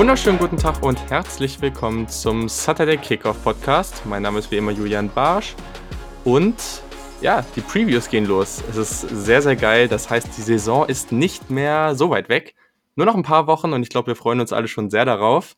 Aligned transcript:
Wunderschönen 0.00 0.38
guten 0.38 0.56
Tag 0.56 0.82
und 0.82 1.10
herzlich 1.10 1.60
willkommen 1.60 2.08
zum 2.08 2.48
Saturday 2.48 2.96
Kickoff 2.96 3.44
Podcast. 3.44 4.06
Mein 4.06 4.22
Name 4.22 4.38
ist 4.38 4.50
wie 4.50 4.56
immer 4.56 4.70
Julian 4.70 5.10
Barsch 5.10 5.54
und 6.24 6.54
ja, 7.20 7.44
die 7.54 7.60
Previews 7.60 8.08
gehen 8.08 8.24
los. 8.24 8.64
Es 8.70 8.78
ist 8.78 9.00
sehr, 9.02 9.42
sehr 9.42 9.56
geil. 9.56 9.88
Das 9.88 10.08
heißt, 10.08 10.28
die 10.38 10.40
Saison 10.40 10.88
ist 10.88 11.12
nicht 11.12 11.50
mehr 11.50 11.94
so 11.94 12.08
weit 12.08 12.30
weg. 12.30 12.54
Nur 12.96 13.04
noch 13.04 13.14
ein 13.14 13.24
paar 13.24 13.46
Wochen 13.46 13.74
und 13.74 13.82
ich 13.82 13.90
glaube, 13.90 14.06
wir 14.06 14.16
freuen 14.16 14.40
uns 14.40 14.54
alle 14.54 14.68
schon 14.68 14.88
sehr 14.88 15.04
darauf. 15.04 15.54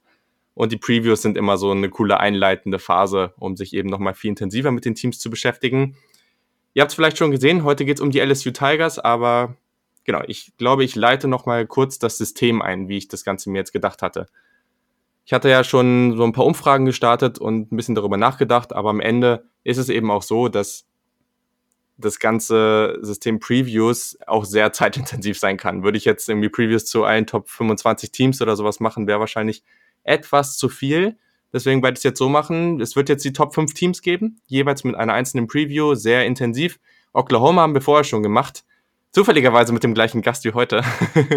Und 0.55 0.73
die 0.73 0.77
Previews 0.77 1.23
sind 1.23 1.37
immer 1.37 1.57
so 1.57 1.71
eine 1.71 1.89
coole 1.89 2.19
einleitende 2.19 2.81
Phase, 2.81 3.35
um 3.39 3.57
sich 3.57 3.73
eben 3.73 3.89
nochmal 3.89 4.15
viel 4.15 4.31
intensiver 4.31 4.73
mit 4.73 4.85
den 4.85 4.97
Teams 4.97 5.21
zu 5.21 5.31
beschäftigen. 5.31 5.95
Ihr 6.75 6.83
habt 6.83 6.91
es 6.91 6.97
vielleicht 6.97 7.17
schon 7.17 7.31
gesehen, 7.31 7.63
heute 7.63 7.85
geht 7.85 7.99
es 7.99 8.03
um 8.03 8.11
die 8.11 8.19
LSU 8.19 8.51
Tigers, 8.51 8.99
aber 8.99 9.57
genau, 10.05 10.23
ich 10.27 10.53
glaube, 10.57 10.85
ich 10.85 10.95
leite 10.95 11.29
noch 11.29 11.47
mal 11.47 11.67
kurz 11.67 11.99
das 11.99 12.19
System 12.19 12.63
ein, 12.63 12.89
wie 12.89 12.99
ich 12.99 13.09
das 13.09 13.25
Ganze 13.25 13.51
mir 13.51 13.59
jetzt 13.59 13.73
gedacht 13.73 14.03
hatte. 14.03 14.27
Ich 15.25 15.33
hatte 15.33 15.49
ja 15.49 15.63
schon 15.63 16.17
so 16.17 16.25
ein 16.25 16.33
paar 16.33 16.47
Umfragen 16.47 16.85
gestartet 16.85 17.39
und 17.39 17.73
ein 17.73 17.77
bisschen 17.77 17.95
darüber 17.95 18.17
nachgedacht, 18.17 18.73
aber 18.73 18.91
am 18.91 19.01
Ende 19.01 19.45
ist 19.63 19.79
es 19.79 19.89
eben 19.89 20.11
auch 20.11 20.23
so, 20.23 20.49
dass 20.49 20.87
das 21.97 22.19
ganze 22.19 22.99
System 23.03 23.39
Previews 23.39 24.19
auch 24.27 24.45
sehr 24.45 24.73
zeitintensiv 24.73 25.39
sein 25.39 25.57
kann. 25.57 25.85
Würde 25.85 25.99
ich 25.99 26.05
jetzt 26.05 26.29
irgendwie 26.29 26.49
Previews 26.49 26.85
zu 26.85 27.05
allen 27.05 27.27
Top 27.27 27.49
25 27.49 28.11
Teams 28.11 28.43
oder 28.43 28.57
sowas 28.57 28.81
machen, 28.81 29.07
wäre 29.07 29.21
wahrscheinlich 29.21 29.63
etwas 30.03 30.57
zu 30.57 30.69
viel. 30.69 31.17
Deswegen 31.53 31.83
werde 31.83 31.95
ich 31.95 31.99
es 31.99 32.05
jetzt 32.05 32.19
so 32.19 32.29
machen. 32.29 32.81
Es 32.81 32.97
wird 32.97 33.09
jetzt 33.09 33.25
die 33.25 33.33
Top 33.33 33.55
5 33.55 33.75
Teams 33.75 34.03
geben, 34.03 34.41
jeweils 34.47 34.85
mit 34.85 34.95
einer 34.95 35.13
einzelnen 35.13 35.47
Preview, 35.47 35.95
sehr 35.95 36.25
intensiv. 36.25 36.81
Oklahoma 37.13 37.63
haben 37.63 37.75
wir 37.75 37.83
vorher 37.83 38.05
schon 38.05 38.23
gemacht. 38.23 38.65
Zufälligerweise 39.13 39.75
mit 39.75 39.83
dem 39.85 39.93
gleichen 39.93 40.23
Gast 40.23 40.45
wie 40.45 40.53
heute. 40.53 40.83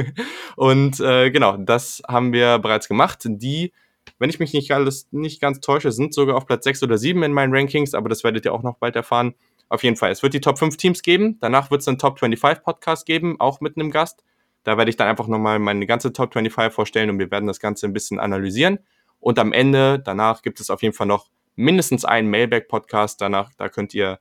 und 0.56 1.00
äh, 1.02 1.30
genau, 1.30 1.58
das 1.58 2.02
haben 2.08 2.32
wir 2.32 2.58
bereits 2.60 2.88
gemacht. 2.88 3.20
Die, 3.26 3.74
wenn 4.18 4.30
ich 4.30 4.40
mich 4.40 4.54
nicht 4.54 4.72
alles 4.72 5.10
nicht 5.12 5.42
ganz 5.42 5.60
täusche, 5.60 5.92
sind 5.92 6.14
sogar 6.14 6.38
auf 6.38 6.46
Platz 6.46 6.64
6 6.64 6.84
oder 6.84 6.98
7 6.98 7.22
in 7.24 7.34
meinen 7.34 7.54
Rankings, 7.54 7.94
aber 7.94 8.08
das 8.08 8.24
werdet 8.24 8.46
ihr 8.46 8.54
auch 8.54 8.64
noch 8.64 8.78
bald 8.78 8.96
erfahren. 8.96 9.36
Auf 9.68 9.84
jeden 9.84 9.98
Fall, 9.98 10.12
es 10.12 10.24
wird 10.24 10.34
die 10.34 10.42
Top 10.42 10.58
5 10.58 10.78
Teams 10.78 11.02
geben. 11.02 11.38
Danach 11.42 11.70
wird 11.70 11.82
es 11.82 11.88
einen 11.88 11.98
Top 11.98 12.20
25 12.20 12.64
Podcast 12.64 13.06
geben, 13.06 13.40
auch 13.40 13.60
mit 13.60 13.78
einem 13.78 13.92
Gast. 13.92 14.24
Da 14.64 14.78
werde 14.78 14.90
ich 14.90 14.96
dann 14.96 15.08
einfach 15.08 15.28
nochmal 15.28 15.60
meine 15.60 15.86
ganze 15.86 16.14
Top 16.14 16.34
25 16.34 16.74
vorstellen 16.74 17.10
und 17.10 17.20
wir 17.20 17.30
werden 17.30 17.46
das 17.46 17.60
Ganze 17.60 17.88
ein 17.88 17.94
bisschen 17.94 18.20
analysieren. 18.20 18.80
Und 19.20 19.38
am 19.38 19.52
Ende, 19.52 20.00
danach 20.00 20.44
gibt 20.44 20.60
es 20.60 20.70
auf 20.70 20.82
jeden 20.82 20.94
Fall 20.94 21.08
noch 21.08 21.30
mindestens 21.56 22.06
einen 22.06 22.30
Mailback-Podcast. 22.30 23.20
Danach, 23.20 23.52
da 23.58 23.70
könnt 23.70 23.94
ihr 23.94 24.20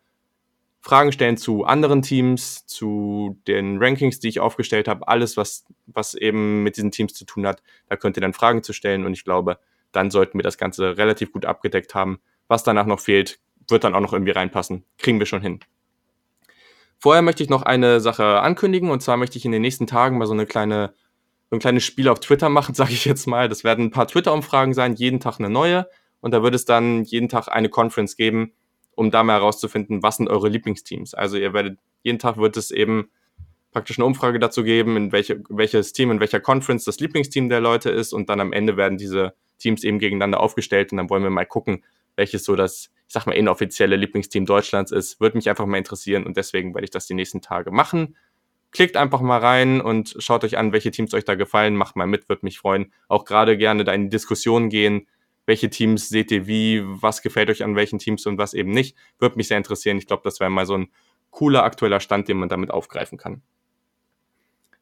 Fragen 0.84 1.12
stellen 1.12 1.38
zu 1.38 1.64
anderen 1.64 2.02
Teams, 2.02 2.66
zu 2.66 3.40
den 3.48 3.78
Rankings, 3.82 4.20
die 4.20 4.28
ich 4.28 4.40
aufgestellt 4.40 4.86
habe, 4.86 5.08
alles, 5.08 5.38
was, 5.38 5.64
was 5.86 6.12
eben 6.12 6.62
mit 6.62 6.76
diesen 6.76 6.90
Teams 6.90 7.14
zu 7.14 7.24
tun 7.24 7.46
hat. 7.46 7.62
Da 7.88 7.96
könnt 7.96 8.18
ihr 8.18 8.20
dann 8.20 8.34
Fragen 8.34 8.62
zu 8.62 8.74
stellen 8.74 9.06
und 9.06 9.14
ich 9.14 9.24
glaube, 9.24 9.58
dann 9.92 10.10
sollten 10.10 10.38
wir 10.38 10.42
das 10.42 10.58
Ganze 10.58 10.98
relativ 10.98 11.32
gut 11.32 11.46
abgedeckt 11.46 11.94
haben. 11.94 12.20
Was 12.48 12.64
danach 12.64 12.84
noch 12.84 13.00
fehlt, 13.00 13.38
wird 13.70 13.82
dann 13.82 13.94
auch 13.94 14.00
noch 14.00 14.12
irgendwie 14.12 14.32
reinpassen. 14.32 14.84
Kriegen 14.98 15.18
wir 15.18 15.24
schon 15.24 15.40
hin. 15.40 15.60
Vorher 16.98 17.22
möchte 17.22 17.42
ich 17.42 17.48
noch 17.48 17.62
eine 17.62 18.00
Sache 18.00 18.40
ankündigen 18.40 18.90
und 18.90 19.02
zwar 19.02 19.16
möchte 19.16 19.38
ich 19.38 19.46
in 19.46 19.52
den 19.52 19.62
nächsten 19.62 19.86
Tagen 19.86 20.18
mal 20.18 20.26
so 20.26 20.34
eine 20.34 20.44
kleine, 20.44 20.92
so 21.48 21.56
ein 21.56 21.60
kleines 21.60 21.84
Spiel 21.84 22.08
auf 22.10 22.20
Twitter 22.20 22.50
machen, 22.50 22.74
sage 22.74 22.92
ich 22.92 23.06
jetzt 23.06 23.26
mal. 23.26 23.48
Das 23.48 23.64
werden 23.64 23.86
ein 23.86 23.90
paar 23.90 24.06
Twitter-Umfragen 24.06 24.74
sein, 24.74 24.96
jeden 24.96 25.18
Tag 25.18 25.38
eine 25.38 25.48
neue 25.48 25.88
und 26.20 26.32
da 26.32 26.42
wird 26.42 26.54
es 26.54 26.66
dann 26.66 27.04
jeden 27.04 27.30
Tag 27.30 27.48
eine 27.48 27.70
Conference 27.70 28.16
geben, 28.16 28.52
um 28.96 29.10
da 29.10 29.22
mal 29.22 29.34
herauszufinden, 29.34 30.02
was 30.02 30.16
sind 30.16 30.28
eure 30.28 30.48
Lieblingsteams. 30.48 31.14
Also 31.14 31.36
ihr 31.36 31.52
werdet, 31.52 31.78
jeden 32.02 32.18
Tag 32.18 32.36
wird 32.36 32.56
es 32.56 32.70
eben 32.70 33.10
praktisch 33.72 33.98
eine 33.98 34.06
Umfrage 34.06 34.38
dazu 34.38 34.62
geben, 34.62 34.96
in 34.96 35.12
welche, 35.12 35.42
welches 35.48 35.92
Team, 35.92 36.10
in 36.10 36.20
welcher 36.20 36.40
Conference 36.40 36.84
das 36.84 37.00
Lieblingsteam 37.00 37.48
der 37.48 37.60
Leute 37.60 37.90
ist 37.90 38.12
und 38.12 38.30
dann 38.30 38.40
am 38.40 38.52
Ende 38.52 38.76
werden 38.76 38.98
diese 38.98 39.34
Teams 39.58 39.82
eben 39.84 39.98
gegeneinander 39.98 40.40
aufgestellt 40.40 40.92
und 40.92 40.98
dann 40.98 41.10
wollen 41.10 41.22
wir 41.22 41.30
mal 41.30 41.44
gucken, 41.44 41.84
welches 42.16 42.44
so 42.44 42.54
das, 42.54 42.90
ich 43.08 43.12
sag 43.12 43.26
mal, 43.26 43.32
inoffizielle 43.32 43.96
Lieblingsteam 43.96 44.46
Deutschlands 44.46 44.92
ist. 44.92 45.20
Würde 45.20 45.36
mich 45.36 45.48
einfach 45.48 45.66
mal 45.66 45.78
interessieren 45.78 46.24
und 46.24 46.36
deswegen 46.36 46.74
werde 46.74 46.84
ich 46.84 46.90
das 46.90 47.06
die 47.06 47.14
nächsten 47.14 47.40
Tage 47.40 47.72
machen. 47.72 48.16
Klickt 48.70 48.96
einfach 48.96 49.20
mal 49.20 49.38
rein 49.38 49.80
und 49.80 50.16
schaut 50.18 50.44
euch 50.44 50.56
an, 50.56 50.72
welche 50.72 50.90
Teams 50.90 51.14
euch 51.14 51.24
da 51.24 51.34
gefallen. 51.34 51.76
Macht 51.76 51.96
mal 51.96 52.06
mit, 52.06 52.28
würde 52.28 52.44
mich 52.44 52.58
freuen. 52.58 52.92
Auch 53.08 53.24
gerade 53.24 53.56
gerne 53.56 53.84
da 53.84 53.92
in 53.92 54.04
die 54.04 54.08
Diskussion 54.10 54.68
gehen 54.68 55.06
welche 55.46 55.70
Teams 55.70 56.08
seht 56.08 56.30
ihr 56.30 56.46
wie, 56.46 56.82
was 56.84 57.22
gefällt 57.22 57.50
euch 57.50 57.62
an 57.62 57.76
welchen 57.76 57.98
Teams 57.98 58.26
und 58.26 58.38
was 58.38 58.54
eben 58.54 58.70
nicht. 58.70 58.96
Würde 59.18 59.36
mich 59.36 59.48
sehr 59.48 59.58
interessieren. 59.58 59.98
Ich 59.98 60.06
glaube, 60.06 60.22
das 60.24 60.40
wäre 60.40 60.50
mal 60.50 60.66
so 60.66 60.76
ein 60.76 60.88
cooler 61.30 61.64
aktueller 61.64 62.00
Stand, 62.00 62.28
den 62.28 62.38
man 62.38 62.48
damit 62.48 62.70
aufgreifen 62.70 63.18
kann. 63.18 63.42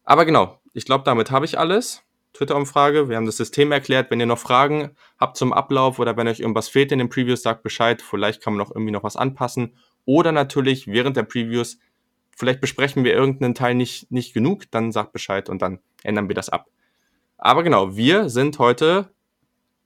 Aber 0.05 0.25
genau, 0.25 0.61
ich 0.73 0.85
glaube, 0.85 1.05
damit 1.05 1.31
habe 1.31 1.45
ich 1.45 1.59
alles. 1.59 2.03
Twitter-Umfrage, 2.35 3.09
wir 3.09 3.17
haben 3.17 3.27
das 3.27 3.37
System 3.37 3.73
erklärt. 3.73 4.11
Wenn 4.11 4.21
ihr 4.21 4.27
noch 4.27 4.39
Fragen 4.39 4.91
habt 5.19 5.37
zum 5.37 5.53
Ablauf 5.53 5.99
oder 5.99 6.17
wenn 6.17 6.29
euch 6.29 6.41
irgendwas 6.41 6.69
fehlt 6.69 6.93
in 6.93 6.99
den 6.99 7.09
Previews, 7.09 7.43
sagt 7.43 7.63
Bescheid. 7.63 8.01
Vielleicht 8.01 8.43
kann 8.43 8.55
man 8.55 8.67
noch 8.67 8.75
irgendwie 8.75 8.93
noch 8.93 9.05
was 9.05 9.17
anpassen. 9.17 9.77
Oder 10.05 10.33
natürlich 10.33 10.87
während 10.87 11.17
der 11.17 11.25
Previews, 11.25 11.79
vielleicht 12.37 12.61
besprechen 12.61 13.05
wir 13.05 13.13
irgendeinen 13.13 13.55
Teil 13.55 13.75
nicht, 13.75 14.11
nicht 14.11 14.33
genug, 14.33 14.71
dann 14.71 14.93
sagt 14.93 15.13
Bescheid 15.13 15.49
und 15.49 15.63
dann 15.63 15.79
ändern 16.03 16.29
wir 16.29 16.35
das 16.35 16.49
ab. 16.49 16.69
Aber 17.37 17.63
genau, 17.63 17.97
wir 17.97 18.29
sind 18.29 18.59
heute 18.59 19.13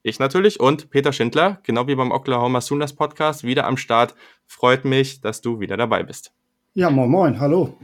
ich 0.06 0.18
natürlich 0.18 0.60
und 0.60 0.90
Peter 0.90 1.12
Schindler, 1.12 1.60
genau 1.64 1.86
wie 1.86 1.94
beim 1.94 2.12
Oklahoma 2.12 2.60
Sooners 2.60 2.94
Podcast, 2.94 3.44
wieder 3.44 3.66
am 3.66 3.76
Start. 3.76 4.14
Freut 4.46 4.84
mich, 4.84 5.20
dass 5.20 5.40
du 5.40 5.60
wieder 5.60 5.76
dabei 5.76 6.02
bist. 6.02 6.32
Ja, 6.74 6.90
moin, 6.90 7.10
moin, 7.10 7.40
hallo. 7.40 7.76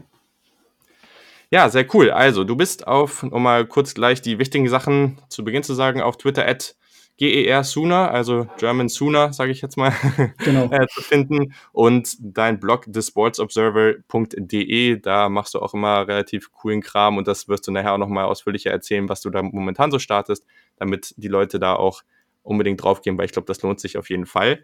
Ja, 1.50 1.68
sehr 1.68 1.86
cool. 1.94 2.10
Also, 2.10 2.44
du 2.44 2.56
bist 2.56 2.86
auf, 2.86 3.24
um 3.24 3.42
mal 3.42 3.66
kurz 3.66 3.94
gleich 3.94 4.22
die 4.22 4.38
wichtigen 4.38 4.68
Sachen 4.68 5.18
zu 5.28 5.44
Beginn 5.44 5.62
zu 5.62 5.74
sagen, 5.74 6.00
auf 6.00 6.16
Twitter 6.16 6.46
at 6.46 6.76
GER 7.18 7.62
Sooner, 7.62 8.10
also 8.10 8.48
German 8.58 8.88
Sooner, 8.88 9.32
sage 9.32 9.52
ich 9.52 9.60
jetzt 9.60 9.76
mal, 9.76 9.92
genau. 10.38 10.70
äh, 10.70 10.86
zu 10.88 11.02
finden. 11.02 11.54
Und 11.72 12.16
dein 12.20 12.58
Blog 12.58 12.86
thesportsobserver.de, 12.90 15.00
da 15.00 15.28
machst 15.28 15.54
du 15.54 15.60
auch 15.60 15.74
immer 15.74 16.08
relativ 16.08 16.50
coolen 16.52 16.80
Kram 16.80 17.18
und 17.18 17.28
das 17.28 17.48
wirst 17.48 17.66
du 17.66 17.72
nachher 17.72 17.92
auch 17.92 17.98
nochmal 17.98 18.24
ausführlicher 18.24 18.70
erzählen, 18.70 19.08
was 19.08 19.20
du 19.20 19.30
da 19.30 19.42
momentan 19.42 19.90
so 19.90 19.98
startest, 19.98 20.46
damit 20.76 21.14
die 21.16 21.28
Leute 21.28 21.60
da 21.60 21.74
auch 21.74 22.02
unbedingt 22.42 22.82
draufgehen, 22.82 23.18
weil 23.18 23.26
ich 23.26 23.32
glaube, 23.32 23.46
das 23.46 23.62
lohnt 23.62 23.80
sich 23.80 23.96
auf 23.98 24.10
jeden 24.10 24.26
Fall. 24.26 24.62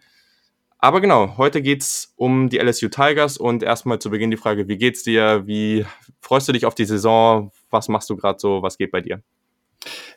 Aber 0.80 1.00
genau, 1.00 1.36
heute 1.36 1.60
geht's 1.60 2.12
um 2.16 2.48
die 2.48 2.58
LSU 2.58 2.88
Tigers 2.88 3.36
und 3.36 3.64
erstmal 3.64 3.98
zu 3.98 4.10
Beginn 4.10 4.30
die 4.30 4.36
Frage, 4.36 4.68
wie 4.68 4.76
geht's 4.76 5.02
dir? 5.02 5.42
Wie 5.46 5.84
freust 6.20 6.46
du 6.48 6.52
dich 6.52 6.66
auf 6.66 6.74
die 6.74 6.84
Saison? 6.84 7.50
Was 7.70 7.88
machst 7.88 8.08
du 8.10 8.16
gerade 8.16 8.38
so? 8.38 8.62
Was 8.62 8.78
geht 8.78 8.92
bei 8.92 9.00
dir? 9.00 9.20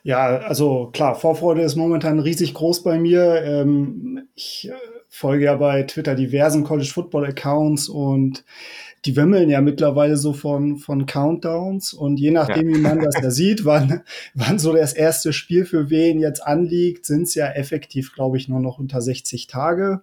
Ja, 0.04 0.38
also 0.38 0.90
klar, 0.92 1.14
Vorfreude 1.14 1.62
ist 1.62 1.76
momentan 1.76 2.18
riesig 2.18 2.54
groß 2.54 2.82
bei 2.82 2.98
mir. 2.98 3.42
Ähm, 3.44 4.28
ich 4.34 4.68
äh, 4.68 4.74
folge 5.08 5.44
ja 5.44 5.56
bei 5.56 5.82
Twitter 5.84 6.14
diversen 6.14 6.64
College 6.64 6.90
Football 6.92 7.26
Accounts 7.26 7.88
und 7.88 8.44
die 9.04 9.16
wimmeln 9.16 9.50
ja 9.50 9.60
mittlerweile 9.60 10.16
so 10.16 10.32
von, 10.32 10.76
von 10.76 11.06
Countdowns 11.06 11.92
und 11.92 12.18
je 12.18 12.30
nachdem, 12.30 12.70
ja. 12.70 12.76
wie 12.76 12.80
man 12.80 13.00
das 13.00 13.14
da 13.22 13.30
sieht, 13.30 13.64
wann, 13.64 14.02
wann 14.34 14.58
so 14.58 14.72
das 14.72 14.92
erste 14.92 15.32
Spiel 15.32 15.64
für 15.64 15.90
wen 15.90 16.20
jetzt 16.20 16.40
anliegt, 16.40 17.06
sind 17.06 17.22
es 17.22 17.34
ja 17.34 17.48
effektiv, 17.48 18.14
glaube 18.14 18.36
ich, 18.36 18.48
nur 18.48 18.60
noch 18.60 18.78
unter 18.78 19.00
60 19.00 19.48
Tage. 19.48 20.02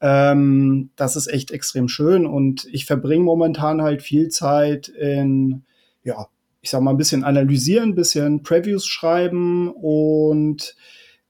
Ähm, 0.00 0.90
das 0.96 1.16
ist 1.16 1.26
echt 1.26 1.50
extrem 1.50 1.88
schön 1.88 2.24
und 2.24 2.66
ich 2.72 2.86
verbringe 2.86 3.24
momentan 3.24 3.82
halt 3.82 4.02
viel 4.02 4.28
Zeit 4.28 4.88
in, 4.88 5.64
ja, 6.02 6.26
ich 6.62 6.70
sag 6.70 6.80
mal, 6.80 6.90
ein 6.92 6.98
bisschen 6.98 7.24
analysieren, 7.24 7.90
ein 7.90 7.94
bisschen 7.94 8.42
Previews 8.42 8.86
schreiben 8.86 9.70
und 9.70 10.76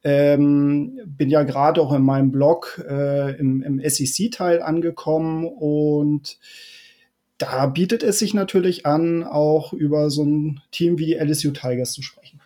ähm, 0.03 0.99
bin 1.05 1.29
ja 1.29 1.43
gerade 1.43 1.81
auch 1.83 1.93
in 1.93 2.03
meinem 2.03 2.31
Blog 2.31 2.83
äh, 2.89 3.39
im, 3.39 3.63
im 3.63 3.81
SEC-Teil 3.85 4.63
angekommen 4.63 5.45
und 5.45 6.39
da 7.41 7.67
bietet 7.67 8.03
es 8.03 8.19
sich 8.19 8.35
natürlich 8.35 8.85
an, 8.85 9.25
auch 9.25 9.73
über 9.73 10.11
so 10.11 10.23
ein 10.23 10.61
Team 10.71 10.99
wie 10.99 11.07
die 11.07 11.15
LSU 11.15 11.51
Tigers 11.53 11.93
zu 11.93 12.03
sprechen. 12.03 12.41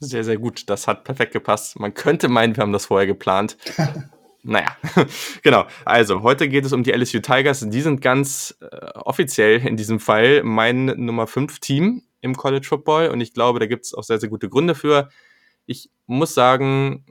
Sehr, 0.00 0.24
sehr 0.24 0.36
gut. 0.36 0.68
Das 0.68 0.88
hat 0.88 1.04
perfekt 1.04 1.32
gepasst. 1.32 1.78
Man 1.78 1.94
könnte 1.94 2.28
meinen, 2.28 2.56
wir 2.56 2.62
haben 2.62 2.72
das 2.72 2.86
vorher 2.86 3.06
geplant. 3.06 3.56
naja, 4.42 4.76
genau. 5.42 5.66
Also, 5.84 6.22
heute 6.22 6.48
geht 6.48 6.64
es 6.64 6.72
um 6.72 6.82
die 6.82 6.90
LSU 6.90 7.20
Tigers. 7.20 7.64
Die 7.68 7.80
sind 7.80 8.00
ganz 8.00 8.56
äh, 8.60 8.66
offiziell 8.94 9.64
in 9.64 9.76
diesem 9.76 10.00
Fall 10.00 10.42
mein 10.42 10.86
Nummer 10.86 11.28
5 11.28 11.60
Team 11.60 12.02
im 12.20 12.36
College 12.36 12.66
Football 12.66 13.08
und 13.08 13.20
ich 13.20 13.32
glaube, 13.32 13.60
da 13.60 13.66
gibt 13.66 13.84
es 13.84 13.94
auch 13.94 14.02
sehr, 14.02 14.18
sehr 14.18 14.28
gute 14.30 14.48
Gründe 14.48 14.74
für. 14.74 15.08
Ich 15.66 15.90
muss 16.06 16.34
sagen, 16.34 17.04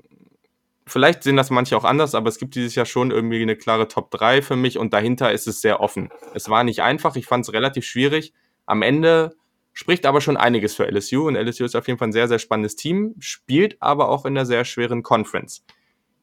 Vielleicht 0.86 1.24
sehen 1.24 1.38
das 1.38 1.50
manche 1.50 1.78
auch 1.78 1.86
anders, 1.86 2.14
aber 2.14 2.28
es 2.28 2.38
gibt 2.38 2.56
dieses 2.56 2.76
Jahr 2.76 2.86
schon 2.86 3.12
irgendwie 3.12 3.42
eine 3.42 3.56
klare 3.56 3.88
Top 3.88 4.12
3 4.12 4.42
für 4.42 4.56
mich 4.56 4.78
und 4.78 4.94
dahinter 4.94 5.32
ist 5.32 5.48
es 5.48 5.62
sehr 5.62 5.80
offen. 5.80 6.10
Es 6.34 6.50
war 6.50 6.64
nicht 6.64 6.82
einfach, 6.82 7.16
ich 7.16 7.26
fand 7.26 7.46
es 7.46 7.54
relativ 7.54 7.86
schwierig. 7.86 8.34
Am 8.66 8.82
Ende 8.82 9.36
spricht 9.72 10.06
aber 10.06 10.20
schon 10.20 10.38
einiges 10.38 10.76
für 10.76 10.86
LSU 10.86 11.28
und 11.28 11.36
LSU 11.36 11.64
ist 11.64 11.76
auf 11.76 11.88
jeden 11.88 11.98
Fall 11.98 12.10
ein 12.10 12.14
sehr, 12.14 12.28
sehr 12.28 12.40
spannendes 12.40 12.76
Team, 12.76 13.16
spielt 13.20 13.82
aber 13.82 14.10
auch 14.10 14.26
in 14.26 14.38
einer 14.38 14.46
sehr 14.46 14.66
schweren 14.66 15.04
Conference. 15.04 15.64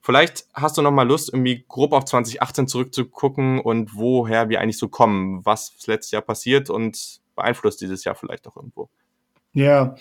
Vielleicht 0.03 0.47
hast 0.55 0.79
du 0.79 0.83
noch 0.83 0.93
mal 0.93 1.07
Lust, 1.07 1.31
irgendwie 1.33 1.65
grob 1.69 1.93
auf 1.93 2.05
2018 2.07 2.69
zurückzugucken 2.69 3.61
und 3.61 3.95
woher 3.95 4.49
wir 4.49 4.61
eigentlich 4.61 4.79
so 4.79 4.89
kommen, 4.89 5.45
was 5.45 5.75
letztes 5.87 6.13
Jahr 6.13 6.23
passiert 6.23 6.71
und 6.71 7.21
beeinflusst 7.37 7.81
dieses 7.81 8.05
Jahr 8.05 8.15
vielleicht 8.15 8.47
auch 8.47 8.57
irgendwo. 8.57 8.89
Ja, 9.53 9.97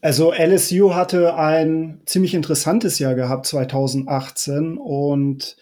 Also 0.00 0.32
LSU 0.32 0.94
hatte 0.94 1.34
ein 1.36 2.00
ziemlich 2.06 2.34
interessantes 2.34 2.98
Jahr 2.98 3.14
gehabt 3.14 3.46
2018 3.46 4.78
und 4.78 5.56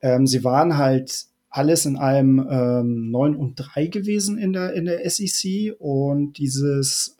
ähm, 0.00 0.26
sie 0.26 0.44
waren 0.44 0.76
halt 0.76 1.26
alles 1.48 1.84
in 1.86 1.96
allem 1.96 2.46
ähm, 2.48 3.10
9 3.10 3.34
und 3.34 3.56
3 3.56 3.86
gewesen 3.86 4.38
in 4.38 4.52
der, 4.52 4.74
in 4.74 4.84
der 4.84 5.08
SEC 5.10 5.74
und 5.78 6.38
dieses 6.38 7.16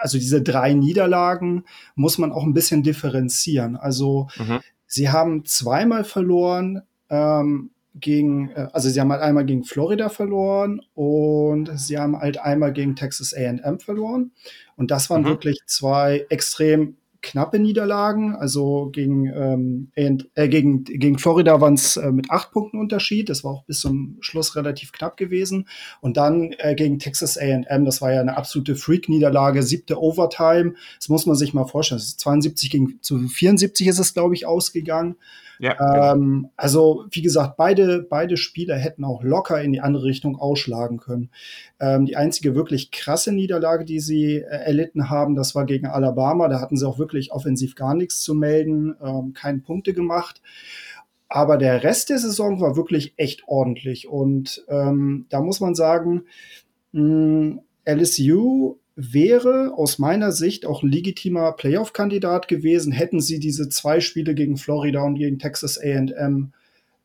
also 0.00 0.18
diese 0.18 0.42
drei 0.42 0.74
Niederlagen 0.74 1.64
muss 1.94 2.18
man 2.18 2.32
auch 2.32 2.44
ein 2.44 2.54
bisschen 2.54 2.82
differenzieren. 2.82 3.76
Also 3.76 4.28
mhm. 4.36 4.60
sie 4.86 5.10
haben 5.10 5.44
zweimal 5.44 6.04
verloren 6.04 6.82
ähm, 7.10 7.70
gegen, 8.00 8.50
äh, 8.50 8.68
also 8.72 8.88
sie 8.88 9.00
haben 9.00 9.12
halt 9.12 9.22
einmal 9.22 9.44
gegen 9.44 9.64
Florida 9.64 10.08
verloren 10.08 10.80
und 10.94 11.70
sie 11.78 11.98
haben 11.98 12.18
halt 12.18 12.40
einmal 12.40 12.72
gegen 12.72 12.96
Texas 12.96 13.34
AM 13.34 13.80
verloren. 13.80 14.32
Und 14.76 14.90
das 14.90 15.10
waren 15.10 15.22
mhm. 15.22 15.28
wirklich 15.28 15.60
zwei 15.66 16.26
extrem 16.28 16.96
knappe 17.22 17.58
Niederlagen. 17.58 18.34
Also 18.34 18.90
gegen, 18.92 19.26
ähm, 19.26 19.90
äh, 20.34 20.48
gegen, 20.48 20.84
gegen 20.84 21.18
Florida 21.18 21.60
waren 21.60 21.74
es 21.74 21.96
äh, 21.96 22.12
mit 22.12 22.30
acht 22.30 22.52
Punkten 22.52 22.78
Unterschied. 22.78 23.28
Das 23.28 23.44
war 23.44 23.52
auch 23.52 23.64
bis 23.64 23.80
zum 23.80 24.16
Schluss 24.20 24.56
relativ 24.56 24.92
knapp 24.92 25.16
gewesen. 25.16 25.68
Und 26.00 26.16
dann 26.16 26.52
äh, 26.58 26.74
gegen 26.74 26.98
Texas 26.98 27.38
AM, 27.38 27.84
das 27.84 28.00
war 28.00 28.12
ja 28.12 28.20
eine 28.20 28.36
absolute 28.36 28.76
Freak-Niederlage, 28.76 29.62
siebte 29.62 30.00
Overtime. 30.00 30.74
Das 30.98 31.08
muss 31.08 31.26
man 31.26 31.36
sich 31.36 31.54
mal 31.54 31.66
vorstellen. 31.66 32.00
72 32.00 32.70
gegen 32.70 32.98
zu 33.02 33.18
74 33.18 33.86
ist 33.88 33.98
es, 33.98 34.14
glaube 34.14 34.34
ich, 34.34 34.46
ausgegangen. 34.46 35.16
Ja, 35.58 36.12
ähm, 36.12 36.50
also, 36.56 37.04
wie 37.10 37.22
gesagt, 37.22 37.56
beide, 37.56 38.06
beide 38.08 38.36
Spieler 38.36 38.76
hätten 38.76 39.04
auch 39.04 39.22
locker 39.22 39.60
in 39.60 39.72
die 39.72 39.80
andere 39.80 40.04
Richtung 40.04 40.36
ausschlagen 40.36 40.98
können. 40.98 41.30
Ähm, 41.80 42.06
die 42.06 42.16
einzige 42.16 42.54
wirklich 42.54 42.90
krasse 42.90 43.32
Niederlage, 43.32 43.84
die 43.84 44.00
sie 44.00 44.36
äh, 44.36 44.42
erlitten 44.44 45.10
haben, 45.10 45.34
das 45.34 45.54
war 45.54 45.66
gegen 45.66 45.86
Alabama. 45.86 46.48
Da 46.48 46.60
hatten 46.60 46.76
sie 46.76 46.86
auch 46.86 46.98
wirklich 46.98 47.32
offensiv 47.32 47.74
gar 47.74 47.94
nichts 47.94 48.20
zu 48.22 48.34
melden, 48.34 48.94
ähm, 49.02 49.32
keine 49.34 49.58
Punkte 49.58 49.94
gemacht. 49.94 50.40
Aber 51.28 51.58
der 51.58 51.82
Rest 51.82 52.08
der 52.10 52.18
Saison 52.18 52.60
war 52.60 52.76
wirklich 52.76 53.14
echt 53.16 53.42
ordentlich. 53.46 54.08
Und 54.08 54.64
ähm, 54.68 55.26
da 55.28 55.40
muss 55.40 55.60
man 55.60 55.74
sagen, 55.74 56.24
mh, 56.92 57.58
LSU 57.84 58.76
wäre 59.00 59.74
aus 59.74 60.00
meiner 60.00 60.32
Sicht 60.32 60.66
auch 60.66 60.82
ein 60.82 60.90
legitimer 60.90 61.52
Playoff-Kandidat 61.52 62.48
gewesen, 62.48 62.90
hätten 62.90 63.20
sie 63.20 63.38
diese 63.38 63.68
zwei 63.68 64.00
Spiele 64.00 64.34
gegen 64.34 64.56
Florida 64.56 65.02
und 65.02 65.14
gegen 65.14 65.38
Texas 65.38 65.78
AM 65.80 66.52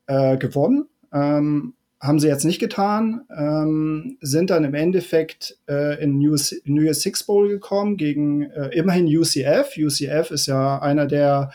äh, 0.07 0.37
gewonnen. 0.37 0.87
Ähm, 1.13 1.73
haben 2.01 2.19
sie 2.19 2.27
jetzt 2.27 2.45
nicht 2.45 2.59
getan, 2.59 3.21
ähm, 3.29 4.17
sind 4.21 4.49
dann 4.49 4.63
im 4.63 4.73
Endeffekt 4.73 5.59
äh, 5.69 6.03
in 6.03 6.17
New, 6.17 6.35
New 6.65 6.81
Year's 6.81 7.01
Six 7.01 7.25
Bowl 7.25 7.47
gekommen 7.47 7.95
gegen 7.95 8.49
äh, 8.49 8.69
immerhin 8.69 9.05
UCF. 9.05 9.77
UCF 9.77 10.31
ist 10.31 10.47
ja 10.47 10.81
einer 10.81 11.05
der 11.05 11.51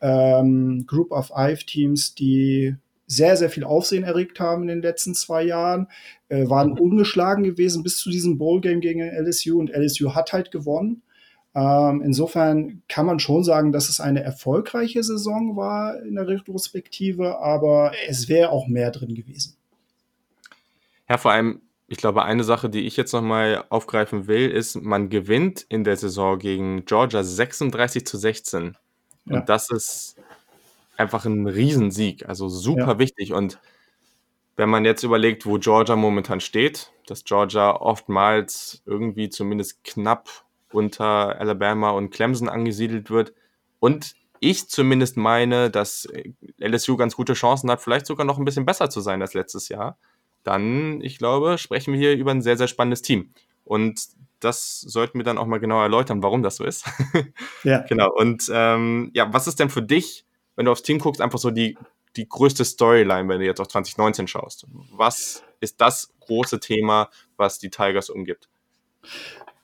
ähm, 0.00 0.86
Group 0.86 1.10
of 1.10 1.26
Five 1.26 1.64
Teams, 1.64 2.14
die 2.14 2.76
sehr, 3.10 3.36
sehr 3.36 3.50
viel 3.50 3.64
Aufsehen 3.64 4.04
erregt 4.04 4.38
haben 4.38 4.62
in 4.62 4.68
den 4.68 4.82
letzten 4.82 5.14
zwei 5.14 5.42
Jahren, 5.42 5.88
äh, 6.28 6.48
waren 6.48 6.70
mhm. 6.70 6.78
ungeschlagen 6.78 7.42
gewesen 7.42 7.82
bis 7.82 7.98
zu 7.98 8.08
diesem 8.08 8.38
Bowl-Game 8.38 8.80
gegen 8.80 9.00
LSU 9.00 9.58
und 9.58 9.70
LSU 9.70 10.14
hat 10.14 10.32
halt 10.32 10.52
gewonnen. 10.52 11.02
Ähm, 11.52 12.02
insofern 12.02 12.82
kann 12.88 13.06
man 13.06 13.18
schon 13.18 13.42
sagen, 13.42 13.72
dass 13.72 13.88
es 13.88 13.98
eine 13.98 14.22
erfolgreiche 14.22 15.02
Saison 15.02 15.56
war 15.56 16.00
in 16.00 16.14
der 16.14 16.28
Retrospektive, 16.28 17.40
aber 17.40 17.90
es 18.06 18.28
wäre 18.28 18.50
auch 18.50 18.68
mehr 18.68 18.92
drin 18.92 19.16
gewesen. 19.16 19.56
Ja, 21.08 21.18
vor 21.18 21.32
allem, 21.32 21.62
ich 21.88 21.98
glaube, 21.98 22.22
eine 22.22 22.44
Sache, 22.44 22.70
die 22.70 22.86
ich 22.86 22.96
jetzt 22.96 23.12
nochmal 23.12 23.64
aufgreifen 23.70 24.28
will, 24.28 24.48
ist, 24.48 24.76
man 24.76 25.08
gewinnt 25.08 25.66
in 25.68 25.82
der 25.82 25.96
Saison 25.96 26.38
gegen 26.38 26.84
Georgia 26.84 27.24
36 27.24 28.06
zu 28.06 28.16
16. 28.16 28.76
Ja. 29.24 29.38
Und 29.40 29.48
das 29.48 29.68
ist 29.72 30.14
einfach 31.00 31.24
ein 31.24 31.46
Riesensieg, 31.46 32.28
also 32.28 32.48
super 32.48 32.92
ja. 32.92 32.98
wichtig. 32.98 33.32
Und 33.32 33.58
wenn 34.56 34.68
man 34.68 34.84
jetzt 34.84 35.02
überlegt, 35.02 35.46
wo 35.46 35.58
Georgia 35.58 35.96
momentan 35.96 36.40
steht, 36.40 36.92
dass 37.06 37.24
Georgia 37.24 37.74
oftmals 37.74 38.82
irgendwie 38.86 39.30
zumindest 39.30 39.82
knapp 39.82 40.28
unter 40.72 41.40
Alabama 41.40 41.90
und 41.90 42.10
Clemson 42.10 42.48
angesiedelt 42.48 43.10
wird 43.10 43.32
und 43.80 44.14
ich 44.38 44.68
zumindest 44.68 45.16
meine, 45.16 45.70
dass 45.70 46.08
LSU 46.58 46.96
ganz 46.96 47.16
gute 47.16 47.34
Chancen 47.34 47.70
hat, 47.70 47.82
vielleicht 47.82 48.06
sogar 48.06 48.24
noch 48.24 48.38
ein 48.38 48.44
bisschen 48.44 48.64
besser 48.64 48.88
zu 48.88 49.00
sein 49.00 49.20
als 49.20 49.34
letztes 49.34 49.68
Jahr, 49.68 49.98
dann, 50.44 51.00
ich 51.02 51.18
glaube, 51.18 51.58
sprechen 51.58 51.92
wir 51.92 52.00
hier 52.00 52.16
über 52.16 52.30
ein 52.30 52.40
sehr, 52.40 52.56
sehr 52.56 52.68
spannendes 52.68 53.02
Team. 53.02 53.32
Und 53.64 54.00
das 54.40 54.80
sollten 54.80 55.18
wir 55.18 55.24
dann 55.24 55.36
auch 55.36 55.46
mal 55.46 55.60
genau 55.60 55.82
erläutern, 55.82 56.22
warum 56.22 56.42
das 56.42 56.56
so 56.56 56.64
ist. 56.64 56.86
ja. 57.64 57.84
Genau. 57.88 58.10
Und 58.14 58.50
ähm, 58.52 59.10
ja, 59.14 59.30
was 59.32 59.46
ist 59.46 59.60
denn 59.60 59.68
für 59.68 59.82
dich 59.82 60.24
wenn 60.60 60.66
du 60.66 60.72
aufs 60.72 60.82
Team 60.82 60.98
guckst, 60.98 61.22
einfach 61.22 61.38
so 61.38 61.50
die, 61.50 61.78
die 62.16 62.28
größte 62.28 62.66
Storyline, 62.66 63.26
wenn 63.30 63.40
du 63.40 63.46
jetzt 63.46 63.62
auf 63.62 63.68
2019 63.68 64.28
schaust? 64.28 64.66
Was 64.92 65.42
ist 65.60 65.80
das 65.80 66.10
große 66.20 66.60
Thema, 66.60 67.08
was 67.38 67.58
die 67.58 67.70
Tigers 67.70 68.10
umgibt? 68.10 68.50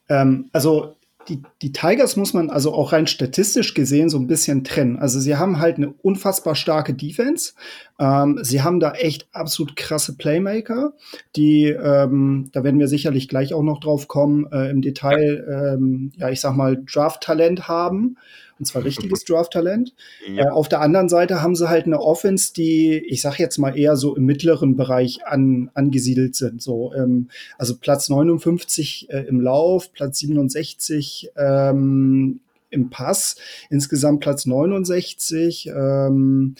Ähm, 0.08 0.48
also 0.54 0.96
die, 1.28 1.42
die 1.60 1.72
Tigers 1.72 2.16
muss 2.16 2.32
man 2.32 2.48
also 2.48 2.72
auch 2.72 2.92
rein 2.92 3.06
statistisch 3.06 3.74
gesehen 3.74 4.08
so 4.08 4.16
ein 4.16 4.26
bisschen 4.26 4.64
trennen. 4.64 4.96
Also 4.98 5.20
sie 5.20 5.36
haben 5.36 5.58
halt 5.58 5.76
eine 5.76 5.92
unfassbar 6.00 6.54
starke 6.54 6.94
Defense. 6.94 7.52
Ähm, 7.98 8.38
sie 8.40 8.62
haben 8.62 8.80
da 8.80 8.92
echt 8.92 9.28
absolut 9.32 9.76
krasse 9.76 10.16
Playmaker, 10.16 10.94
die, 11.34 11.64
ähm, 11.66 12.48
da 12.52 12.64
werden 12.64 12.80
wir 12.80 12.88
sicherlich 12.88 13.28
gleich 13.28 13.52
auch 13.52 13.62
noch 13.62 13.80
drauf 13.80 14.08
kommen, 14.08 14.50
äh, 14.50 14.70
im 14.70 14.80
Detail, 14.80 15.44
ja. 15.46 15.74
Ähm, 15.74 16.12
ja, 16.16 16.30
ich 16.30 16.40
sag 16.40 16.56
mal, 16.56 16.82
Draft-Talent 16.90 17.68
haben 17.68 18.16
und 18.58 18.66
zwar 18.66 18.84
richtiges 18.84 19.24
Draft-Talent. 19.24 19.94
Ja. 20.34 20.46
Äh, 20.46 20.48
auf 20.50 20.68
der 20.68 20.80
anderen 20.80 21.08
Seite 21.08 21.42
haben 21.42 21.54
sie 21.54 21.68
halt 21.68 21.86
eine 21.86 22.00
Offense, 22.00 22.52
die, 22.52 22.98
ich 23.06 23.20
sag 23.20 23.38
jetzt 23.38 23.58
mal 23.58 23.76
eher 23.76 23.96
so 23.96 24.16
im 24.16 24.24
mittleren 24.24 24.76
Bereich 24.76 25.26
an, 25.26 25.70
angesiedelt 25.74 26.34
sind. 26.34 26.62
So, 26.62 26.92
ähm, 26.94 27.28
also 27.58 27.76
Platz 27.76 28.08
59 28.08 29.08
äh, 29.10 29.20
im 29.28 29.40
Lauf, 29.40 29.92
Platz 29.92 30.18
67 30.18 31.30
ähm, 31.36 32.40
im 32.70 32.90
Pass, 32.90 33.36
insgesamt 33.70 34.20
Platz 34.20 34.46
69. 34.46 35.68
Ähm, 35.74 36.56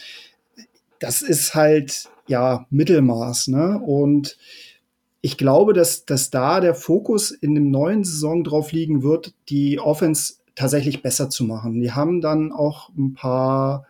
das 0.99 1.23
ist 1.23 1.55
halt 1.55 2.09
ja 2.27 2.67
Mittelmaß, 2.71 3.49
ne? 3.49 3.81
Und 3.85 4.39
ich 5.21 5.37
glaube, 5.37 5.73
dass, 5.73 6.05
dass 6.05 6.31
da 6.31 6.61
der 6.61 6.75
Fokus 6.75 7.31
in 7.33 7.55
dem 7.55 7.71
neuen 7.71 8.05
Saison 8.05 8.45
drauf 8.45 8.71
liegen 8.73 9.03
wird, 9.03 9.35
die 9.49 9.81
Offense 9.81 10.35
tatsächlich 10.57 11.03
besser 11.03 11.31
zu 11.31 11.45
machen. 11.45 11.81
Die 11.81 11.93
haben 11.93 12.21
dann 12.21 12.51
auch 12.51 12.89
ein 12.97 13.15
paar 13.15 13.87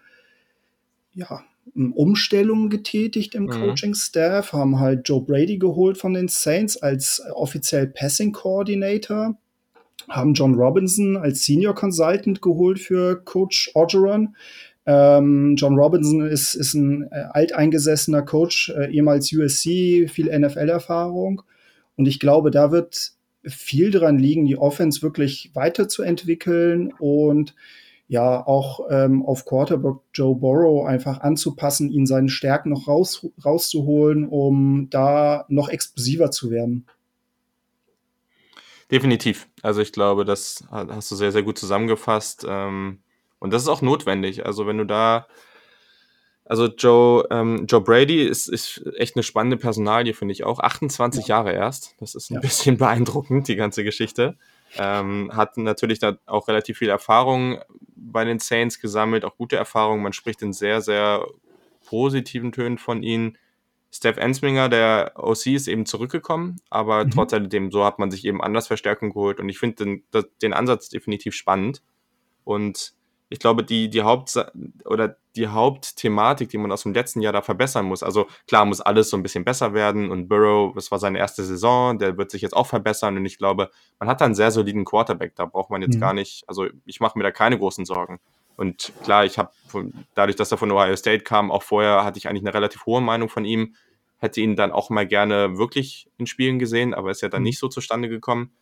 ja, 1.15 1.43
Umstellungen 1.75 2.69
getätigt 2.69 3.35
im 3.35 3.45
mhm. 3.45 3.51
Coaching-Staff, 3.51 4.53
haben 4.53 4.79
halt 4.79 5.09
Joe 5.09 5.23
Brady 5.23 5.59
geholt 5.59 5.97
von 5.97 6.13
den 6.13 6.29
Saints 6.29 6.77
als 6.77 7.23
offiziell 7.33 7.87
Passing 7.87 8.33
Coordinator, 8.33 9.37
haben 10.09 10.35
John 10.35 10.55
Robinson 10.55 11.17
als 11.17 11.45
Senior 11.45 11.75
Consultant 11.75 12.43
geholt 12.43 12.79
für 12.79 13.23
Coach 13.25 13.71
Orgeron. 13.75 14.37
Ähm, 14.87 15.57
John 15.57 15.77
Robinson 15.77 16.21
ist, 16.27 16.55
ist 16.55 16.75
ein 16.75 17.09
äh, 17.11 17.25
alteingesessener 17.33 18.23
Coach, 18.23 18.71
äh, 18.71 18.91
ehemals 18.93 19.33
USC, 19.33 20.09
viel 20.09 20.31
NFL-Erfahrung. 20.39 21.43
Und 21.97 22.07
ich 22.07 22.21
glaube, 22.21 22.51
da 22.51 22.71
wird 22.71 23.16
viel 23.47 23.91
daran 23.91 24.19
liegen, 24.19 24.45
die 24.45 24.59
Offense 24.59 25.03
wirklich 25.03 25.51
weiterzuentwickeln 25.55 26.93
und 26.99 27.55
ja 28.09 28.47
auch 28.47 28.87
ähm, 28.91 29.25
auf 29.25 29.45
Quarterback 29.45 29.97
Joe 30.15 30.37
Burrow 30.37 30.87
einfach 30.87 31.21
anzupassen, 31.21 31.91
ihn 31.91 32.07
seine 32.07 32.29
Stärken 32.29 32.71
noch 32.71 32.87
raus, 32.87 33.27
rauszuholen, 33.45 34.29
um 34.29 34.89
da 34.91 35.45
noch 35.49 35.69
explosiver 35.69 36.31
zu 36.31 36.51
werden. 36.51 36.87
Definitiv. 38.91 39.49
Also 39.63 39.81
ich 39.81 39.93
glaube, 39.93 40.25
das 40.25 40.65
hast 40.71 41.11
du 41.11 41.17
sehr, 41.17 41.33
sehr 41.33 41.43
gut 41.43 41.59
zusammengefasst. 41.59 42.47
Ähm, 42.49 43.01
und 43.41 43.53
das 43.53 43.63
ist 43.63 43.69
auch 43.69 43.83
notwendig. 43.83 44.47
Also 44.47 44.67
wenn 44.67 44.79
du 44.79 44.85
da 44.85 45.27
also 46.49 46.67
Joe, 46.67 47.27
ähm, 47.31 47.67
Joe 47.67 47.81
Brady 47.81 48.23
ist, 48.23 48.49
ist 48.49 48.83
echt 48.97 49.17
eine 49.17 49.25
spannende 49.25 49.57
Personalie, 49.57 50.15
finde 50.15 50.33
ich 50.33 50.45
auch. 50.45 50.61
28 50.61 51.27
ja. 51.27 51.37
Jahre 51.37 51.53
erst. 51.53 51.95
Das 51.99 52.15
ist 52.15 52.31
ein 52.31 52.35
ja. 52.35 52.41
bisschen 52.41 52.77
beeindruckend, 52.79 53.49
die 53.49 53.57
ganze 53.57 53.83
Geschichte. 53.83 54.37
Ähm, 54.79 55.31
hat 55.35 55.57
natürlich 55.57 55.99
da 55.99 56.19
auch 56.27 56.49
relativ 56.49 56.79
viel 56.79 56.89
Erfahrung 56.89 57.59
bei 57.95 58.25
den 58.25 58.39
Saints 58.39 58.81
gesammelt, 58.81 59.25
auch 59.25 59.37
gute 59.37 59.57
Erfahrungen. 59.57 60.03
Man 60.03 60.13
spricht 60.13 60.43
in 60.43 60.53
sehr, 60.53 60.81
sehr 60.81 61.27
positiven 61.85 62.53
Tönen 62.53 62.79
von 62.79 63.03
ihnen. 63.03 63.39
Steph 63.91 64.19
Ensminger, 64.19 64.69
der 64.69 65.13
OC, 65.17 65.47
ist 65.47 65.69
eben 65.69 65.87
zurückgekommen, 65.87 66.61
aber 66.71 67.05
mhm. 67.05 67.11
trotz 67.11 67.33
alledem, 67.33 67.71
so 67.71 67.85
hat 67.85 67.99
man 67.99 68.11
sich 68.11 68.25
eben 68.25 68.43
anders 68.43 68.67
Verstärkung 68.67 69.11
geholt 69.11 69.41
und 69.41 69.49
ich 69.49 69.59
finde 69.59 69.85
den, 69.85 70.05
den 70.43 70.53
Ansatz 70.53 70.91
definitiv 70.91 71.35
spannend. 71.35 71.83
Und 72.45 72.93
ich 73.31 73.39
glaube, 73.39 73.65
die, 73.65 73.89
die 73.89 74.03
Haupt 74.03 74.39
oder 74.85 75.17
die 75.37 75.49
Hauptthematik, 75.49 76.49
die 76.49 76.59
man 76.59 76.73
aus 76.73 76.83
dem 76.83 76.95
letzten 76.95 77.21
Jahr 77.21 77.33
da 77.33 77.43
verbessern 77.43 77.87
muss. 77.87 78.03
Also 78.03 78.27
klar 78.47 78.65
muss 78.65 78.81
alles 78.81 79.11
so 79.11 79.17
ein 79.17 79.23
bisschen 79.23 79.45
besser 79.45 79.75
werden 79.75 80.11
und 80.11 80.29
Burrow, 80.29 80.75
das 80.75 80.91
war 80.91 80.99
seine 80.99 81.19
erste 81.19 81.45
Saison, 81.45 81.99
der 81.99 82.17
wird 82.17 82.31
sich 82.31 82.43
jetzt 82.43 82.57
auch 82.57 82.67
verbessern 82.67 83.17
und 83.17 83.27
ich 83.27 83.39
glaube, 83.39 83.71
man 83.99 84.09
hat 84.09 84.21
da 84.21 84.25
einen 84.25 84.35
sehr 84.35 84.51
soliden 84.51 84.85
Quarterback, 84.85 85.35
da 85.37 85.45
braucht 85.45 85.71
man 85.71 85.83
jetzt 85.83 85.97
mhm. 85.97 86.01
gar 86.01 86.15
nicht, 86.15 86.45
also 86.47 86.67
ich 86.85 87.01
mache 87.01 87.19
mir 87.19 87.25
da 87.25 87.31
keine 87.31 87.59
großen 87.59 87.85
Sorgen. 87.85 88.19
Und 88.57 88.93
klar, 89.03 89.25
ich 89.25 89.39
habe 89.39 89.51
dadurch, 90.15 90.37
dass 90.37 90.51
er 90.51 90.59
von 90.59 90.73
Ohio 90.73 90.97
State 90.97 91.25
kam, 91.25 91.51
auch 91.51 91.63
vorher 91.63 92.05
hatte 92.05 92.19
ich 92.19 92.29
eigentlich 92.29 92.43
eine 92.43 92.55
relativ 92.55 92.87
hohe 92.87 93.03
Meinung 93.03 93.29
von 93.29 93.45
ihm, 93.45 93.75
hätte 94.17 94.41
ihn 94.41 94.57
dann 94.57 94.73
auch 94.73 94.89
mal 94.89 95.07
gerne 95.07 95.59
wirklich 95.59 96.09
in 96.17 96.27
Spielen 96.27 96.59
gesehen, 96.59 96.95
aber 96.95 97.11
ist 97.11 97.21
ja 97.21 97.29
dann 97.29 97.43
mhm. 97.43 97.49
nicht 97.49 97.59
so 97.59 97.69
zustande 97.69 98.09
gekommen. 98.09 98.53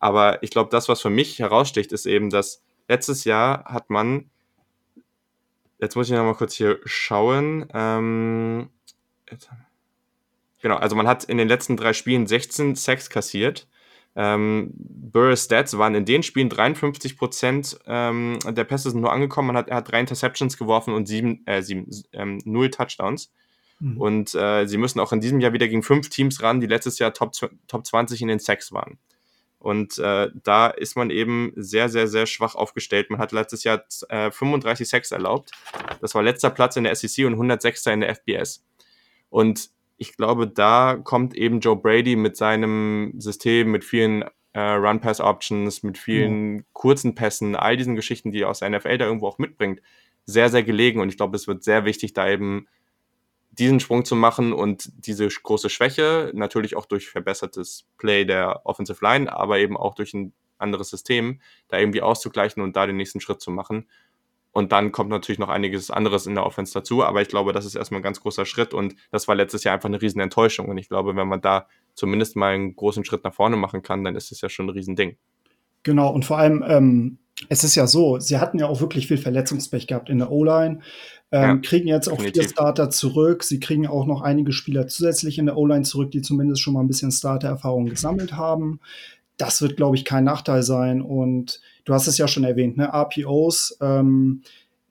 Aber 0.00 0.42
ich 0.42 0.50
glaube, 0.50 0.70
das, 0.70 0.88
was 0.88 1.00
für 1.00 1.10
mich 1.10 1.38
heraussticht, 1.38 1.92
ist 1.92 2.06
eben, 2.06 2.28
dass 2.28 2.62
letztes 2.88 3.24
Jahr 3.24 3.64
hat 3.64 3.88
man, 3.88 4.30
jetzt 5.78 5.96
muss 5.96 6.08
ich 6.08 6.14
noch 6.14 6.24
mal 6.24 6.34
kurz 6.34 6.54
hier 6.54 6.78
schauen, 6.84 7.66
ähm, 7.72 8.68
genau, 10.60 10.76
also 10.76 10.96
man 10.96 11.06
hat 11.06 11.24
in 11.24 11.38
den 11.38 11.48
letzten 11.48 11.76
drei 11.76 11.92
Spielen 11.92 12.26
16 12.26 12.74
Sacks 12.74 13.10
kassiert. 13.10 13.66
Ähm, 14.16 14.70
Burris 14.74 15.44
Stats 15.44 15.76
waren 15.76 15.94
in 15.94 16.04
den 16.04 16.22
Spielen 16.22 16.48
53 16.48 17.16
Prozent 17.16 17.78
ähm, 17.86 18.38
der 18.46 18.62
Pässe 18.64 18.90
sind 18.90 19.00
nur 19.00 19.12
angekommen. 19.12 19.48
Man 19.48 19.56
hat, 19.56 19.68
er 19.68 19.78
hat 19.78 19.90
drei 19.90 20.00
Interceptions 20.00 20.56
geworfen 20.56 20.94
und 20.94 21.06
sieben, 21.06 21.44
äh, 21.46 21.62
sieben, 21.62 21.88
ähm, 22.12 22.40
null 22.44 22.70
Touchdowns. 22.70 23.32
Mhm. 23.80 24.00
Und 24.00 24.34
äh, 24.36 24.66
sie 24.66 24.78
müssen 24.78 25.00
auch 25.00 25.12
in 25.12 25.20
diesem 25.20 25.40
Jahr 25.40 25.52
wieder 25.52 25.66
gegen 25.66 25.82
fünf 25.82 26.10
Teams 26.10 26.42
ran, 26.42 26.60
die 26.60 26.68
letztes 26.68 27.00
Jahr 27.00 27.12
Top, 27.12 27.32
Top 27.66 27.84
20 27.84 28.22
in 28.22 28.28
den 28.28 28.38
Sacks 28.38 28.72
waren. 28.72 28.98
Und 29.64 29.96
äh, 29.98 30.28
da 30.42 30.66
ist 30.66 30.94
man 30.94 31.08
eben 31.08 31.50
sehr, 31.56 31.88
sehr, 31.88 32.06
sehr 32.06 32.26
schwach 32.26 32.54
aufgestellt. 32.54 33.08
Man 33.08 33.18
hat 33.18 33.32
letztes 33.32 33.64
Jahr 33.64 33.82
äh, 34.10 34.30
35 34.30 34.86
Sacks 34.86 35.10
erlaubt. 35.10 35.52
Das 36.02 36.14
war 36.14 36.22
letzter 36.22 36.50
Platz 36.50 36.76
in 36.76 36.84
der 36.84 36.94
SEC 36.94 37.24
und 37.24 37.32
106. 37.32 37.86
in 37.86 38.00
der 38.00 38.14
FBS. 38.14 38.62
Und 39.30 39.70
ich 39.96 40.18
glaube, 40.18 40.48
da 40.48 41.00
kommt 41.02 41.34
eben 41.34 41.60
Joe 41.60 41.76
Brady 41.76 42.14
mit 42.14 42.36
seinem 42.36 43.14
System, 43.16 43.70
mit 43.70 43.86
vielen 43.86 44.26
äh, 44.52 44.60
Run-Pass-Options, 44.60 45.82
mit 45.82 45.96
vielen 45.96 46.58
ja. 46.58 46.62
kurzen 46.74 47.14
Pässen, 47.14 47.56
all 47.56 47.78
diesen 47.78 47.96
Geschichten, 47.96 48.32
die 48.32 48.42
er 48.42 48.50
aus 48.50 48.58
der 48.58 48.68
NFL 48.68 48.98
da 48.98 49.06
irgendwo 49.06 49.28
auch 49.28 49.38
mitbringt, 49.38 49.80
sehr, 50.26 50.50
sehr 50.50 50.62
gelegen. 50.62 51.00
Und 51.00 51.08
ich 51.08 51.16
glaube, 51.16 51.36
es 51.36 51.48
wird 51.48 51.64
sehr 51.64 51.86
wichtig, 51.86 52.12
da 52.12 52.28
eben 52.28 52.68
diesen 53.58 53.80
Sprung 53.80 54.04
zu 54.04 54.16
machen 54.16 54.52
und 54.52 54.90
diese 55.06 55.28
große 55.28 55.70
Schwäche, 55.70 56.30
natürlich 56.34 56.76
auch 56.76 56.86
durch 56.86 57.08
verbessertes 57.08 57.86
Play 57.98 58.24
der 58.24 58.64
Offensive 58.64 59.04
Line, 59.04 59.32
aber 59.32 59.58
eben 59.58 59.76
auch 59.76 59.94
durch 59.94 60.14
ein 60.14 60.32
anderes 60.58 60.90
System, 60.90 61.40
da 61.68 61.78
irgendwie 61.78 62.02
auszugleichen 62.02 62.62
und 62.62 62.76
da 62.76 62.86
den 62.86 62.96
nächsten 62.96 63.20
Schritt 63.20 63.40
zu 63.40 63.50
machen. 63.50 63.86
Und 64.52 64.70
dann 64.70 64.92
kommt 64.92 65.10
natürlich 65.10 65.40
noch 65.40 65.48
einiges 65.48 65.90
anderes 65.90 66.26
in 66.26 66.36
der 66.36 66.46
Offense 66.46 66.72
dazu, 66.72 67.04
aber 67.04 67.20
ich 67.20 67.28
glaube, 67.28 67.52
das 67.52 67.66
ist 67.66 67.74
erstmal 67.74 68.00
ein 68.00 68.04
ganz 68.04 68.20
großer 68.20 68.46
Schritt 68.46 68.72
und 68.72 68.94
das 69.10 69.26
war 69.26 69.34
letztes 69.34 69.64
Jahr 69.64 69.74
einfach 69.74 69.88
eine 69.88 70.00
riesen 70.00 70.20
Enttäuschung. 70.20 70.68
Und 70.68 70.78
ich 70.78 70.88
glaube, 70.88 71.16
wenn 71.16 71.26
man 71.26 71.40
da 71.40 71.66
zumindest 71.94 72.36
mal 72.36 72.54
einen 72.54 72.76
großen 72.76 73.04
Schritt 73.04 73.24
nach 73.24 73.34
vorne 73.34 73.56
machen 73.56 73.82
kann, 73.82 74.04
dann 74.04 74.14
ist 74.14 74.30
es 74.30 74.40
ja 74.40 74.48
schon 74.48 74.66
ein 74.66 74.70
Riesending. 74.70 75.16
Genau, 75.82 76.08
und 76.10 76.24
vor 76.24 76.38
allem, 76.38 76.64
ähm, 76.66 77.18
es 77.48 77.64
ist 77.64 77.74
ja 77.74 77.86
so, 77.86 78.18
sie 78.18 78.38
hatten 78.38 78.58
ja 78.58 78.66
auch 78.66 78.80
wirklich 78.80 79.06
viel 79.06 79.18
Verletzungspech 79.18 79.86
gehabt 79.86 80.10
in 80.10 80.18
der 80.18 80.30
O-Line. 80.30 80.80
Ähm, 81.32 81.42
ja, 81.42 81.56
kriegen 81.56 81.88
jetzt 81.88 82.08
auch 82.08 82.16
definitiv. 82.16 82.42
vier 82.42 82.50
Starter 82.50 82.90
zurück. 82.90 83.42
Sie 83.42 83.60
kriegen 83.60 83.86
auch 83.86 84.06
noch 84.06 84.22
einige 84.22 84.52
Spieler 84.52 84.86
zusätzlich 84.86 85.38
in 85.38 85.46
der 85.46 85.56
O-Line 85.56 85.82
zurück, 85.82 86.10
die 86.10 86.22
zumindest 86.22 86.62
schon 86.62 86.74
mal 86.74 86.80
ein 86.80 86.88
bisschen 86.88 87.10
Starter-Erfahrung 87.10 87.86
gesammelt 87.86 88.34
haben. 88.34 88.80
Das 89.36 89.60
wird, 89.60 89.76
glaube 89.76 89.96
ich, 89.96 90.04
kein 90.04 90.24
Nachteil 90.24 90.62
sein. 90.62 91.02
Und 91.02 91.60
du 91.84 91.94
hast 91.94 92.06
es 92.06 92.18
ja 92.18 92.28
schon 92.28 92.44
erwähnt, 92.44 92.76
ne? 92.76 92.92
RPOs. 92.92 93.76
Ähm, 93.80 94.42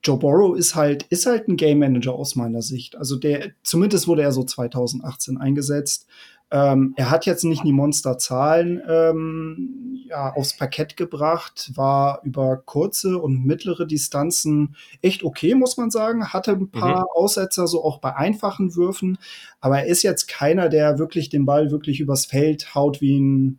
Joe 0.02 0.18
Borrow 0.18 0.54
ist 0.54 0.74
halt, 0.74 1.04
ist 1.04 1.24
halt 1.24 1.48
ein 1.48 1.56
Game 1.56 1.78
Manager 1.78 2.12
aus 2.14 2.36
meiner 2.36 2.60
Sicht. 2.60 2.94
Also 2.96 3.16
der, 3.16 3.52
zumindest 3.62 4.06
wurde 4.06 4.22
er 4.22 4.32
so 4.32 4.44
2018 4.44 5.38
eingesetzt. 5.38 6.06
Ähm, 6.54 6.94
er 6.94 7.10
hat 7.10 7.26
jetzt 7.26 7.42
nicht 7.42 7.64
die 7.64 7.72
Monsterzahlen 7.72 8.80
ähm, 8.88 10.04
ja, 10.08 10.32
aufs 10.34 10.56
Parkett 10.56 10.96
gebracht, 10.96 11.72
war 11.74 12.20
über 12.22 12.62
kurze 12.64 13.18
und 13.18 13.44
mittlere 13.44 13.86
Distanzen 13.86 14.76
echt 15.02 15.24
okay, 15.24 15.56
muss 15.56 15.76
man 15.76 15.90
sagen. 15.90 16.32
Hatte 16.32 16.52
ein 16.52 16.70
paar 16.70 17.00
mhm. 17.00 17.06
Aussetzer, 17.12 17.66
so 17.66 17.82
auch 17.82 17.98
bei 17.98 18.14
einfachen 18.14 18.76
Würfen. 18.76 19.18
Aber 19.60 19.80
er 19.80 19.86
ist 19.86 20.04
jetzt 20.04 20.28
keiner, 20.28 20.68
der 20.68 21.00
wirklich 21.00 21.28
den 21.28 21.44
Ball 21.44 21.72
wirklich 21.72 21.98
übers 21.98 22.24
Feld 22.24 22.76
haut 22.76 23.00
wie 23.00 23.18
ein 23.18 23.58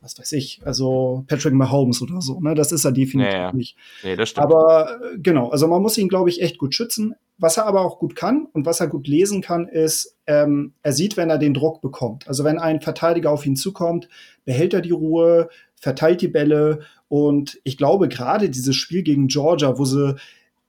was 0.00 0.18
weiß 0.18 0.32
ich, 0.32 0.60
also 0.64 1.24
Patrick 1.26 1.52
Mahomes 1.52 2.00
oder 2.00 2.22
so, 2.22 2.40
ne? 2.40 2.54
Das 2.54 2.72
ist 2.72 2.84
er 2.84 2.92
definitiv 2.92 3.34
naja. 3.34 3.52
nicht. 3.52 3.76
Nee, 4.02 4.16
das 4.16 4.30
stimmt. 4.30 4.46
Aber 4.46 4.98
äh, 5.00 5.18
genau, 5.18 5.50
also 5.50 5.68
man 5.68 5.82
muss 5.82 5.98
ihn, 5.98 6.08
glaube 6.08 6.30
ich, 6.30 6.40
echt 6.40 6.58
gut 6.58 6.74
schützen. 6.74 7.14
Was 7.36 7.56
er 7.56 7.66
aber 7.66 7.82
auch 7.82 7.98
gut 7.98 8.16
kann 8.16 8.46
und 8.52 8.66
was 8.66 8.80
er 8.80 8.86
gut 8.86 9.08
lesen 9.08 9.42
kann, 9.42 9.66
ist, 9.66 10.16
ähm, 10.26 10.72
er 10.82 10.92
sieht, 10.92 11.16
wenn 11.16 11.30
er 11.30 11.38
den 11.38 11.54
Druck 11.54 11.80
bekommt. 11.80 12.28
Also 12.28 12.44
wenn 12.44 12.58
ein 12.58 12.80
Verteidiger 12.80 13.30
auf 13.30 13.46
ihn 13.46 13.56
zukommt, 13.56 14.08
behält 14.44 14.74
er 14.74 14.80
die 14.80 14.90
Ruhe, 14.90 15.48
verteilt 15.74 16.20
die 16.20 16.28
Bälle 16.28 16.80
und 17.08 17.60
ich 17.64 17.76
glaube 17.76 18.08
gerade 18.08 18.50
dieses 18.50 18.76
Spiel 18.76 19.02
gegen 19.02 19.28
Georgia, 19.28 19.78
wo 19.78 19.84
sie 19.84 20.16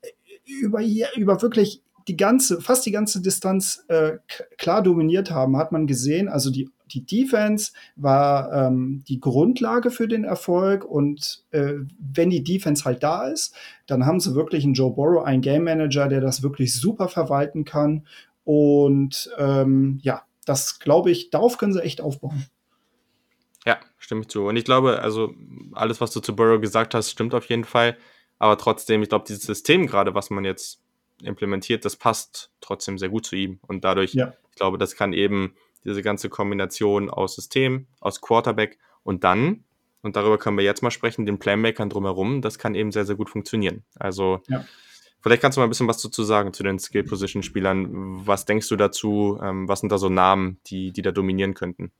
äh, 0.01 0.07
über, 0.61 0.81
über 1.15 1.41
wirklich 1.41 1.81
die 2.07 2.17
ganze, 2.17 2.59
fast 2.61 2.85
die 2.85 2.91
ganze 2.91 3.21
Distanz 3.21 3.85
äh, 3.87 4.13
klar 4.57 4.81
dominiert 4.81 5.31
haben, 5.31 5.57
hat 5.57 5.71
man 5.71 5.87
gesehen. 5.87 6.27
Also 6.27 6.51
die 6.51 6.69
die 6.93 7.05
Defense 7.05 7.71
war 7.95 8.51
ähm, 8.51 9.03
die 9.07 9.19
Grundlage 9.19 9.91
für 9.91 10.07
den 10.07 10.23
Erfolg 10.23 10.85
und 10.85 11.43
äh, 11.51 11.73
wenn 11.99 12.29
die 12.29 12.43
Defense 12.43 12.85
halt 12.85 13.03
da 13.03 13.27
ist, 13.27 13.55
dann 13.87 14.05
haben 14.05 14.19
sie 14.19 14.35
wirklich 14.35 14.63
einen 14.63 14.73
Joe 14.73 14.93
Burrow, 14.93 15.23
einen 15.23 15.41
Game 15.41 15.63
Manager, 15.63 16.07
der 16.07 16.21
das 16.21 16.43
wirklich 16.43 16.73
super 16.73 17.07
verwalten 17.07 17.65
kann 17.65 18.05
und 18.43 19.29
ähm, 19.37 19.99
ja, 20.01 20.23
das 20.45 20.79
glaube 20.79 21.11
ich, 21.11 21.29
darauf 21.29 21.57
können 21.57 21.73
sie 21.73 21.83
echt 21.83 22.01
aufbauen. 22.01 22.45
Ja, 23.65 23.79
stimme 23.99 24.21
ich 24.21 24.27
zu. 24.27 24.45
Und 24.47 24.55
ich 24.55 24.65
glaube, 24.65 25.01
also 25.01 25.33
alles, 25.73 26.01
was 26.01 26.11
du 26.11 26.19
zu 26.19 26.35
Burrow 26.35 26.59
gesagt 26.59 26.93
hast, 26.95 27.11
stimmt 27.11 27.33
auf 27.33 27.45
jeden 27.45 27.63
Fall. 27.63 27.97
Aber 28.39 28.57
trotzdem, 28.57 29.03
ich 29.03 29.09
glaube, 29.09 29.25
dieses 29.27 29.43
System 29.43 29.85
gerade, 29.85 30.15
was 30.15 30.31
man 30.31 30.45
jetzt 30.45 30.81
implementiert, 31.21 31.85
das 31.85 31.95
passt 31.95 32.49
trotzdem 32.59 32.97
sehr 32.97 33.09
gut 33.09 33.25
zu 33.25 33.35
ihm. 33.35 33.59
Und 33.67 33.83
dadurch, 33.83 34.13
ja. 34.15 34.33
ich 34.49 34.55
glaube, 34.55 34.79
das 34.79 34.95
kann 34.95 35.13
eben 35.13 35.53
diese 35.83 36.01
ganze 36.01 36.29
Kombination 36.29 37.09
aus 37.09 37.35
System, 37.35 37.87
aus 37.99 38.21
Quarterback 38.21 38.77
und 39.03 39.23
dann, 39.23 39.63
und 40.01 40.15
darüber 40.15 40.37
können 40.37 40.57
wir 40.57 40.63
jetzt 40.63 40.83
mal 40.83 40.91
sprechen, 40.91 41.25
den 41.25 41.39
Playmakern 41.39 41.89
drumherum, 41.89 42.41
das 42.41 42.57
kann 42.57 42.75
eben 42.75 42.91
sehr, 42.91 43.05
sehr 43.05 43.15
gut 43.15 43.29
funktionieren. 43.29 43.83
Also 43.95 44.39
ja. 44.47 44.65
vielleicht 45.21 45.41
kannst 45.41 45.57
du 45.57 45.61
mal 45.61 45.67
ein 45.67 45.69
bisschen 45.69 45.87
was 45.87 46.01
dazu 46.01 46.23
sagen 46.23 46.53
zu 46.53 46.63
den 46.63 46.79
Skill-Position-Spielern. 46.79 48.25
Was 48.25 48.45
denkst 48.45 48.69
du 48.69 48.75
dazu? 48.75 49.39
Ähm, 49.41 49.67
was 49.67 49.81
sind 49.81 49.91
da 49.91 49.97
so 49.97 50.09
Namen, 50.09 50.59
die, 50.67 50.91
die 50.91 51.01
da 51.01 51.11
dominieren 51.11 51.53
könnten? 51.53 51.91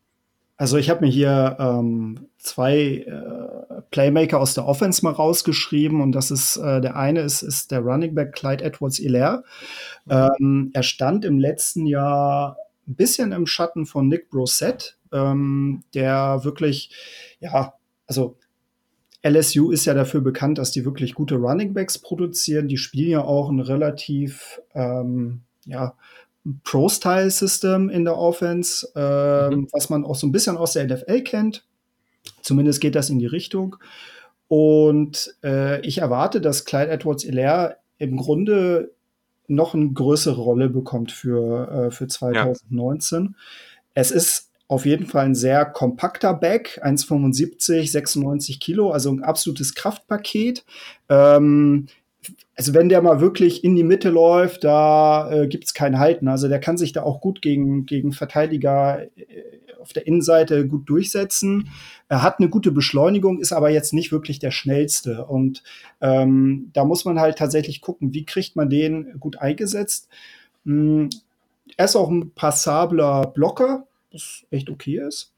Also 0.62 0.78
ich 0.78 0.92
habe 0.92 1.04
mir 1.04 1.12
hier 1.12 1.58
ähm, 1.60 2.28
zwei 2.38 3.04
äh, 3.08 3.82
Playmaker 3.90 4.40
aus 4.40 4.54
der 4.54 4.68
Offense 4.68 5.04
mal 5.04 5.12
rausgeschrieben 5.12 6.02
und 6.02 6.12
das 6.12 6.30
ist 6.30 6.58
äh, 6.58 6.82
der 6.82 6.96
eine 6.96 7.22
ist, 7.22 7.42
ist 7.42 7.72
der 7.72 7.80
Running 7.80 8.14
Back 8.14 8.34
Clyde 8.34 8.64
Edwards-Hilaire. 8.64 9.44
Ähm, 10.08 10.70
er 10.74 10.84
stand 10.84 11.26
im 11.26 11.40
letzten 11.40 11.88
Jahr 11.88 12.58
ein 12.92 12.96
bisschen 12.96 13.32
im 13.32 13.48
Schatten 13.48 13.86
von 13.86 14.08
Nick 14.08 14.30
Brosette, 14.30 14.94
ähm, 15.12 15.84
der 15.94 16.42
wirklich, 16.44 16.92
ja, 17.40 17.74
also 18.08 18.38
LSU 19.24 19.72
ist 19.72 19.86
ja 19.86 19.94
dafür 19.94 20.22
bekannt, 20.22 20.58
dass 20.58 20.72
die 20.72 20.84
wirklich 20.84 21.14
gute 21.14 21.36
Running 21.36 21.74
Backs 21.74 22.00
produzieren. 22.00 22.68
Die 22.68 22.78
spielen 22.78 23.12
ja 23.12 23.24
auch 23.24 23.50
ein 23.50 23.60
relativ, 23.60 24.62
ähm, 24.74 25.42
ja, 25.66 25.96
Pro-Style-System 26.64 27.90
in 27.90 28.04
der 28.04 28.18
Offense, 28.18 28.88
ähm, 28.96 29.60
mhm. 29.60 29.68
was 29.72 29.92
man 29.92 30.04
auch 30.04 30.16
so 30.16 30.26
ein 30.26 30.32
bisschen 30.32 30.58
aus 30.58 30.74
der 30.74 30.86
NFL 30.86 31.22
kennt. 31.22 31.66
Zumindest 32.42 32.82
geht 32.82 32.96
das 32.96 33.12
in 33.12 33.20
die 33.20 33.28
Richtung. 33.28 33.76
Und 34.48 35.36
äh, 35.44 35.80
ich 35.86 36.00
erwarte, 36.00 36.42
dass 36.42 36.66
Clyde 36.66 36.90
Edwards-Hilaire 36.90 37.78
im 38.00 38.18
Grunde 38.18 38.92
noch 39.48 39.74
eine 39.74 39.92
größere 39.92 40.40
Rolle 40.40 40.70
bekommt 40.70 41.12
für, 41.12 41.88
äh, 41.88 41.92
für 41.92 42.08
2019. 42.08 43.24
Ja. 43.24 43.32
Es 43.94 44.12
ist 44.12 44.50
auf 44.68 44.86
jeden 44.86 45.06
Fall 45.06 45.26
ein 45.26 45.36
sehr 45.36 45.66
kompakter 45.66 46.34
Back, 46.34 46.80
1,75, 46.82 47.92
96 47.92 48.60
Kilo, 48.62 48.92
also 48.92 49.12
ein 49.12 49.22
absolutes 49.22 49.76
Kraftpaket. 49.76 50.64
Ähm, 51.10 51.88
also 52.56 52.74
wenn 52.74 52.90
der 52.90 53.02
mal 53.02 53.22
wirklich 53.22 53.64
in 53.64 53.76
die 53.76 53.84
Mitte 53.84 54.10
läuft, 54.10 54.64
da 54.64 55.32
äh, 55.32 55.48
gibt 55.48 55.66
es 55.66 55.74
kein 55.74 55.98
Halten. 55.98 56.28
Also 56.28 56.48
der 56.48 56.60
kann 56.60 56.78
sich 56.78 56.94
da 56.94 57.04
auch 57.04 57.22
gut 57.22 57.42
gegen, 57.42 57.86
gegen 57.86 58.12
Verteidiger 58.12 59.04
äh, 59.16 59.26
auf 59.80 59.94
der 59.94 60.06
Innenseite 60.06 60.68
gut 60.68 60.88
durchsetzen. 60.88 61.70
Er 62.08 62.22
hat 62.22 62.40
eine 62.40 62.50
gute 62.50 62.72
Beschleunigung, 62.72 63.40
ist 63.40 63.52
aber 63.52 63.72
jetzt 63.72 63.94
nicht 63.94 64.12
wirklich 64.12 64.38
der 64.38 64.52
schnellste. 64.52 65.26
Und 65.26 65.64
ähm, 66.02 66.70
da 66.74 66.86
muss 66.86 67.04
man 67.04 67.20
halt 67.20 67.38
tatsächlich 67.38 67.82
gucken, 67.82 68.14
wie 68.14 68.26
kriegt 68.26 68.56
man 68.56 68.70
den 68.70 69.20
gut 69.20 69.40
eingesetzt. 69.40 70.08
Hm, 70.66 71.10
er 71.78 71.86
ist 71.86 71.96
auch 71.96 72.10
ein 72.10 72.32
passabler 72.36 73.28
Blocker, 73.28 73.88
was 74.12 74.46
echt 74.52 74.70
okay 74.70 75.00
ist. 75.00 75.34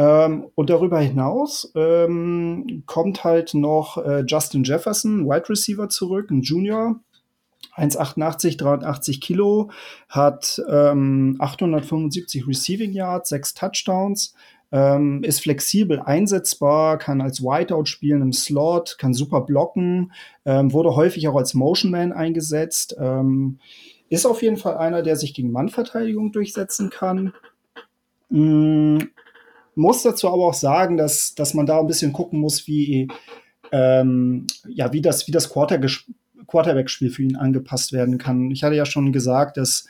Ähm, 0.00 0.46
und 0.54 0.70
darüber 0.70 0.98
hinaus 0.98 1.70
ähm, 1.74 2.84
kommt 2.86 3.22
halt 3.22 3.52
noch 3.52 3.98
äh, 3.98 4.24
Justin 4.26 4.64
Jefferson, 4.64 5.26
Wide 5.26 5.50
Receiver, 5.50 5.90
zurück, 5.90 6.30
ein 6.30 6.40
Junior, 6.40 6.98
1,88, 7.76 8.56
83 8.56 9.20
Kilo, 9.20 9.70
hat 10.08 10.58
ähm, 10.70 11.36
875 11.38 12.48
Receiving 12.48 12.92
Yards, 12.92 13.28
sechs 13.28 13.52
Touchdowns, 13.52 14.34
ähm, 14.72 15.22
ist 15.22 15.42
flexibel 15.42 16.00
einsetzbar, 16.00 16.96
kann 16.96 17.20
als 17.20 17.42
Whiteout 17.42 17.84
spielen 17.84 18.22
im 18.22 18.32
Slot, 18.32 18.96
kann 18.96 19.12
super 19.12 19.42
blocken, 19.42 20.12
ähm, 20.46 20.72
wurde 20.72 20.96
häufig 20.96 21.28
auch 21.28 21.36
als 21.36 21.52
Motion 21.52 21.90
Man 21.90 22.14
eingesetzt. 22.14 22.96
Ähm, 22.98 23.58
ist 24.08 24.24
auf 24.24 24.40
jeden 24.40 24.56
Fall 24.56 24.78
einer, 24.78 25.02
der 25.02 25.16
sich 25.16 25.34
gegen 25.34 25.52
Mannverteidigung 25.52 26.32
durchsetzen 26.32 26.88
kann. 26.88 27.34
Mm, 28.30 29.00
muss 29.80 30.02
dazu 30.02 30.28
aber 30.28 30.46
auch 30.46 30.54
sagen, 30.54 30.96
dass, 30.96 31.34
dass 31.34 31.54
man 31.54 31.66
da 31.66 31.80
ein 31.80 31.86
bisschen 31.86 32.12
gucken 32.12 32.38
muss, 32.38 32.66
wie, 32.66 33.08
ähm, 33.72 34.46
ja, 34.68 34.92
wie 34.92 35.00
das, 35.00 35.26
wie 35.26 35.32
das 35.32 35.50
Quarterback-Spiel 35.50 37.10
für 37.10 37.22
ihn 37.22 37.36
angepasst 37.36 37.92
werden 37.92 38.18
kann. 38.18 38.50
Ich 38.50 38.62
hatte 38.62 38.76
ja 38.76 38.84
schon 38.84 39.12
gesagt, 39.12 39.56
dass 39.56 39.86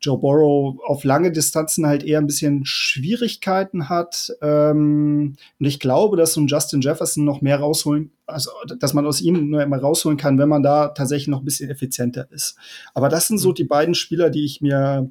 Joe 0.00 0.18
Burrow 0.18 0.78
auf 0.84 1.04
lange 1.04 1.30
Distanzen 1.30 1.86
halt 1.86 2.02
eher 2.02 2.18
ein 2.18 2.26
bisschen 2.26 2.64
Schwierigkeiten 2.64 3.88
hat. 3.88 4.32
Ähm, 4.42 5.36
und 5.58 5.66
ich 5.66 5.78
glaube, 5.78 6.16
dass 6.16 6.32
so 6.32 6.40
ein 6.40 6.48
Justin 6.48 6.80
Jefferson 6.80 7.24
noch 7.24 7.40
mehr 7.40 7.60
rausholen, 7.60 8.10
also 8.26 8.50
dass 8.78 8.94
man 8.94 9.06
aus 9.06 9.20
ihm 9.20 9.50
nur 9.50 9.62
immer 9.62 9.78
rausholen 9.78 10.18
kann, 10.18 10.38
wenn 10.38 10.48
man 10.48 10.62
da 10.62 10.88
tatsächlich 10.88 11.28
noch 11.28 11.40
ein 11.40 11.44
bisschen 11.44 11.70
effizienter 11.70 12.26
ist. 12.30 12.56
Aber 12.94 13.08
das 13.08 13.28
sind 13.28 13.38
so 13.38 13.50
mhm. 13.50 13.54
die 13.54 13.64
beiden 13.64 13.94
Spieler, 13.94 14.30
die 14.30 14.44
ich 14.44 14.60
mir 14.60 15.10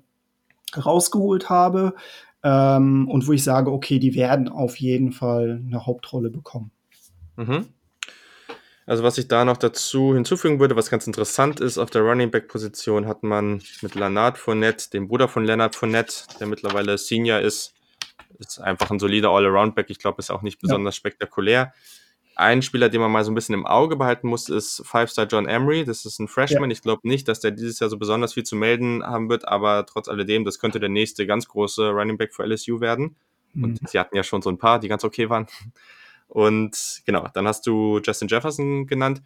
rausgeholt 0.77 1.49
habe 1.49 1.95
ähm, 2.43 3.07
und 3.07 3.27
wo 3.27 3.33
ich 3.33 3.43
sage, 3.43 3.71
okay, 3.71 3.99
die 3.99 4.15
werden 4.15 4.49
auf 4.49 4.77
jeden 4.77 5.11
Fall 5.11 5.61
eine 5.65 5.85
Hauptrolle 5.85 6.29
bekommen. 6.29 6.71
Mhm. 7.35 7.67
Also 8.85 9.03
was 9.03 9.17
ich 9.17 9.27
da 9.27 9.45
noch 9.45 9.57
dazu 9.57 10.13
hinzufügen 10.15 10.59
würde, 10.59 10.75
was 10.75 10.89
ganz 10.89 11.07
interessant 11.07 11.59
ist, 11.59 11.77
auf 11.77 11.91
der 11.91 12.01
Running 12.01 12.31
Back 12.31 12.47
Position 12.47 13.07
hat 13.07 13.23
man 13.23 13.61
mit 13.81 13.95
Leonard 13.95 14.37
Fournette, 14.37 14.89
dem 14.89 15.07
Bruder 15.07 15.27
von 15.27 15.45
Leonard 15.45 15.75
Fournette, 15.75 16.25
der 16.39 16.47
mittlerweile 16.47 16.97
Senior 16.97 17.39
ist, 17.39 17.73
ist 18.39 18.59
einfach 18.59 18.89
ein 18.89 18.99
solider 18.99 19.29
All-Around-Back. 19.29 19.89
Ich 19.89 19.99
glaube, 19.99 20.19
ist 20.19 20.31
auch 20.31 20.41
nicht 20.41 20.59
besonders 20.59 20.95
ja. 20.95 20.97
spektakulär. 20.97 21.73
Ein 22.35 22.61
Spieler, 22.61 22.89
den 22.89 23.01
man 23.01 23.11
mal 23.11 23.23
so 23.23 23.31
ein 23.31 23.35
bisschen 23.35 23.53
im 23.53 23.65
Auge 23.65 23.95
behalten 23.95 24.27
muss, 24.27 24.49
ist 24.49 24.81
Five-Star 24.85 25.25
John 25.25 25.47
Emery. 25.47 25.83
Das 25.83 26.05
ist 26.05 26.19
ein 26.19 26.27
Freshman. 26.27 26.69
Ja. 26.69 26.73
Ich 26.73 26.81
glaube 26.81 27.07
nicht, 27.07 27.27
dass 27.27 27.39
der 27.39 27.51
dieses 27.51 27.79
Jahr 27.79 27.89
so 27.89 27.97
besonders 27.97 28.33
viel 28.33 28.43
zu 28.43 28.55
melden 28.55 29.03
haben 29.03 29.29
wird, 29.29 29.47
aber 29.47 29.85
trotz 29.85 30.07
alledem, 30.07 30.45
das 30.45 30.59
könnte 30.59 30.79
der 30.79 30.89
nächste 30.89 31.27
ganz 31.27 31.47
große 31.47 31.89
Running 31.89 32.17
Back 32.17 32.33
für 32.33 32.43
LSU 32.43 32.79
werden. 32.79 33.15
Mhm. 33.53 33.63
Und 33.63 33.89
sie 33.89 33.99
hatten 33.99 34.15
ja 34.15 34.23
schon 34.23 34.41
so 34.41 34.49
ein 34.49 34.57
paar, 34.57 34.79
die 34.79 34.87
ganz 34.87 35.03
okay 35.03 35.29
waren. 35.29 35.47
Und 36.27 37.01
genau, 37.05 37.27
dann 37.33 37.47
hast 37.47 37.67
du 37.67 37.99
Justin 38.03 38.29
Jefferson 38.29 38.87
genannt. 38.87 39.21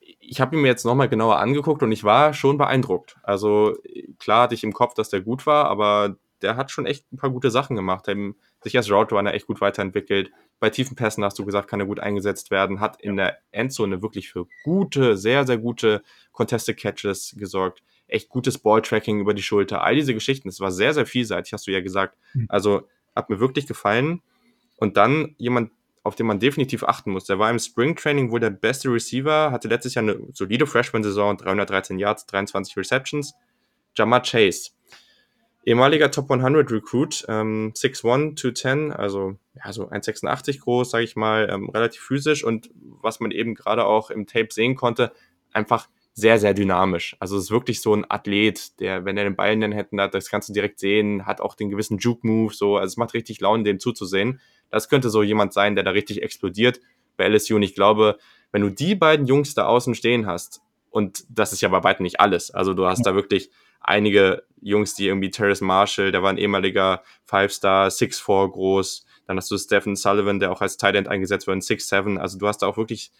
Ich 0.00 0.40
habe 0.40 0.56
ihn 0.56 0.62
mir 0.62 0.68
jetzt 0.68 0.84
nochmal 0.84 1.08
genauer 1.08 1.38
angeguckt 1.38 1.82
und 1.82 1.92
ich 1.92 2.04
war 2.04 2.32
schon 2.32 2.56
beeindruckt. 2.56 3.16
Also 3.22 3.76
klar 4.18 4.44
hatte 4.44 4.54
ich 4.54 4.64
im 4.64 4.72
Kopf, 4.72 4.94
dass 4.94 5.10
der 5.10 5.20
gut 5.20 5.46
war, 5.46 5.66
aber 5.66 6.16
der 6.40 6.56
hat 6.56 6.70
schon 6.70 6.86
echt 6.86 7.12
ein 7.12 7.18
paar 7.18 7.30
gute 7.30 7.50
Sachen 7.50 7.76
gemacht. 7.76 8.08
Haben 8.08 8.36
sich 8.62 8.76
als 8.76 8.90
Route 8.90 9.14
Runner 9.14 9.34
echt 9.34 9.46
gut 9.46 9.60
weiterentwickelt. 9.60 10.30
Bei 10.62 10.70
tiefen 10.70 10.94
Pässen 10.94 11.24
hast 11.24 11.40
du 11.40 11.44
gesagt, 11.44 11.66
kann 11.66 11.80
er 11.80 11.86
gut 11.86 11.98
eingesetzt 11.98 12.52
werden. 12.52 12.78
Hat 12.78 13.02
in 13.02 13.16
der 13.16 13.38
Endzone 13.50 14.00
wirklich 14.00 14.30
für 14.30 14.46
gute, 14.62 15.16
sehr, 15.16 15.44
sehr 15.44 15.58
gute 15.58 16.04
Contested 16.30 16.78
Catches 16.78 17.34
gesorgt. 17.36 17.82
Echt 18.06 18.28
gutes 18.28 18.58
Balltracking 18.58 19.18
über 19.18 19.34
die 19.34 19.42
Schulter. 19.42 19.82
All 19.82 19.96
diese 19.96 20.14
Geschichten. 20.14 20.48
Es 20.48 20.60
war 20.60 20.70
sehr, 20.70 20.94
sehr 20.94 21.04
vielseitig, 21.04 21.52
hast 21.52 21.66
du 21.66 21.72
ja 21.72 21.80
gesagt. 21.80 22.16
Hm. 22.30 22.46
Also 22.48 22.86
hat 23.16 23.28
mir 23.28 23.40
wirklich 23.40 23.66
gefallen. 23.66 24.22
Und 24.76 24.96
dann 24.96 25.34
jemand, 25.36 25.72
auf 26.04 26.14
den 26.14 26.26
man 26.26 26.38
definitiv 26.38 26.84
achten 26.84 27.10
muss. 27.10 27.24
Der 27.24 27.40
war 27.40 27.50
im 27.50 27.58
Springtraining 27.58 28.30
wohl 28.30 28.38
der 28.38 28.50
beste 28.50 28.88
Receiver, 28.88 29.50
hatte 29.50 29.66
letztes 29.66 29.94
Jahr 29.94 30.04
eine 30.04 30.16
solide 30.32 30.68
Freshman-Saison, 30.68 31.38
313 31.38 31.98
Yards, 31.98 32.26
23 32.26 32.76
Receptions. 32.76 33.34
Jamar 33.96 34.22
Chase, 34.22 34.70
ehemaliger 35.64 36.10
Top 36.10 36.30
100 36.30 36.70
Recruit, 36.70 37.24
ähm, 37.28 37.72
6'1, 37.74 38.36
210, 38.36 38.92
also 38.92 39.36
ja, 39.54 39.72
so 39.72 39.88
1,86 39.88 40.60
groß, 40.60 40.90
sage 40.90 41.04
ich 41.04 41.16
mal, 41.16 41.48
ähm, 41.50 41.70
relativ 41.70 42.02
physisch 42.02 42.44
und 42.44 42.70
was 42.74 43.20
man 43.20 43.30
eben 43.30 43.54
gerade 43.54 43.84
auch 43.84 44.10
im 44.10 44.26
Tape 44.26 44.48
sehen 44.50 44.74
konnte, 44.74 45.12
einfach 45.52 45.88
sehr, 46.14 46.38
sehr 46.38 46.52
dynamisch. 46.52 47.16
Also 47.20 47.36
es 47.36 47.44
ist 47.44 47.50
wirklich 47.50 47.80
so 47.80 47.94
ein 47.94 48.04
Athlet, 48.08 48.78
der, 48.80 49.04
wenn 49.04 49.16
er 49.16 49.24
den 49.24 49.36
Ball 49.36 49.52
in 49.52 49.60
den 49.60 49.72
Händen 49.72 50.00
hat, 50.00 50.14
das 50.14 50.28
kannst 50.28 50.48
du 50.48 50.52
direkt 50.52 50.78
sehen, 50.78 51.26
hat 51.26 51.40
auch 51.40 51.54
den 51.54 51.70
gewissen 51.70 51.98
Juke-Move, 51.98 52.52
so, 52.52 52.76
also 52.76 52.92
es 52.92 52.96
macht 52.96 53.14
richtig 53.14 53.40
Laune, 53.40 53.62
dem 53.62 53.78
zuzusehen. 53.78 54.40
Das 54.70 54.88
könnte 54.88 55.10
so 55.10 55.22
jemand 55.22 55.52
sein, 55.52 55.74
der 55.74 55.84
da 55.84 55.90
richtig 55.92 56.22
explodiert 56.22 56.80
bei 57.16 57.28
LSU. 57.28 57.56
Und 57.56 57.62
ich 57.62 57.74
glaube, 57.74 58.18
wenn 58.52 58.62
du 58.62 58.68
die 58.68 58.94
beiden 58.94 59.26
Jungs 59.26 59.54
da 59.54 59.66
außen 59.66 59.94
stehen 59.94 60.26
hast, 60.26 60.60
und 60.90 61.24
das 61.30 61.54
ist 61.54 61.62
ja 61.62 61.70
bei 61.70 61.82
weitem 61.82 62.02
nicht 62.02 62.20
alles, 62.20 62.50
also 62.50 62.74
du 62.74 62.86
hast 62.86 63.06
da 63.06 63.14
wirklich 63.14 63.50
einige 63.82 64.44
Jungs, 64.60 64.94
die 64.94 65.06
irgendwie 65.06 65.30
Terrace 65.30 65.60
Marshall, 65.60 66.12
der 66.12 66.22
war 66.22 66.30
ein 66.30 66.38
ehemaliger 66.38 67.02
Five-Star, 67.24 67.88
6'4 67.88 68.50
groß, 68.50 69.04
dann 69.26 69.36
hast 69.36 69.50
du 69.50 69.58
Stephen 69.58 69.96
Sullivan, 69.96 70.40
der 70.40 70.52
auch 70.52 70.60
als 70.60 70.76
Tight 70.76 70.94
End 70.94 71.08
eingesetzt 71.08 71.46
wird, 71.46 71.62
6'7, 71.62 72.18
also 72.18 72.38
du 72.38 72.46
hast 72.46 72.58
da 72.58 72.66
auch 72.66 72.76
wirklich 72.76 73.10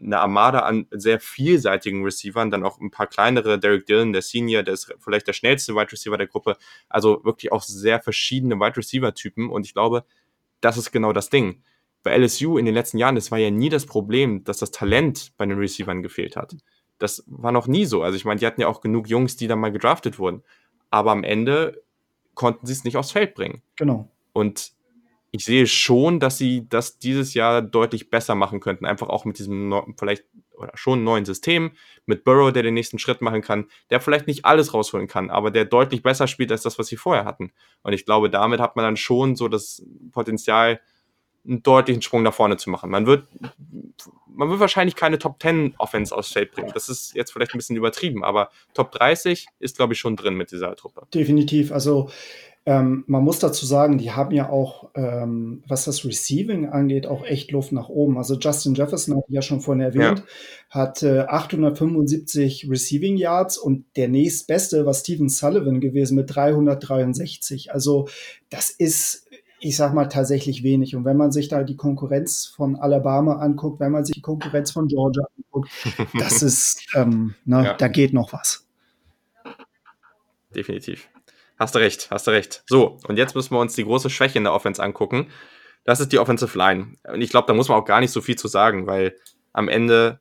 eine 0.00 0.18
Armada 0.18 0.60
an 0.60 0.86
sehr 0.90 1.20
vielseitigen 1.20 2.02
Receivern, 2.02 2.50
dann 2.50 2.64
auch 2.64 2.80
ein 2.80 2.90
paar 2.90 3.06
kleinere, 3.06 3.58
Derek 3.58 3.86
Dillon, 3.86 4.12
der 4.12 4.22
Senior, 4.22 4.62
der 4.62 4.74
ist 4.74 4.92
vielleicht 4.98 5.28
der 5.28 5.32
schnellste 5.32 5.74
Wide 5.74 5.92
Receiver 5.92 6.16
der 6.16 6.26
Gruppe, 6.26 6.56
also 6.88 7.22
wirklich 7.24 7.52
auch 7.52 7.62
sehr 7.62 8.00
verschiedene 8.00 8.56
Wide 8.56 8.76
Receiver 8.76 9.14
Typen 9.14 9.50
und 9.50 9.66
ich 9.66 9.74
glaube, 9.74 10.04
das 10.60 10.76
ist 10.76 10.90
genau 10.90 11.12
das 11.12 11.30
Ding. 11.30 11.62
Bei 12.02 12.16
LSU 12.16 12.56
in 12.56 12.64
den 12.64 12.74
letzten 12.74 12.96
Jahren, 12.98 13.14
das 13.14 13.30
war 13.30 13.38
ja 13.38 13.50
nie 13.50 13.68
das 13.68 13.84
Problem, 13.84 14.42
dass 14.44 14.58
das 14.58 14.70
Talent 14.70 15.32
bei 15.36 15.44
den 15.44 15.58
Receivern 15.58 16.02
gefehlt 16.02 16.36
hat. 16.36 16.56
Das 17.00 17.24
war 17.26 17.50
noch 17.50 17.66
nie 17.66 17.86
so. 17.86 18.02
Also 18.02 18.16
ich 18.16 18.24
meine, 18.24 18.38
die 18.38 18.46
hatten 18.46 18.60
ja 18.60 18.68
auch 18.68 18.80
genug 18.80 19.08
Jungs, 19.08 19.36
die 19.36 19.48
dann 19.48 19.58
mal 19.58 19.72
gedraftet 19.72 20.18
wurden. 20.18 20.44
Aber 20.90 21.10
am 21.10 21.24
Ende 21.24 21.82
konnten 22.34 22.66
sie 22.66 22.72
es 22.72 22.84
nicht 22.84 22.96
aufs 22.96 23.10
Feld 23.10 23.34
bringen. 23.34 23.62
Genau. 23.76 24.08
Und 24.32 24.72
ich 25.32 25.44
sehe 25.44 25.66
schon, 25.66 26.20
dass 26.20 26.38
sie 26.38 26.68
das 26.68 26.98
dieses 26.98 27.34
Jahr 27.34 27.62
deutlich 27.62 28.10
besser 28.10 28.34
machen 28.34 28.60
könnten. 28.60 28.86
Einfach 28.86 29.08
auch 29.08 29.24
mit 29.24 29.38
diesem 29.38 29.94
vielleicht 29.98 30.24
oder 30.60 30.76
schon 30.76 31.02
neuen 31.02 31.24
System, 31.24 31.72
mit 32.06 32.22
Burrow, 32.22 32.52
der 32.52 32.62
den 32.62 32.74
nächsten 32.74 32.98
Schritt 32.98 33.22
machen 33.22 33.40
kann, 33.40 33.66
der 33.88 34.00
vielleicht 34.00 34.26
nicht 34.26 34.44
alles 34.44 34.74
rausholen 34.74 35.08
kann, 35.08 35.30
aber 35.30 35.50
der 35.50 35.64
deutlich 35.64 36.02
besser 36.02 36.26
spielt 36.26 36.52
als 36.52 36.62
das, 36.62 36.78
was 36.78 36.88
sie 36.88 36.96
vorher 36.96 37.24
hatten. 37.24 37.52
Und 37.82 37.94
ich 37.94 38.04
glaube, 38.04 38.30
damit 38.30 38.60
hat 38.60 38.76
man 38.76 38.84
dann 38.84 38.96
schon 38.96 39.36
so 39.36 39.48
das 39.48 39.82
Potenzial, 40.12 40.80
einen 41.46 41.62
deutlichen 41.62 42.02
Sprung 42.02 42.22
nach 42.22 42.34
vorne 42.34 42.58
zu 42.58 42.68
machen. 42.68 42.90
Man 42.90 43.06
wird, 43.06 43.26
man 44.40 44.48
wird 44.48 44.60
wahrscheinlich 44.60 44.96
keine 44.96 45.18
Top 45.18 45.36
10 45.42 45.74
Offense 45.76 46.16
aufs 46.16 46.32
Feld 46.32 46.52
bringen. 46.52 46.70
Das 46.72 46.88
ist 46.88 47.14
jetzt 47.14 47.30
vielleicht 47.30 47.54
ein 47.54 47.58
bisschen 47.58 47.76
übertrieben, 47.76 48.24
aber 48.24 48.48
Top 48.72 48.90
30 48.90 49.46
ist, 49.58 49.76
glaube 49.76 49.92
ich, 49.92 49.98
schon 49.98 50.16
drin 50.16 50.34
mit 50.34 50.50
dieser 50.50 50.74
Truppe. 50.76 51.02
Definitiv. 51.12 51.72
Also 51.72 52.08
ähm, 52.64 53.04
man 53.06 53.22
muss 53.22 53.38
dazu 53.38 53.66
sagen, 53.66 53.98
die 53.98 54.12
haben 54.12 54.34
ja 54.34 54.48
auch, 54.48 54.88
ähm, 54.94 55.62
was 55.68 55.84
das 55.84 56.06
Receiving 56.06 56.70
angeht, 56.70 57.06
auch 57.06 57.26
echt 57.26 57.50
Luft 57.50 57.72
nach 57.72 57.90
oben. 57.90 58.16
Also 58.16 58.38
Justin 58.38 58.74
Jefferson, 58.74 59.14
habe 59.14 59.26
ich 59.28 59.34
ja 59.34 59.42
schon 59.42 59.60
vorhin 59.60 59.82
erwähnt, 59.82 60.20
ja. 60.20 60.24
hat 60.70 61.02
äh, 61.02 61.20
875 61.20 62.66
Receiving 62.70 63.18
Yards 63.18 63.58
und 63.58 63.84
der 63.96 64.08
nächstbeste 64.08 64.86
war 64.86 64.94
Steven 64.94 65.28
Sullivan 65.28 65.80
gewesen 65.80 66.16
mit 66.16 66.34
363. 66.34 67.74
Also 67.74 68.08
das 68.48 68.70
ist 68.70 69.29
ich 69.60 69.76
sag 69.76 69.92
mal 69.92 70.06
tatsächlich 70.06 70.62
wenig. 70.62 70.96
Und 70.96 71.04
wenn 71.04 71.16
man 71.16 71.32
sich 71.32 71.48
da 71.48 71.62
die 71.62 71.76
Konkurrenz 71.76 72.46
von 72.46 72.76
Alabama 72.76 73.36
anguckt, 73.36 73.78
wenn 73.78 73.92
man 73.92 74.04
sich 74.04 74.14
die 74.14 74.22
Konkurrenz 74.22 74.70
von 74.70 74.88
Georgia 74.88 75.22
anguckt, 75.36 75.70
das 76.18 76.42
ist, 76.42 76.86
ähm, 76.94 77.34
ne, 77.44 77.64
ja. 77.64 77.74
da 77.74 77.88
geht 77.88 78.12
noch 78.12 78.32
was. 78.32 78.66
Definitiv. 80.54 81.08
Hast 81.58 81.74
du 81.74 81.78
recht, 81.78 82.10
hast 82.10 82.26
du 82.26 82.30
recht. 82.30 82.64
So, 82.66 82.98
und 83.06 83.18
jetzt 83.18 83.34
müssen 83.34 83.54
wir 83.54 83.60
uns 83.60 83.74
die 83.74 83.84
große 83.84 84.08
Schwäche 84.08 84.38
in 84.38 84.44
der 84.44 84.54
Offense 84.54 84.82
angucken. 84.82 85.28
Das 85.84 86.00
ist 86.00 86.10
die 86.10 86.18
Offensive 86.18 86.56
Line. 86.56 86.94
Und 87.04 87.20
ich 87.20 87.30
glaube, 87.30 87.46
da 87.46 87.52
muss 87.52 87.68
man 87.68 87.78
auch 87.78 87.84
gar 87.84 88.00
nicht 88.00 88.12
so 88.12 88.22
viel 88.22 88.36
zu 88.36 88.48
sagen, 88.48 88.86
weil 88.86 89.14
am 89.52 89.68
Ende, 89.68 90.20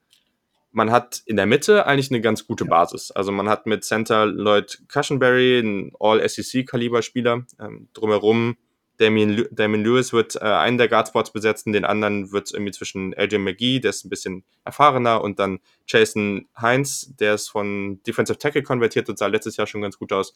man 0.71 0.91
hat 0.91 1.21
in 1.25 1.37
der 1.37 1.45
Mitte 1.45 1.85
eigentlich 1.85 2.11
eine 2.11 2.19
ganz 2.19 2.45
gute 2.45 2.65
Basis. 2.65 3.11
Also 3.11 3.31
man 3.31 3.47
hat 3.47 3.65
mit 3.67 3.85
Center 3.85 4.25
Lloyd 4.25 4.83
Cushenberry, 4.89 5.59
ein 5.59 5.93
All-SEC-Kaliber-Spieler, 5.97 7.45
ähm, 7.59 7.87
drumherum 7.93 8.57
Damien, 8.99 9.47
Damien 9.51 9.83
Lewis 9.83 10.11
wird 10.11 10.35
äh, 10.35 10.39
einen 10.39 10.77
der 10.77 10.87
Guardspots 10.87 11.31
besetzen, 11.31 11.73
den 11.73 11.85
anderen 11.85 12.31
wird 12.31 12.51
irgendwie 12.51 12.71
zwischen 12.71 13.13
LJ 13.13 13.37
McGee, 13.37 13.79
der 13.79 13.91
ist 13.91 14.05
ein 14.05 14.09
bisschen 14.09 14.43
erfahrener, 14.65 15.21
und 15.21 15.39
dann 15.39 15.59
Jason 15.87 16.47
Heinz, 16.59 17.13
der 17.19 17.35
ist 17.35 17.49
von 17.49 18.01
Defensive 18.03 18.37
Tackle 18.37 18.63
konvertiert 18.63 19.09
und 19.09 19.17
sah 19.17 19.27
letztes 19.27 19.57
Jahr 19.57 19.67
schon 19.67 19.81
ganz 19.81 19.97
gut 19.97 20.11
aus 20.11 20.33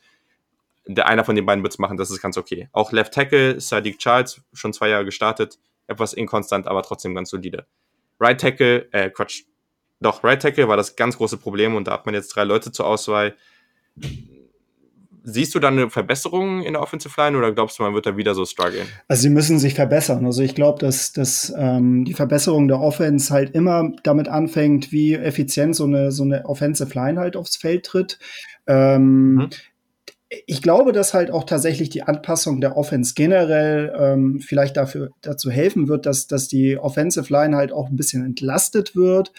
der 0.85 1.07
einer 1.07 1.23
von 1.23 1.35
den 1.35 1.45
beiden 1.45 1.63
wird 1.63 1.73
es 1.73 1.79
machen, 1.79 1.97
das 1.97 2.11
ist 2.11 2.21
ganz 2.21 2.37
okay. 2.37 2.69
Auch 2.71 2.91
Left 2.91 3.13
Tackle, 3.13 3.59
Sadiq 3.59 3.99
Charles, 3.99 4.41
schon 4.53 4.73
zwei 4.73 4.89
Jahre 4.89 5.05
gestartet, 5.05 5.59
etwas 5.87 6.13
inkonstant, 6.13 6.67
aber 6.67 6.83
trotzdem 6.83 7.15
ganz 7.15 7.29
solide. 7.29 7.65
Right 8.19 8.39
Tackle, 8.39 8.87
äh, 8.91 9.09
Quatsch, 9.09 9.43
doch, 9.99 10.23
Right 10.23 10.41
Tackle 10.41 10.67
war 10.67 10.77
das 10.77 10.95
ganz 10.95 11.17
große 11.17 11.37
Problem 11.37 11.75
und 11.75 11.87
da 11.87 11.93
hat 11.93 12.05
man 12.05 12.15
jetzt 12.15 12.29
drei 12.35 12.43
Leute 12.43 12.71
zur 12.71 12.85
Auswahl. 12.85 13.35
Siehst 15.23 15.55
du 15.55 15.59
da 15.59 15.69
eine 15.69 15.89
Verbesserung 15.89 16.61
in 16.61 16.73
der 16.73 16.81
Offensive 16.81 17.13
Line 17.19 17.37
oder 17.37 17.53
glaubst 17.53 17.79
du, 17.79 17.83
man 17.83 17.93
wird 17.93 18.05
da 18.05 18.17
wieder 18.17 18.35
so 18.35 18.45
strugglen? 18.45 18.87
Also 19.07 19.23
sie 19.23 19.29
müssen 19.29 19.57
sich 19.57 19.73
verbessern. 19.73 20.25
Also 20.25 20.43
ich 20.43 20.53
glaube, 20.53 20.79
dass, 20.79 21.13
dass 21.13 21.53
ähm, 21.57 22.03
die 22.05 22.13
Verbesserung 22.13 22.67
der 22.67 22.79
Offense 22.79 23.33
halt 23.33 23.55
immer 23.55 23.91
damit 24.03 24.27
anfängt, 24.27 24.91
wie 24.91 25.15
effizient 25.15 25.75
so 25.75 25.85
eine, 25.85 26.11
so 26.11 26.23
eine 26.23 26.45
Offensive 26.45 26.93
Line 26.93 27.19
halt 27.19 27.37
aufs 27.37 27.55
Feld 27.55 27.85
tritt. 27.85 28.19
Ähm, 28.67 29.35
mhm. 29.35 29.49
Ich 30.47 30.61
glaube, 30.61 30.93
dass 30.93 31.13
halt 31.13 31.29
auch 31.29 31.43
tatsächlich 31.43 31.89
die 31.89 32.03
Anpassung 32.03 32.59
der 32.59 32.75
Offense 32.75 33.13
generell 33.15 33.93
ähm, 33.97 34.39
vielleicht 34.39 34.75
dafür 34.77 35.11
dazu 35.21 35.51
helfen 35.51 35.87
wird, 35.87 36.05
dass, 36.05 36.27
dass 36.27 36.47
die 36.47 36.77
Offensive 36.77 37.31
Line 37.31 37.55
halt 37.55 37.71
auch 37.71 37.89
ein 37.89 37.95
bisschen 37.95 38.25
entlastet 38.25 38.95
wird. 38.95 39.31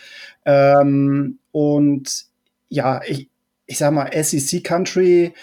Ähm, 0.44 1.40
und 1.50 2.26
ja, 2.68 3.02
ich, 3.06 3.28
ich 3.66 3.78
sag 3.78 3.92
mal, 3.92 4.10
SEC 4.12 4.62
Country, 4.62 5.34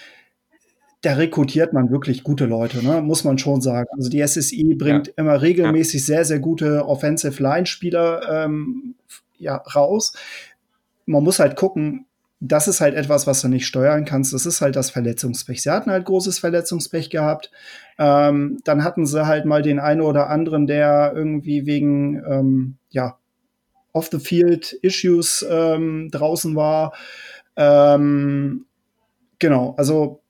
da 1.02 1.14
rekrutiert 1.14 1.74
man 1.74 1.90
wirklich 1.90 2.24
gute 2.24 2.46
Leute, 2.46 2.86
ne? 2.86 3.02
muss 3.02 3.24
man 3.24 3.38
schon 3.40 3.62
sagen. 3.62 3.90
Also 3.98 4.10
die 4.10 4.26
SSI 4.26 4.76
bringt 4.76 5.08
ja. 5.08 5.14
immer 5.18 5.42
regelmäßig 5.42 6.02
ja. 6.02 6.06
sehr, 6.06 6.26
sehr 6.26 6.40
gute 6.40 6.86
Offensive 6.88 7.42
Line-Spieler 7.42 8.46
ähm, 8.46 8.96
ja, 9.38 9.56
raus. 9.56 10.14
Man 11.08 11.24
muss 11.24 11.40
halt 11.40 11.56
gucken, 11.56 12.06
das 12.40 12.68
ist 12.68 12.82
halt 12.82 12.96
etwas, 12.96 13.26
was 13.26 13.42
du 13.42 13.48
nicht 13.48 13.66
steuern 13.68 14.06
kannst. 14.06 14.34
Das 14.34 14.46
ist 14.46 14.62
halt 14.62 14.76
das 14.76 14.92
Verletzungspech. 14.92 15.62
Sie 15.62 15.70
hatten 15.70 15.92
halt 15.92 16.06
großes 16.06 16.40
Verletzungspech 16.40 17.10
gehabt. 17.10 17.52
Ähm, 17.98 18.60
dann 18.64 18.84
hatten 18.84 19.06
sie 19.06 19.26
halt 19.26 19.46
mal 19.46 19.62
den 19.64 19.80
einen 19.80 20.02
oder 20.02 20.30
anderen, 20.30 20.68
der 20.68 21.14
irgendwie 21.16 21.66
wegen 21.66 22.24
ähm, 22.28 22.78
ja, 22.90 23.18
Off-the-Field-Issues 23.94 25.46
ähm, 25.50 26.10
draußen 26.12 26.56
war. 26.56 26.94
Ähm, 27.56 28.66
genau, 29.38 29.76
also 29.78 30.21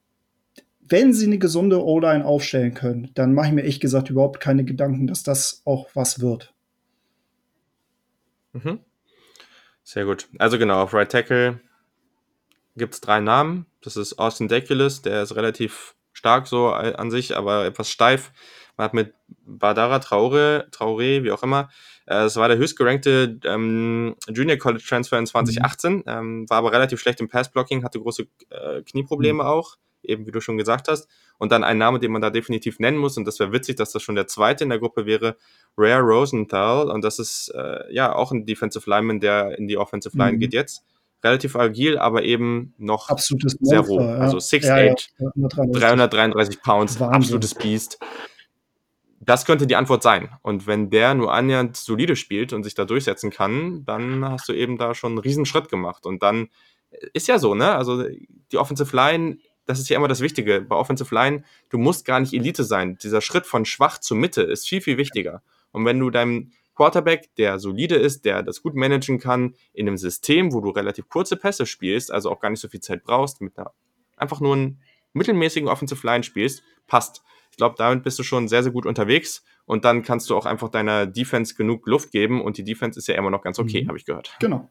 wenn 0.91 1.13
sie 1.13 1.25
eine 1.25 1.39
gesunde 1.39 1.83
O-Line 1.83 2.25
aufstellen 2.25 2.73
können, 2.73 3.11
dann 3.13 3.33
mache 3.33 3.47
ich 3.47 3.53
mir 3.53 3.63
echt 3.63 3.81
gesagt 3.81 4.09
überhaupt 4.09 4.39
keine 4.39 4.65
Gedanken, 4.65 5.07
dass 5.07 5.23
das 5.23 5.61
auch 5.65 5.89
was 5.93 6.19
wird. 6.19 6.53
Mhm. 8.53 8.79
Sehr 9.83 10.05
gut. 10.05 10.27
Also 10.37 10.57
genau, 10.57 10.81
auf 10.83 10.93
Right 10.93 11.11
Tackle 11.11 11.59
gibt 12.75 12.93
es 12.93 13.01
drei 13.01 13.19
Namen. 13.19 13.65
Das 13.81 13.97
ist 13.97 14.19
Austin 14.19 14.47
Deculus, 14.47 15.01
der 15.01 15.23
ist 15.23 15.35
relativ 15.35 15.95
stark 16.13 16.47
so 16.47 16.69
an 16.69 17.09
sich, 17.09 17.35
aber 17.35 17.65
etwas 17.65 17.89
steif. 17.89 18.31
Man 18.77 18.85
hat 18.85 18.93
mit 18.93 19.13
Badara 19.45 19.99
Traore, 19.99 20.67
Traore, 20.71 21.23
wie 21.23 21.31
auch 21.31 21.43
immer, 21.43 21.69
äh, 22.05 22.25
es 22.25 22.35
war 22.35 22.47
der 22.47 22.57
höchstgerankte 22.57 23.39
ähm, 23.45 24.15
Junior 24.27 24.57
College 24.57 24.83
Transfer 24.87 25.17
in 25.17 25.25
2018, 25.25 25.93
mhm. 25.93 26.03
ähm, 26.07 26.49
war 26.49 26.57
aber 26.57 26.71
relativ 26.71 26.99
schlecht 26.99 27.19
im 27.21 27.29
Passblocking, 27.29 27.83
hatte 27.83 27.99
große 27.99 28.27
äh, 28.49 28.81
Knieprobleme 28.83 29.43
mhm. 29.43 29.49
auch, 29.49 29.77
eben 30.03 30.25
wie 30.25 30.31
du 30.31 30.41
schon 30.41 30.57
gesagt 30.57 30.87
hast. 30.87 31.07
Und 31.37 31.51
dann 31.51 31.63
ein 31.63 31.77
Name, 31.77 31.99
den 31.99 32.11
man 32.11 32.21
da 32.21 32.29
definitiv 32.29 32.79
nennen 32.79 32.97
muss, 32.97 33.17
und 33.17 33.25
das 33.25 33.39
wäre 33.39 33.51
witzig, 33.51 33.75
dass 33.77 33.91
das 33.91 34.03
schon 34.03 34.15
der 34.15 34.27
zweite 34.27 34.63
in 34.63 34.69
der 34.69 34.79
Gruppe 34.79 35.05
wäre, 35.05 35.37
Rare 35.77 36.01
Rosenthal. 36.01 36.89
Und 36.89 37.03
das 37.03 37.19
ist 37.19 37.49
äh, 37.55 37.93
ja 37.93 38.13
auch 38.13 38.31
ein 38.31 38.45
Defensive 38.45 38.89
Lineman, 38.89 39.19
der 39.19 39.57
in 39.57 39.67
die 39.67 39.77
Offensive 39.77 40.17
Line 40.17 40.33
mhm. 40.33 40.39
geht 40.39 40.53
jetzt. 40.53 40.83
Relativ 41.23 41.55
agil, 41.55 41.99
aber 41.99 42.23
eben 42.23 42.73
noch 42.77 43.09
absolutes 43.09 43.55
sehr 43.59 43.81
roh. 43.81 44.01
Ja. 44.01 44.17
Also 44.17 44.37
6'8, 44.37 45.09
ja, 45.19 45.31
ja, 45.35 45.47
333 45.47 46.61
Pounds, 46.61 46.99
Wahnsinn. 46.99 47.15
absolutes 47.15 47.53
Biest 47.55 47.99
das 49.23 49.45
könnte 49.45 49.67
die 49.67 49.75
Antwort 49.75 50.01
sein. 50.01 50.29
Und 50.41 50.65
wenn 50.65 50.89
der 50.89 51.13
nur 51.13 51.31
annähernd 51.31 51.77
solide 51.77 52.15
spielt 52.15 52.53
und 52.53 52.63
sich 52.63 52.73
da 52.73 52.85
durchsetzen 52.85 53.29
kann, 53.29 53.85
dann 53.85 54.25
hast 54.25 54.49
du 54.49 54.53
eben 54.53 54.77
da 54.77 54.95
schon 54.95 55.11
einen 55.11 55.19
Riesenschritt 55.19 55.69
gemacht. 55.69 56.07
Und 56.07 56.23
dann 56.23 56.49
ist 57.13 57.27
ja 57.27 57.37
so, 57.37 57.53
ne? 57.53 57.75
Also 57.75 58.03
die 58.51 58.57
Offensive 58.57 58.95
Line, 58.95 59.37
das 59.65 59.79
ist 59.79 59.89
ja 59.89 59.97
immer 59.97 60.07
das 60.07 60.21
Wichtige. 60.21 60.61
Bei 60.61 60.75
Offensive 60.75 61.13
Line, 61.13 61.43
du 61.69 61.77
musst 61.77 62.05
gar 62.05 62.19
nicht 62.19 62.33
Elite 62.33 62.63
sein. 62.63 62.97
Dieser 63.01 63.21
Schritt 63.21 63.45
von 63.45 63.65
schwach 63.65 63.99
zu 63.99 64.15
Mitte 64.15 64.41
ist 64.41 64.67
viel, 64.67 64.81
viel 64.81 64.97
wichtiger. 64.97 65.41
Und 65.71 65.85
wenn 65.85 65.99
du 65.99 66.09
deinem 66.09 66.51
Quarterback, 66.75 67.29
der 67.35 67.59
solide 67.59 67.95
ist, 67.95 68.25
der 68.25 68.43
das 68.43 68.61
gut 68.61 68.75
managen 68.75 69.19
kann, 69.19 69.55
in 69.73 69.87
einem 69.87 69.97
System, 69.97 70.53
wo 70.53 70.61
du 70.61 70.69
relativ 70.69 71.09
kurze 71.09 71.37
Pässe 71.37 71.65
spielst, 71.65 72.11
also 72.11 72.31
auch 72.31 72.39
gar 72.39 72.49
nicht 72.49 72.59
so 72.59 72.67
viel 72.67 72.79
Zeit 72.79 73.03
brauchst, 73.03 73.41
mit 73.41 73.57
einer 73.57 73.71
einfach 74.17 74.39
nur 74.39 74.55
einen 74.55 74.81
mittelmäßigen 75.13 75.67
Offensive 75.67 76.05
Line 76.05 76.23
spielst, 76.23 76.63
passt. 76.87 77.23
Ich 77.51 77.57
glaube, 77.57 77.75
damit 77.77 78.03
bist 78.03 78.17
du 78.17 78.23
schon 78.23 78.47
sehr, 78.47 78.63
sehr 78.63 78.71
gut 78.71 78.85
unterwegs 78.85 79.43
und 79.65 79.83
dann 79.83 80.03
kannst 80.03 80.29
du 80.29 80.37
auch 80.37 80.45
einfach 80.45 80.69
deiner 80.69 81.05
Defense 81.05 81.55
genug 81.55 81.85
Luft 81.85 82.11
geben 82.11 82.41
und 82.41 82.57
die 82.57 82.63
Defense 82.63 82.97
ist 82.97 83.07
ja 83.07 83.15
immer 83.15 83.29
noch 83.29 83.41
ganz 83.41 83.59
okay, 83.59 83.83
mhm. 83.83 83.87
habe 83.89 83.97
ich 83.97 84.05
gehört. 84.05 84.35
Genau. 84.39 84.69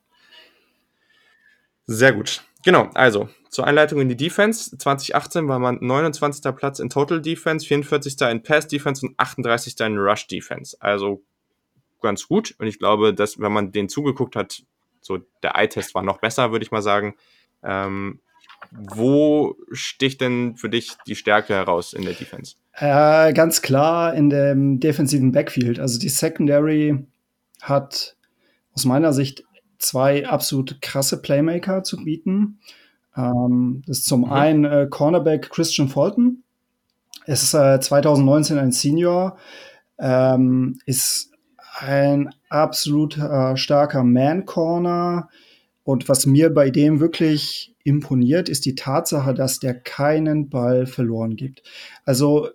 Sehr 1.86 2.12
gut. 2.12 2.44
Genau, 2.64 2.90
also 2.94 3.28
zur 3.50 3.66
Einleitung 3.66 4.00
in 4.00 4.08
die 4.08 4.16
Defense. 4.16 4.76
2018 4.78 5.48
war 5.48 5.58
man 5.58 5.78
29. 5.80 6.54
Platz 6.54 6.78
in 6.78 6.88
Total 6.88 7.20
Defense, 7.20 7.66
44. 7.66 8.20
in 8.30 8.42
Pass 8.42 8.68
Defense 8.68 9.04
und 9.04 9.18
38. 9.18 9.78
in 9.80 9.98
Rush 9.98 10.28
Defense. 10.28 10.76
Also 10.80 11.22
ganz 12.00 12.28
gut. 12.28 12.54
Und 12.58 12.68
ich 12.68 12.78
glaube, 12.78 13.12
dass 13.12 13.40
wenn 13.40 13.52
man 13.52 13.72
den 13.72 13.88
zugeguckt 13.88 14.36
hat, 14.36 14.62
so 15.00 15.18
der 15.42 15.56
Eye-Test 15.56 15.94
war 15.94 16.02
noch 16.02 16.20
besser, 16.20 16.52
würde 16.52 16.64
ich 16.64 16.70
mal 16.70 16.82
sagen. 16.82 17.16
Ähm, 17.62 18.20
wo 18.70 19.56
sticht 19.72 20.20
denn 20.20 20.56
für 20.56 20.68
dich 20.68 20.92
die 21.06 21.16
Stärke 21.16 21.54
heraus 21.54 21.92
in 21.92 22.04
der 22.04 22.14
Defense? 22.14 22.54
Äh, 22.74 23.32
ganz 23.32 23.62
klar 23.62 24.14
in 24.14 24.30
dem 24.30 24.78
defensiven 24.78 25.32
Backfield. 25.32 25.80
Also 25.80 25.98
die 25.98 26.08
Secondary 26.08 27.04
hat 27.60 28.16
aus 28.74 28.84
meiner 28.84 29.12
Sicht 29.12 29.44
zwei 29.78 30.26
absolut 30.26 30.80
krasse 30.80 31.20
Playmaker 31.20 31.82
zu 31.82 32.04
bieten. 32.04 32.60
Ähm, 33.16 33.82
das 33.86 33.98
ist 33.98 34.06
zum 34.06 34.22
mhm. 34.22 34.32
einen 34.32 34.64
äh, 34.64 34.86
Cornerback 34.88 35.50
Christian 35.50 35.88
Fulton. 35.88 36.42
Es 37.26 37.42
ist 37.42 37.54
äh, 37.54 37.80
2019 37.80 38.58
ein 38.58 38.72
Senior, 38.72 39.36
ähm, 39.98 40.78
ist 40.86 41.32
ein 41.78 42.34
absolut 42.48 43.16
äh, 43.18 43.56
starker 43.56 44.04
Man-Corner. 44.04 45.28
Und 45.82 46.08
was 46.08 46.26
mir 46.26 46.50
bei 46.52 46.70
dem 46.70 47.00
wirklich 47.00 47.74
imponiert, 47.84 48.48
ist 48.48 48.64
die 48.66 48.74
Tatsache, 48.74 49.34
dass 49.34 49.58
der 49.58 49.74
keinen 49.74 50.48
Ball 50.48 50.86
verloren 50.86 51.36
gibt. 51.36 51.62
Also 52.04 52.48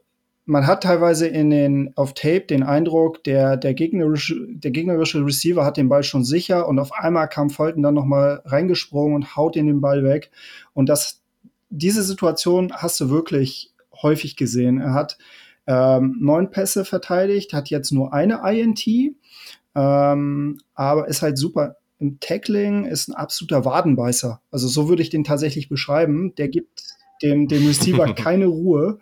man 0.45 0.67
hat 0.67 0.83
teilweise 0.83 1.27
in 1.27 1.49
den, 1.49 1.91
auf 1.95 2.13
Tape 2.13 2.41
den 2.41 2.63
Eindruck, 2.63 3.23
der, 3.23 3.57
der, 3.57 3.73
gegnerische, 3.73 4.35
der 4.47 4.71
gegnerische 4.71 5.25
Receiver 5.25 5.65
hat 5.65 5.77
den 5.77 5.89
Ball 5.89 6.03
schon 6.03 6.23
sicher 6.23 6.67
und 6.67 6.77
auf 6.77 6.93
einmal 6.93 7.27
kam 7.27 7.49
Fulton 7.49 7.81
dann 7.81 7.95
nochmal 7.95 8.41
reingesprungen 8.45 9.15
und 9.15 9.35
haut 9.35 9.55
in 9.55 9.65
den 9.65 9.81
Ball 9.81 10.03
weg. 10.03 10.29
Und 10.73 10.87
das, 10.87 11.23
diese 11.69 12.03
Situation 12.03 12.71
hast 12.73 12.99
du 12.99 13.09
wirklich 13.09 13.73
häufig 14.01 14.35
gesehen. 14.35 14.79
Er 14.79 14.93
hat 14.93 15.17
ähm, 15.65 16.17
neun 16.19 16.51
Pässe 16.51 16.85
verteidigt, 16.85 17.53
hat 17.53 17.69
jetzt 17.69 17.91
nur 17.91 18.13
eine 18.13 18.41
INT, 18.45 18.85
ähm, 19.73 20.59
aber 20.75 21.07
ist 21.07 21.23
halt 21.23 21.39
super 21.39 21.77
im 21.97 22.19
Tackling, 22.19 22.85
ist 22.85 23.07
ein 23.07 23.15
absoluter 23.15 23.65
Wadenbeißer. 23.65 24.41
Also 24.51 24.67
so 24.67 24.89
würde 24.89 25.01
ich 25.01 25.09
den 25.09 25.23
tatsächlich 25.23 25.69
beschreiben. 25.69 26.35
Der 26.35 26.49
gibt 26.49 26.83
dem, 27.23 27.47
dem 27.47 27.65
Receiver 27.65 28.13
keine 28.15 28.45
Ruhe. 28.45 28.99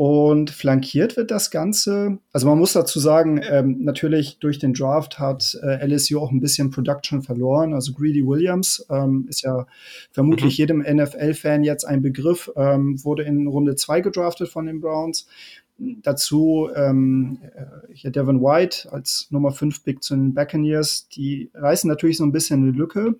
Und 0.00 0.48
flankiert 0.48 1.18
wird 1.18 1.30
das 1.30 1.50
Ganze. 1.50 2.16
Also 2.32 2.48
man 2.48 2.58
muss 2.58 2.72
dazu 2.72 2.98
sagen, 2.98 3.38
ähm, 3.46 3.84
natürlich 3.84 4.38
durch 4.38 4.58
den 4.58 4.72
Draft 4.72 5.18
hat 5.18 5.58
äh, 5.62 5.86
LSU 5.86 6.18
auch 6.20 6.30
ein 6.30 6.40
bisschen 6.40 6.70
Production 6.70 7.20
verloren. 7.20 7.74
Also 7.74 7.92
Greedy 7.92 8.26
Williams 8.26 8.86
ähm, 8.88 9.26
ist 9.28 9.42
ja 9.42 9.66
vermutlich 10.10 10.54
mhm. 10.54 10.56
jedem 10.56 10.78
NFL-Fan 10.78 11.64
jetzt 11.64 11.84
ein 11.84 12.00
Begriff, 12.00 12.50
ähm, 12.56 13.04
wurde 13.04 13.24
in 13.24 13.46
Runde 13.46 13.76
2 13.76 14.00
gedraftet 14.00 14.48
von 14.48 14.64
den 14.64 14.80
Browns. 14.80 15.28
Dazu 15.76 16.70
ähm, 16.74 17.36
äh, 17.54 17.92
hier 17.92 18.10
Devin 18.10 18.40
White 18.40 18.90
als 18.90 19.26
Nummer 19.28 19.52
5 19.52 19.84
Pick 19.84 20.02
zu 20.02 20.14
den 20.14 20.32
Buccaneers. 20.32 21.10
Die 21.10 21.50
reißen 21.52 21.90
natürlich 21.90 22.16
so 22.16 22.24
ein 22.24 22.32
bisschen 22.32 22.62
eine 22.62 22.72
Lücke. 22.72 23.16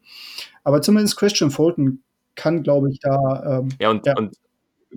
Aber 0.64 0.80
zumindest 0.80 1.18
Christian 1.18 1.50
Fulton 1.50 2.02
kann, 2.36 2.62
glaube 2.62 2.90
ich, 2.90 3.00
da. 3.00 3.58
Ähm, 3.58 3.68
ja, 3.78 3.90
und, 3.90 4.06
ja. 4.06 4.16
und 4.16 4.34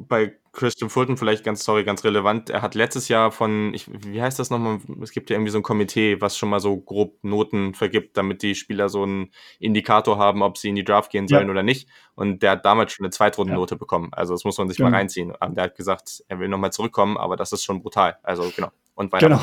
bei 0.08 0.32
Christian 0.54 0.92
Fulton 0.92 1.18
vielleicht 1.18 1.44
ganz, 1.44 1.66
sorry, 1.66 1.84
ganz 1.84 2.04
relevant. 2.04 2.52
Er 2.52 2.62
hat 2.62 2.76
letztes 2.76 3.08
Jahr 3.08 3.32
von, 3.32 3.74
ich, 3.74 3.88
wie 4.06 4.22
heißt 4.22 4.38
das 4.38 4.52
nochmal? 4.52 4.80
Es 5.02 5.12
gibt 5.12 5.32
ja 5.32 5.36
irgendwie 5.36 5.52
so 5.52 5.58
ein 5.58 5.64
Komitee, 5.64 6.22
was 6.22 6.38
schon 6.38 6.50
mal 6.50 6.60
so 6.60 6.78
grob 6.78 7.24
Noten 7.24 7.74
vergibt, 7.74 8.16
damit 8.18 8.44
die 8.44 8.54
Spieler 8.54 8.88
so 8.88 9.02
einen 9.02 9.32
Indikator 9.60 10.20
haben, 10.20 10.44
ob 10.44 10.60
sie 10.60 10.70
in 10.70 10.76
die 10.76 10.84
Draft 10.84 11.12
gehen 11.12 11.28
sollen 11.28 11.48
ja. 11.48 11.52
oder 11.52 11.64
nicht. 11.64 11.90
Und 12.14 12.44
der 12.44 12.52
hat 12.52 12.66
damals 12.66 12.94
schon 12.94 13.04
eine 13.04 13.10
Zweitrundennote 13.10 13.74
ja. 13.74 13.80
bekommen. 13.80 14.10
Also 14.12 14.36
das 14.36 14.44
muss 14.44 14.60
man 14.60 14.70
sich 14.70 14.78
genau. 14.78 14.92
mal 14.92 14.98
reinziehen. 14.98 15.32
Und 15.32 15.58
der 15.58 15.66
hat 15.66 15.76
gesagt, 15.76 16.24
er 16.28 16.40
will 16.40 16.48
nochmal 16.48 16.72
zurückkommen, 16.72 17.18
aber 17.18 17.36
das 17.36 17.52
ist 17.52 17.64
schon 17.64 17.82
brutal. 17.82 18.18
Also 18.22 18.52
genau. 18.56 18.70
Und 18.94 19.12
weiter. 19.12 19.28
Genau. 19.28 19.42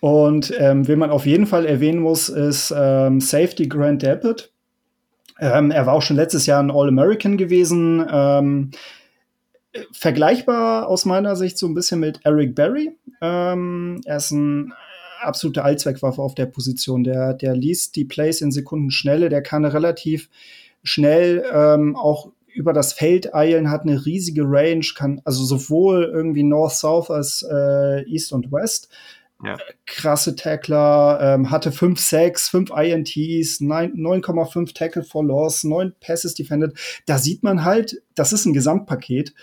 Und 0.00 0.52
ähm, 0.58 0.86
wen 0.86 0.98
man 0.98 1.10
auf 1.10 1.24
jeden 1.24 1.46
Fall 1.46 1.64
erwähnen 1.64 2.00
muss, 2.00 2.28
ist 2.28 2.74
ähm, 2.76 3.22
Safety 3.22 3.68
Grant 3.68 4.02
Delpit. 4.02 4.52
Ähm, 5.38 5.70
er 5.70 5.86
war 5.86 5.94
auch 5.94 6.02
schon 6.02 6.16
letztes 6.16 6.44
Jahr 6.44 6.62
ein 6.62 6.70
All-American 6.70 7.38
gewesen. 7.38 8.06
Ähm, 8.10 8.70
vergleichbar 9.92 10.88
aus 10.88 11.04
meiner 11.04 11.36
Sicht 11.36 11.58
so 11.58 11.66
ein 11.66 11.74
bisschen 11.74 12.00
mit 12.00 12.20
Eric 12.24 12.54
Berry. 12.54 12.96
Ähm, 13.20 14.00
er 14.04 14.16
ist 14.16 14.30
ein 14.30 14.72
absoluter 15.20 15.64
Allzweckwaffe 15.64 16.22
auf 16.22 16.34
der 16.34 16.46
Position. 16.46 17.04
Der, 17.04 17.34
der 17.34 17.54
liest 17.54 17.96
die 17.96 18.04
Plays 18.04 18.40
in 18.40 18.52
Sekundenschnelle, 18.52 19.28
der 19.28 19.42
kann 19.42 19.64
relativ 19.64 20.28
schnell 20.82 21.44
ähm, 21.52 21.96
auch 21.96 22.30
über 22.54 22.72
das 22.72 22.94
Feld 22.94 23.34
eilen, 23.34 23.70
hat 23.70 23.82
eine 23.82 24.06
riesige 24.06 24.42
Range, 24.44 24.84
kann 24.96 25.20
also 25.24 25.44
sowohl 25.44 26.10
irgendwie 26.12 26.42
North, 26.42 26.72
South 26.72 27.10
als 27.10 27.42
äh, 27.42 28.02
East 28.08 28.32
und 28.32 28.50
West. 28.50 28.88
Ja. 29.44 29.58
Krasse 29.84 30.34
Tackler, 30.34 31.18
ähm, 31.20 31.50
hatte 31.50 31.70
5 31.70 32.00
Sacks, 32.00 32.48
5 32.48 32.70
INTs, 32.70 33.60
9,5 33.60 34.74
Tackle 34.74 35.02
for 35.02 35.22
Loss, 35.22 35.64
9 35.64 35.92
Passes 36.00 36.32
defended. 36.32 36.72
Da 37.04 37.18
sieht 37.18 37.42
man 37.42 37.62
halt, 37.62 38.02
das 38.14 38.32
ist 38.32 38.46
ein 38.46 38.54
Gesamtpaket. 38.54 39.34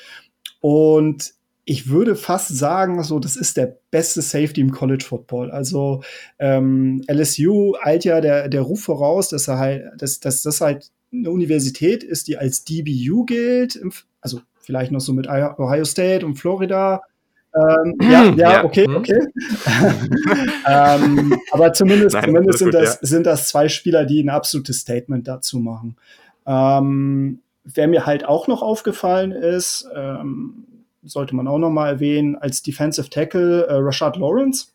Und 0.63 1.33
ich 1.65 1.89
würde 1.89 2.15
fast 2.15 2.57
sagen, 2.57 3.03
so, 3.03 3.19
das 3.19 3.35
ist 3.35 3.57
der 3.57 3.77
beste 3.91 4.21
Safety 4.21 4.61
im 4.61 4.71
College 4.71 5.03
Football. 5.03 5.51
Also 5.51 6.03
ähm, 6.39 7.03
LSU 7.09 7.75
eilt 7.81 8.05
ja 8.05 8.21
der, 8.21 8.47
der 8.47 8.61
Ruf 8.61 8.81
voraus, 8.83 9.27
dass 9.27 9.49
er 9.49 9.59
halt, 9.59 9.83
dass, 9.97 10.21
dass 10.21 10.41
das 10.41 10.61
halt 10.61 10.89
eine 11.11 11.31
Universität 11.31 12.01
ist, 12.01 12.29
die 12.29 12.37
als 12.37 12.63
DBU 12.63 13.25
gilt, 13.25 13.77
also 14.21 14.39
vielleicht 14.61 14.93
noch 14.93 15.01
so 15.01 15.11
mit 15.11 15.27
Ohio 15.27 15.83
State 15.83 16.25
und 16.25 16.35
Florida. 16.35 17.01
Ähm, 17.53 17.95
ja, 18.01 18.23
ja, 18.23 18.33
ja, 18.35 18.63
okay, 18.63 18.85
hm. 18.85 18.95
okay. 18.95 19.19
ähm, 20.65 21.37
aber 21.51 21.73
zumindest, 21.73 22.13
Nein, 22.13 22.23
zumindest 22.23 22.59
sind, 22.59 22.71
gut, 22.71 22.81
das, 22.81 22.99
ja. 23.01 23.07
sind 23.07 23.25
das 23.25 23.49
zwei 23.49 23.67
Spieler, 23.67 24.05
die 24.05 24.23
ein 24.23 24.29
absolutes 24.29 24.79
Statement 24.79 25.27
dazu 25.27 25.59
machen. 25.59 25.97
Ähm, 26.45 27.42
wer 27.63 27.87
mir 27.87 28.05
halt 28.05 28.25
auch 28.25 28.47
noch 28.47 28.61
aufgefallen 28.61 29.31
ist, 29.31 29.87
ähm, 29.95 30.65
sollte 31.03 31.35
man 31.35 31.47
auch 31.47 31.57
noch 31.57 31.69
mal 31.69 31.89
erwähnen, 31.89 32.35
als 32.35 32.61
Defensive 32.61 33.09
Tackle 33.09 33.65
äh, 33.67 33.73
Rashad 33.75 34.17
Lawrence. 34.17 34.67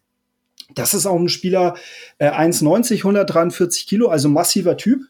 Das 0.75 0.95
ist 0.95 1.07
auch 1.07 1.17
ein 1.17 1.29
Spieler, 1.29 1.75
äh, 2.19 2.31
1,90, 2.31 2.99
143 2.99 3.87
Kilo, 3.87 4.09
also 4.09 4.29
massiver 4.29 4.77
Typ. 4.77 5.03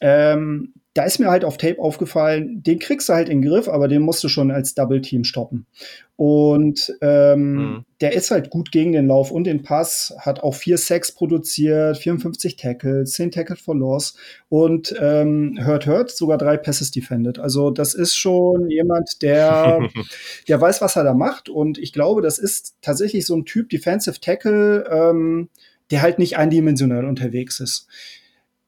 Ähm, 0.00 0.74
da 0.94 1.02
ist 1.02 1.18
mir 1.18 1.28
halt 1.28 1.44
auf 1.44 1.56
Tape 1.58 1.80
aufgefallen, 1.80 2.62
den 2.62 2.78
kriegst 2.78 3.08
du 3.08 3.14
halt 3.14 3.28
in 3.28 3.42
den 3.42 3.50
Griff, 3.50 3.68
aber 3.68 3.88
den 3.88 4.02
musst 4.02 4.22
du 4.22 4.28
schon 4.28 4.52
als 4.52 4.74
Double 4.74 5.02
Team 5.02 5.24
stoppen. 5.24 5.66
Und 6.14 6.94
ähm, 7.00 7.54
mhm. 7.54 7.84
der 8.00 8.12
ist 8.12 8.30
halt 8.30 8.48
gut 8.48 8.70
gegen 8.70 8.92
den 8.92 9.08
Lauf 9.08 9.32
und 9.32 9.44
den 9.44 9.64
Pass, 9.64 10.14
hat 10.20 10.44
auch 10.44 10.54
vier 10.54 10.78
Sacks 10.78 11.10
produziert, 11.10 11.98
54 11.98 12.54
Tackles, 12.54 13.10
10 13.10 13.32
Tackles 13.32 13.60
for 13.60 13.74
Loss 13.74 14.16
und 14.48 14.94
ähm, 15.00 15.58
hört, 15.60 15.86
hört, 15.86 16.12
sogar 16.12 16.38
drei 16.38 16.56
Passes 16.56 16.92
defended. 16.92 17.40
Also 17.40 17.70
das 17.70 17.94
ist 17.94 18.14
schon 18.14 18.70
jemand, 18.70 19.22
der, 19.22 19.88
der 20.48 20.60
weiß, 20.60 20.80
was 20.80 20.94
er 20.94 21.02
da 21.02 21.14
macht. 21.14 21.48
Und 21.48 21.76
ich 21.78 21.92
glaube, 21.92 22.22
das 22.22 22.38
ist 22.38 22.76
tatsächlich 22.80 23.26
so 23.26 23.34
ein 23.34 23.44
Typ 23.44 23.68
Defensive 23.68 24.20
Tackle, 24.20 24.88
ähm, 24.88 25.48
der 25.90 26.02
halt 26.02 26.20
nicht 26.20 26.36
eindimensional 26.36 27.04
unterwegs 27.04 27.58
ist. 27.58 27.88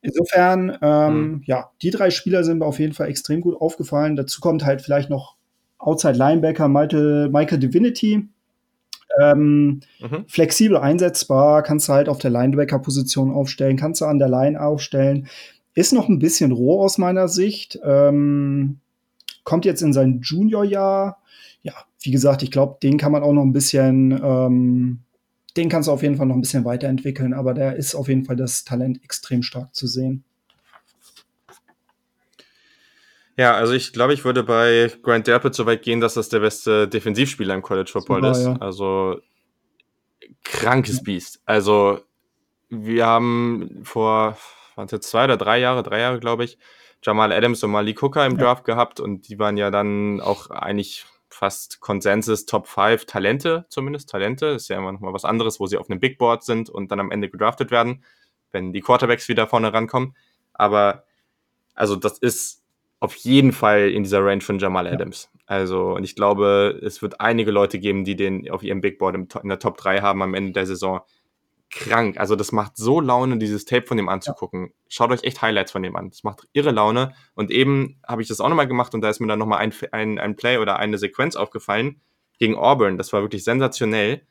Insofern, 0.06 0.78
ähm, 0.82 1.14
mhm. 1.14 1.42
ja, 1.46 1.70
die 1.82 1.90
drei 1.90 2.10
Spieler 2.10 2.44
sind 2.44 2.58
mir 2.58 2.66
auf 2.66 2.78
jeden 2.78 2.92
Fall 2.92 3.08
extrem 3.08 3.40
gut 3.40 3.60
aufgefallen. 3.60 4.14
Dazu 4.14 4.40
kommt 4.40 4.64
halt 4.64 4.82
vielleicht 4.82 5.10
noch 5.10 5.36
Outside 5.78 6.16
Linebacker 6.16 6.68
Michael, 6.68 7.28
Michael 7.28 7.58
Divinity. 7.58 8.28
Ähm, 9.20 9.80
mhm. 10.00 10.24
Flexibel 10.28 10.76
einsetzbar, 10.76 11.62
kannst 11.62 11.88
du 11.88 11.92
halt 11.92 12.08
auf 12.08 12.18
der 12.18 12.30
Linebacker-Position 12.30 13.32
aufstellen, 13.32 13.76
kannst 13.76 14.00
du 14.00 14.04
an 14.04 14.18
der 14.18 14.28
Line 14.28 14.60
aufstellen. 14.60 15.26
Ist 15.74 15.92
noch 15.92 16.08
ein 16.08 16.18
bisschen 16.18 16.52
roh 16.52 16.82
aus 16.82 16.98
meiner 16.98 17.28
Sicht. 17.28 17.78
Ähm, 17.82 18.80
kommt 19.44 19.64
jetzt 19.64 19.82
in 19.82 19.92
sein 19.92 20.20
Junior-Jahr. 20.22 21.18
Ja, 21.62 21.74
wie 22.00 22.10
gesagt, 22.10 22.42
ich 22.42 22.50
glaube, 22.50 22.78
den 22.82 22.98
kann 22.98 23.12
man 23.12 23.22
auch 23.22 23.32
noch 23.32 23.42
ein 23.42 23.52
bisschen 23.52 24.12
ähm, 24.22 25.00
den 25.56 25.68
kannst 25.68 25.88
du 25.88 25.92
auf 25.92 26.02
jeden 26.02 26.16
Fall 26.16 26.26
noch 26.26 26.34
ein 26.34 26.40
bisschen 26.40 26.64
weiterentwickeln, 26.64 27.32
aber 27.32 27.54
der 27.54 27.76
ist 27.76 27.94
auf 27.94 28.08
jeden 28.08 28.24
Fall 28.24 28.36
das 28.36 28.64
Talent 28.64 29.02
extrem 29.02 29.42
stark 29.42 29.74
zu 29.74 29.86
sehen. 29.86 30.24
Ja, 33.38 33.54
also 33.54 33.74
ich 33.74 33.92
glaube, 33.92 34.14
ich 34.14 34.24
würde 34.24 34.42
bei 34.42 34.90
Grant 35.02 35.26
Delpit 35.26 35.54
so 35.54 35.66
weit 35.66 35.82
gehen, 35.82 36.00
dass 36.00 36.14
das 36.14 36.30
der 36.30 36.40
beste 36.40 36.88
Defensivspieler 36.88 37.54
im 37.54 37.62
College 37.62 37.90
Football 37.92 38.22
Super, 38.22 38.30
ist. 38.30 38.44
Ja. 38.46 38.56
Also 38.60 39.20
krankes 40.42 41.02
Biest. 41.02 41.40
Also 41.44 42.00
wir 42.70 43.06
haben 43.06 43.82
vor, 43.84 44.38
waren 44.74 44.86
es 44.86 44.92
jetzt 44.92 45.10
zwei 45.10 45.24
oder 45.24 45.36
drei 45.36 45.58
Jahre, 45.58 45.82
drei 45.82 46.00
Jahre 46.00 46.18
glaube 46.18 46.44
ich, 46.44 46.58
Jamal 47.02 47.30
Adams 47.30 47.62
und 47.62 47.70
Malik 47.70 48.00
Hooker 48.00 48.24
im 48.24 48.38
ja. 48.38 48.44
Draft 48.44 48.64
gehabt 48.64 49.00
und 49.00 49.28
die 49.28 49.38
waren 49.38 49.58
ja 49.58 49.70
dann 49.70 50.20
auch 50.20 50.50
eigentlich 50.50 51.04
fast 51.36 51.80
Konsensus 51.80 52.46
Top 52.46 52.66
5 52.66 53.04
Talente 53.04 53.66
zumindest. 53.68 54.08
Talente 54.08 54.46
ist 54.46 54.68
ja 54.68 54.78
immer 54.78 54.92
noch 54.92 55.00
mal 55.00 55.12
was 55.12 55.24
anderes, 55.24 55.60
wo 55.60 55.66
sie 55.66 55.76
auf 55.76 55.90
einem 55.90 56.00
Big 56.00 56.18
Board 56.18 56.42
sind 56.42 56.70
und 56.70 56.90
dann 56.90 57.00
am 57.00 57.10
Ende 57.10 57.28
gedraftet 57.28 57.70
werden, 57.70 58.02
wenn 58.52 58.72
die 58.72 58.80
Quarterbacks 58.80 59.28
wieder 59.28 59.46
vorne 59.46 59.72
rankommen. 59.72 60.16
Aber 60.54 61.04
also 61.74 61.94
das 61.94 62.18
ist 62.18 62.64
auf 63.00 63.14
jeden 63.16 63.52
Fall 63.52 63.90
in 63.90 64.02
dieser 64.02 64.24
Range 64.24 64.40
von 64.40 64.58
Jamal 64.58 64.86
Adams. 64.86 65.30
Ja. 65.32 65.40
Also, 65.46 65.94
und 65.94 66.02
ich 66.02 66.16
glaube, 66.16 66.80
es 66.82 67.02
wird 67.02 67.20
einige 67.20 67.50
Leute 67.50 67.78
geben, 67.78 68.04
die 68.04 68.16
den 68.16 68.50
auf 68.50 68.62
ihrem 68.62 68.80
Big 68.80 68.98
Board 68.98 69.14
in 69.14 69.48
der 69.48 69.58
Top 69.58 69.76
3 69.76 70.00
haben 70.00 70.22
am 70.22 70.34
Ende 70.34 70.52
der 70.52 70.66
Saison 70.66 71.02
krank. 71.76 72.18
Also 72.18 72.36
das 72.36 72.52
macht 72.52 72.76
so 72.76 73.00
Laune, 73.00 73.38
dieses 73.38 73.64
Tape 73.64 73.86
von 73.86 73.96
dem 73.96 74.08
anzugucken. 74.08 74.66
Ja. 74.66 74.72
Schaut 74.88 75.10
euch 75.10 75.24
echt 75.24 75.42
Highlights 75.42 75.72
von 75.72 75.82
dem 75.82 75.96
an. 75.96 76.10
Das 76.10 76.24
macht 76.24 76.48
irre 76.52 76.70
Laune. 76.70 77.14
Und 77.34 77.50
eben 77.50 78.00
habe 78.06 78.22
ich 78.22 78.28
das 78.28 78.40
auch 78.40 78.48
nochmal 78.48 78.66
gemacht 78.66 78.94
und 78.94 79.00
da 79.00 79.08
ist 79.08 79.20
mir 79.20 79.26
dann 79.26 79.38
nochmal 79.38 79.58
ein, 79.58 79.72
ein, 79.92 80.18
ein 80.18 80.36
Play 80.36 80.58
oder 80.58 80.78
eine 80.78 80.98
Sequenz 80.98 81.36
aufgefallen 81.36 82.00
gegen 82.38 82.56
Auburn. 82.56 82.98
Das 82.98 83.12
war 83.12 83.22
wirklich 83.22 83.44
sensationell. 83.44 84.22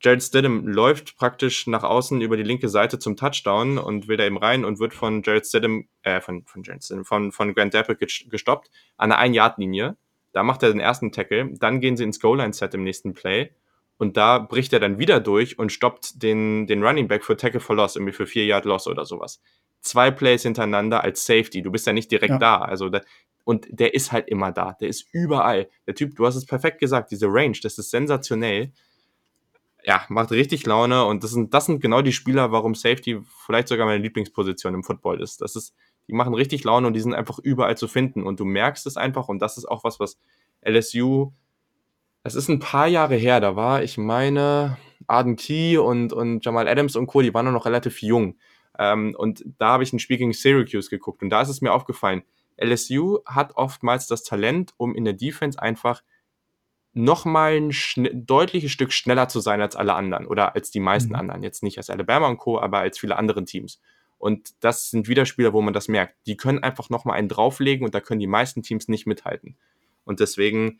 Jared 0.00 0.22
Stidham 0.22 0.66
läuft 0.66 1.16
praktisch 1.16 1.68
nach 1.68 1.84
außen 1.84 2.20
über 2.20 2.36
die 2.36 2.42
linke 2.42 2.68
Seite 2.68 2.98
zum 2.98 3.16
Touchdown 3.16 3.78
und 3.78 4.08
will 4.08 4.16
da 4.16 4.24
eben 4.24 4.36
rein 4.36 4.64
und 4.64 4.80
wird 4.80 4.94
von 4.94 5.22
Jared 5.22 5.46
Stidham, 5.46 5.88
äh, 6.02 6.20
von, 6.20 6.44
von 6.44 6.62
Jared 6.64 6.82
Stidham, 6.82 7.04
von, 7.04 7.30
von 7.30 7.54
Grant 7.54 7.72
Dappel 7.72 7.96
gestoppt 7.96 8.70
an 8.96 9.10
der 9.10 9.18
Ein-Yard-Linie. 9.18 9.96
Da 10.32 10.42
macht 10.42 10.62
er 10.64 10.70
den 10.70 10.80
ersten 10.80 11.12
Tackle. 11.12 11.50
Dann 11.58 11.80
gehen 11.80 11.96
sie 11.96 12.04
ins 12.04 12.18
Goal-Line-Set 12.18 12.74
im 12.74 12.82
nächsten 12.82 13.14
Play 13.14 13.52
und 14.02 14.16
da 14.16 14.40
bricht 14.40 14.72
er 14.72 14.80
dann 14.80 14.98
wieder 14.98 15.20
durch 15.20 15.60
und 15.60 15.70
stoppt 15.70 16.24
den, 16.24 16.66
den 16.66 16.82
Running 16.82 17.06
Back 17.06 17.24
für 17.24 17.36
Tackle 17.36 17.60
for 17.60 17.76
Loss, 17.76 17.94
irgendwie 17.94 18.12
für 18.12 18.26
4 18.26 18.46
Yard 18.46 18.64
Loss 18.64 18.88
oder 18.88 19.04
sowas. 19.04 19.40
Zwei 19.80 20.10
Plays 20.10 20.42
hintereinander 20.42 21.04
als 21.04 21.24
Safety. 21.24 21.62
Du 21.62 21.70
bist 21.70 21.86
ja 21.86 21.92
nicht 21.92 22.10
direkt 22.10 22.32
ja. 22.32 22.38
da. 22.38 22.58
Also 22.62 22.88
da, 22.88 23.00
und 23.44 23.68
der 23.70 23.94
ist 23.94 24.10
halt 24.10 24.26
immer 24.26 24.50
da. 24.50 24.72
Der 24.72 24.88
ist 24.88 25.06
überall. 25.12 25.68
Der 25.86 25.94
Typ, 25.94 26.16
du 26.16 26.26
hast 26.26 26.34
es 26.34 26.46
perfekt 26.46 26.80
gesagt, 26.80 27.12
diese 27.12 27.28
Range, 27.28 27.56
das 27.62 27.78
ist 27.78 27.92
sensationell. 27.92 28.72
Ja, 29.84 30.04
macht 30.08 30.32
richtig 30.32 30.66
Laune 30.66 31.04
und 31.04 31.22
das 31.22 31.30
sind, 31.30 31.54
das 31.54 31.66
sind 31.66 31.80
genau 31.80 32.02
die 32.02 32.12
Spieler, 32.12 32.50
warum 32.50 32.74
Safety 32.74 33.20
vielleicht 33.46 33.68
sogar 33.68 33.86
meine 33.86 34.02
Lieblingsposition 34.02 34.74
im 34.74 34.82
Football 34.82 35.22
ist. 35.22 35.42
Das 35.42 35.54
ist, 35.54 35.76
die 36.08 36.14
machen 36.14 36.34
richtig 36.34 36.64
Laune 36.64 36.88
und 36.88 36.94
die 36.94 37.00
sind 37.00 37.14
einfach 37.14 37.38
überall 37.38 37.76
zu 37.76 37.86
finden 37.86 38.24
und 38.24 38.40
du 38.40 38.44
merkst 38.44 38.84
es 38.84 38.96
einfach 38.96 39.28
und 39.28 39.38
das 39.38 39.58
ist 39.58 39.66
auch 39.66 39.84
was, 39.84 40.00
was 40.00 40.18
LSU 40.66 41.30
es 42.24 42.34
ist 42.34 42.48
ein 42.48 42.58
paar 42.58 42.86
Jahre 42.86 43.16
her, 43.16 43.40
da 43.40 43.56
war, 43.56 43.82
ich 43.82 43.98
meine, 43.98 44.76
Arden 45.06 45.36
Key 45.36 45.78
und, 45.78 46.12
und 46.12 46.44
Jamal 46.44 46.68
Adams 46.68 46.96
und 46.96 47.06
Co., 47.06 47.22
die 47.22 47.34
waren 47.34 47.52
noch 47.52 47.66
relativ 47.66 48.02
jung. 48.02 48.36
Ähm, 48.78 49.14
und 49.16 49.44
da 49.58 49.68
habe 49.68 49.82
ich 49.82 49.92
ein 49.92 49.98
Spiel 49.98 50.18
gegen 50.18 50.32
Syracuse 50.32 50.88
geguckt 50.88 51.22
und 51.22 51.30
da 51.30 51.42
ist 51.42 51.48
es 51.48 51.60
mir 51.60 51.72
aufgefallen, 51.72 52.22
LSU 52.56 53.18
hat 53.26 53.56
oftmals 53.56 54.06
das 54.06 54.22
Talent, 54.22 54.72
um 54.76 54.94
in 54.94 55.04
der 55.04 55.14
Defense 55.14 55.60
einfach 55.60 56.02
nochmal 56.94 57.54
ein 57.54 57.72
deutliches 58.12 58.70
Stück 58.70 58.92
schneller 58.92 59.28
zu 59.28 59.40
sein 59.40 59.60
als 59.60 59.76
alle 59.76 59.94
anderen 59.94 60.26
oder 60.26 60.54
als 60.54 60.70
die 60.70 60.80
meisten 60.80 61.10
mhm. 61.10 61.18
anderen. 61.18 61.42
Jetzt 61.42 61.62
nicht 61.62 61.78
als 61.78 61.90
Alabama 61.90 62.28
und 62.28 62.36
Co., 62.36 62.60
aber 62.60 62.78
als 62.78 62.98
viele 62.98 63.16
andere 63.16 63.44
Teams. 63.44 63.80
Und 64.18 64.50
das 64.60 64.90
sind 64.90 65.08
wieder 65.08 65.26
Spieler, 65.26 65.52
wo 65.52 65.62
man 65.62 65.74
das 65.74 65.88
merkt. 65.88 66.14
Die 66.26 66.36
können 66.36 66.62
einfach 66.62 66.90
nochmal 66.90 67.18
einen 67.18 67.28
drauflegen 67.28 67.84
und 67.84 67.94
da 67.94 68.00
können 68.00 68.20
die 68.20 68.26
meisten 68.26 68.62
Teams 68.62 68.88
nicht 68.88 69.06
mithalten. 69.06 69.56
Und 70.04 70.20
deswegen 70.20 70.78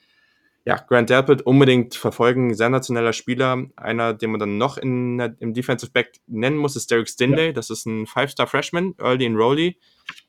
ja, 0.65 0.77
Grant 0.77 1.11
Delpit 1.11 1.43
unbedingt 1.43 1.97
verfolgen, 1.97 2.55
sensationeller 2.55 3.13
Spieler. 3.13 3.67
Einer, 3.77 4.15
den 4.15 4.31
man 4.31 4.39
dann 4.39 4.59
noch 4.59 4.77
in, 4.77 5.19
im 5.41 5.55
Defensive 5.55 5.91
Back 5.91 6.21
nennen 6.27 6.57
muss, 6.57 6.77
ist 6.77 6.91
Derek 6.91 7.09
Stinley. 7.09 7.47
Ja. 7.47 7.53
Das 7.53 7.69
ist 7.69 7.85
ein 7.87 8.07
Five-Star-Freshman, 8.07 8.95
Early 8.99 9.27
Enrollee. 9.27 9.77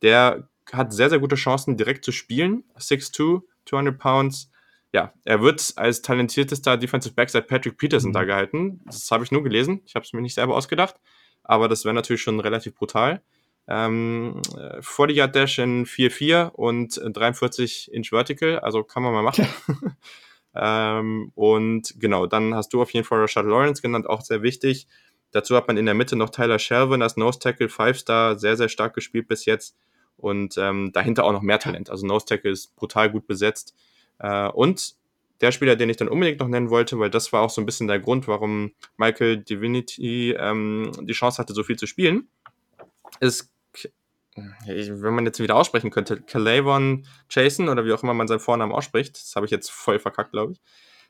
Der 0.01 0.49
hat 0.71 0.91
sehr, 0.91 1.09
sehr 1.09 1.19
gute 1.19 1.35
Chancen, 1.35 1.77
direkt 1.77 2.03
zu 2.03 2.11
spielen. 2.11 2.63
6'2, 2.79 3.41
200 3.65 3.99
Pounds. 3.99 4.49
Ja, 4.91 5.13
er 5.23 5.41
wird 5.41 5.73
als 5.75 6.01
talentiertester 6.01 6.77
Defensive 6.77 7.13
Back 7.13 7.29
seit 7.29 7.47
Patrick 7.47 7.77
Peterson 7.77 8.09
mhm. 8.09 8.13
da 8.13 8.23
gehalten. 8.23 8.81
Das 8.85 9.09
habe 9.11 9.23
ich 9.23 9.31
nur 9.31 9.43
gelesen. 9.43 9.81
Ich 9.85 9.93
habe 9.93 10.05
es 10.05 10.13
mir 10.13 10.21
nicht 10.21 10.35
selber 10.35 10.55
ausgedacht. 10.55 10.95
Aber 11.43 11.67
das 11.67 11.85
wäre 11.85 11.93
natürlich 11.93 12.21
schon 12.21 12.39
relativ 12.39 12.73
brutal. 12.73 13.21
Ähm, 13.67 14.41
40 14.81 15.15
Yard 15.15 15.35
Dash 15.35 15.59
in 15.59 15.85
4-4 15.85 16.49
und 16.51 16.99
43 17.01 17.93
Inch 17.93 18.09
Vertical, 18.09 18.59
also 18.59 18.83
kann 18.83 19.03
man 19.03 19.13
mal 19.13 19.23
machen. 19.23 19.47
ähm, 20.55 21.31
und 21.35 21.93
genau, 21.99 22.27
dann 22.27 22.55
hast 22.55 22.73
du 22.73 22.81
auf 22.81 22.91
jeden 22.91 23.05
Fall 23.05 23.19
Rashad 23.21 23.45
Lawrence 23.45 23.81
genannt, 23.81 24.07
auch 24.07 24.21
sehr 24.21 24.41
wichtig. 24.41 24.87
Dazu 25.31 25.55
hat 25.55 25.67
man 25.67 25.77
in 25.77 25.85
der 25.85 25.95
Mitte 25.95 26.15
noch 26.15 26.29
Tyler 26.29 26.59
Shelvin 26.59 27.01
als 27.01 27.17
Nose 27.17 27.39
Tackle, 27.39 27.67
5-Star, 27.67 28.37
sehr, 28.37 28.55
sehr 28.55 28.69
stark 28.69 28.93
gespielt 28.93 29.27
bis 29.27 29.45
jetzt. 29.45 29.75
Und 30.17 30.57
ähm, 30.57 30.91
dahinter 30.93 31.23
auch 31.23 31.31
noch 31.31 31.41
mehr 31.41 31.59
Talent. 31.59 31.89
Also 31.89 32.05
Nose 32.05 32.25
Tackle 32.25 32.51
ist 32.51 32.75
brutal 32.75 33.09
gut 33.09 33.25
besetzt. 33.25 33.73
Äh, 34.19 34.47
und 34.49 34.95
der 35.41 35.51
Spieler, 35.51 35.75
den 35.75 35.89
ich 35.89 35.97
dann 35.97 36.07
unbedingt 36.07 36.39
noch 36.39 36.47
nennen 36.47 36.69
wollte, 36.69 36.99
weil 36.99 37.09
das 37.09 37.33
war 37.33 37.41
auch 37.41 37.49
so 37.49 37.61
ein 37.61 37.65
bisschen 37.65 37.87
der 37.87 37.99
Grund, 37.99 38.27
warum 38.27 38.73
Michael 38.97 39.37
Divinity 39.37 40.33
ähm, 40.37 40.91
die 41.01 41.13
Chance 41.13 41.39
hatte, 41.39 41.53
so 41.53 41.63
viel 41.63 41.77
zu 41.77 41.87
spielen, 41.87 42.27
ist 43.19 43.52
wenn 44.35 45.13
man 45.13 45.25
jetzt 45.25 45.39
wieder 45.39 45.55
aussprechen 45.55 45.91
könnte, 45.91 46.21
Calavon 46.21 47.05
Jason 47.29 47.69
oder 47.69 47.85
wie 47.85 47.93
auch 47.93 48.03
immer 48.03 48.13
man 48.13 48.27
seinen 48.27 48.39
Vornamen 48.39 48.71
ausspricht, 48.71 49.15
das 49.15 49.35
habe 49.35 49.45
ich 49.45 49.51
jetzt 49.51 49.71
voll 49.71 49.99
verkackt, 49.99 50.31
glaube 50.31 50.53
ich. 50.53 50.61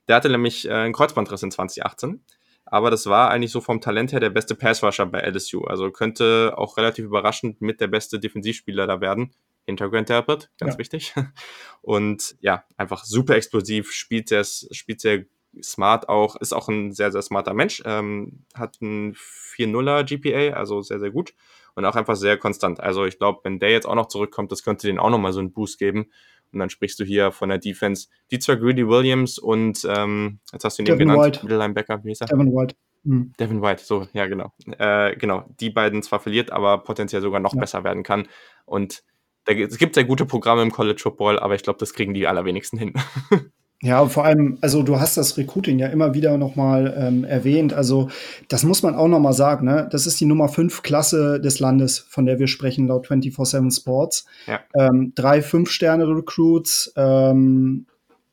Der 0.08 0.16
hatte 0.16 0.30
nämlich 0.30 0.68
äh, 0.68 0.74
einen 0.74 0.94
Kreuzbandriss 0.94 1.44
in 1.44 1.52
2018. 1.52 2.24
Aber 2.66 2.90
das 2.90 3.06
war 3.08 3.30
eigentlich 3.30 3.52
so 3.52 3.62
vom 3.62 3.82
Talent 3.82 4.14
her 4.14 4.20
der 4.20 4.30
beste 4.30 4.56
Passrusher 4.56 5.06
bei 5.06 5.20
LSU. 5.22 5.64
Also 5.66 5.92
könnte 5.92 6.54
auch 6.58 6.78
relativ 6.78 7.06
überraschend 7.06 7.62
mit 7.62 7.82
der 7.82 7.88
beste 7.88 8.20
Defensivspieler 8.20 8.88
da 8.88 9.02
werden. 9.02 9.34
Hinter 9.66 9.90
Grant 9.90 10.10
Delpit, 10.10 10.50
ganz 10.58 10.74
ja. 10.74 10.80
wichtig. 10.80 11.14
Und 11.82 12.36
ja, 12.40 12.66
einfach 12.76 13.06
super 13.06 13.36
explosiv, 13.36 13.92
spielt 13.92 14.30
sehr, 14.30 14.44
spielt 14.44 15.02
sehr 15.02 15.26
smart 15.62 16.10
auch, 16.10 16.36
ist 16.36 16.54
auch 16.54 16.68
ein 16.68 16.94
sehr, 16.94 17.12
sehr 17.12 17.22
smarter 17.22 17.54
Mensch, 17.54 17.82
ähm, 17.86 18.44
hat 18.56 18.82
ein 18.82 19.14
4-0er 19.14 20.04
GPA, 20.04 20.58
also 20.58 20.82
sehr, 20.82 21.00
sehr 21.00 21.12
gut 21.12 21.34
und 21.76 21.86
auch 21.86 21.96
einfach 21.96 22.16
sehr 22.16 22.38
konstant. 22.38 22.80
Also 22.80 23.06
ich 23.06 23.18
glaube, 23.18 23.42
wenn 23.44 23.60
der 23.60 23.72
jetzt 23.72 23.88
auch 23.88 23.96
noch 23.96 24.08
zurückkommt, 24.08 24.52
das 24.52 24.64
könnte 24.64 24.88
den 24.88 25.00
auch 25.00 25.10
nochmal 25.10 25.34
so 25.34 25.40
einen 25.40 25.52
Boost 25.52 25.80
geben. 25.80 26.08
Und 26.52 26.60
dann 26.60 26.70
sprichst 26.70 27.00
du 27.00 27.04
hier 27.04 27.32
von 27.32 27.50
der 27.50 27.58
Defense, 27.58 28.10
die 28.30 28.38
zwar 28.38 28.58
Greedy 28.58 28.88
Williams 28.88 29.40
und 29.40 29.88
ähm, 29.90 30.40
jetzt 30.52 30.64
hast 30.64 30.78
du 30.78 30.84
ihn 30.84 30.88
eben 30.88 31.00
genannt, 31.00 31.20
White. 31.20 31.40
Middle 31.42 31.58
Linebacker, 31.58 32.04
wie 32.04 32.10
hieß 32.10 32.22
er? 32.22 32.28
Devin 32.28 32.54
White. 32.54 32.76
Mhm. 33.04 33.34
Devin 33.40 33.62
White, 33.62 33.84
so, 33.84 34.08
ja, 34.14 34.28
genau. 34.28 34.54
Äh, 34.78 35.16
genau, 35.16 35.46
die 35.60 35.72
beiden 35.72 36.04
zwar 36.04 36.20
verliert, 36.20 36.52
aber 36.52 36.78
potenziell 36.84 37.24
sogar 37.24 37.40
noch 37.40 37.56
ja. 37.56 37.60
besser 37.60 37.84
werden 37.84 38.04
kann. 38.04 38.28
Und 38.66 39.04
da, 39.46 39.54
es 39.54 39.80
gibt 39.80 39.96
sehr 39.96 40.06
gute 40.06 40.26
Programme 40.26 40.62
im 40.62 40.72
College 40.72 41.02
Football, 41.02 41.40
aber 41.40 41.56
ich 41.56 41.64
glaube, 41.64 41.80
das 41.80 41.94
kriegen 41.94 42.14
die 42.14 42.28
allerwenigsten 42.28 42.78
hin. 42.78 42.94
Ja, 43.84 44.06
vor 44.06 44.24
allem, 44.24 44.58
also 44.62 44.82
du 44.82 45.02
hast 45.02 45.18
das 45.18 45.38
Recruiting 45.38 45.78
ja 45.78 45.88
immer 45.88 46.14
wieder 46.14 46.38
nochmal 46.38 46.96
ähm, 46.98 47.26
erwähnt. 47.26 47.74
Also 47.74 48.08
das 48.48 48.64
muss 48.64 48.82
man 48.82 48.96
auch 48.96 49.10
nochmal 49.10 49.34
sagen. 49.34 49.66
Ne? 49.66 49.90
Das 49.92 50.08
ist 50.08 50.22
die 50.22 50.26
Nummer 50.26 50.48
5 50.48 50.84
Klasse 50.84 51.42
des 51.42 51.60
Landes, 51.60 52.00
von 52.00 52.26
der 52.26 52.40
wir 52.40 52.48
sprechen, 52.48 52.88
laut 52.88 53.08
24-7 53.08 53.76
Sports. 53.76 54.26
Ja. 54.48 54.62
Ähm, 54.74 55.12
drei 55.16 55.42
Fünf-Sterne-Recruits, 55.42 56.94
ähm, 56.96 57.86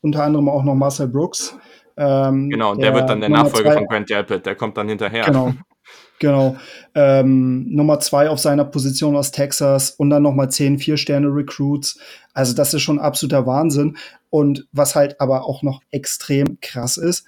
unter 0.03 0.23
anderem 0.23 0.49
auch 0.49 0.63
noch 0.63 0.77
Marcel 0.77 1.09
Brooks. 1.09 1.57
Ähm, 1.97 2.49
genau, 2.49 2.71
und 2.71 2.81
der, 2.81 2.93
der, 2.93 3.01
wird 3.01 3.11
dann 3.11 3.21
der 3.21 3.31
Nummer 3.31 3.43
Nachfolger 3.43 3.73
zwei, 3.73 3.79
von 3.79 3.89
Grant 3.89 4.09
Delpit, 4.09 4.47
der 4.47 4.55
kommt 4.55 4.77
dann 4.77 4.89
hinterher. 4.89 5.25
Genau, 5.25 5.53
Genau. 6.21 6.57
Ähm, 6.95 7.67
Nummer 7.75 7.99
zwei 7.99 8.29
auf 8.29 8.39
seiner 8.39 8.67
Position 8.67 9.17
aus 9.17 9.33
Texas 9.33 9.91
und 9.91 10.11
dann 10.11 10.23
nochmal 10.23 10.51
zehn 10.51 10.79
Vier-Sterne-Recruits. 10.79 11.99
Also 12.35 12.55
das 12.55 12.75
ist 12.75 12.83
schon 12.83 13.01
absoluter 13.01 13.47
Wahnsinn. 13.47 13.97
Und 14.29 14.69
was 14.71 14.95
halt 14.95 15.21
aber 15.21 15.47
auch 15.47 15.63
noch 15.63 15.81
extrem 15.91 16.59
krass 16.61 16.99
ist, 16.99 17.25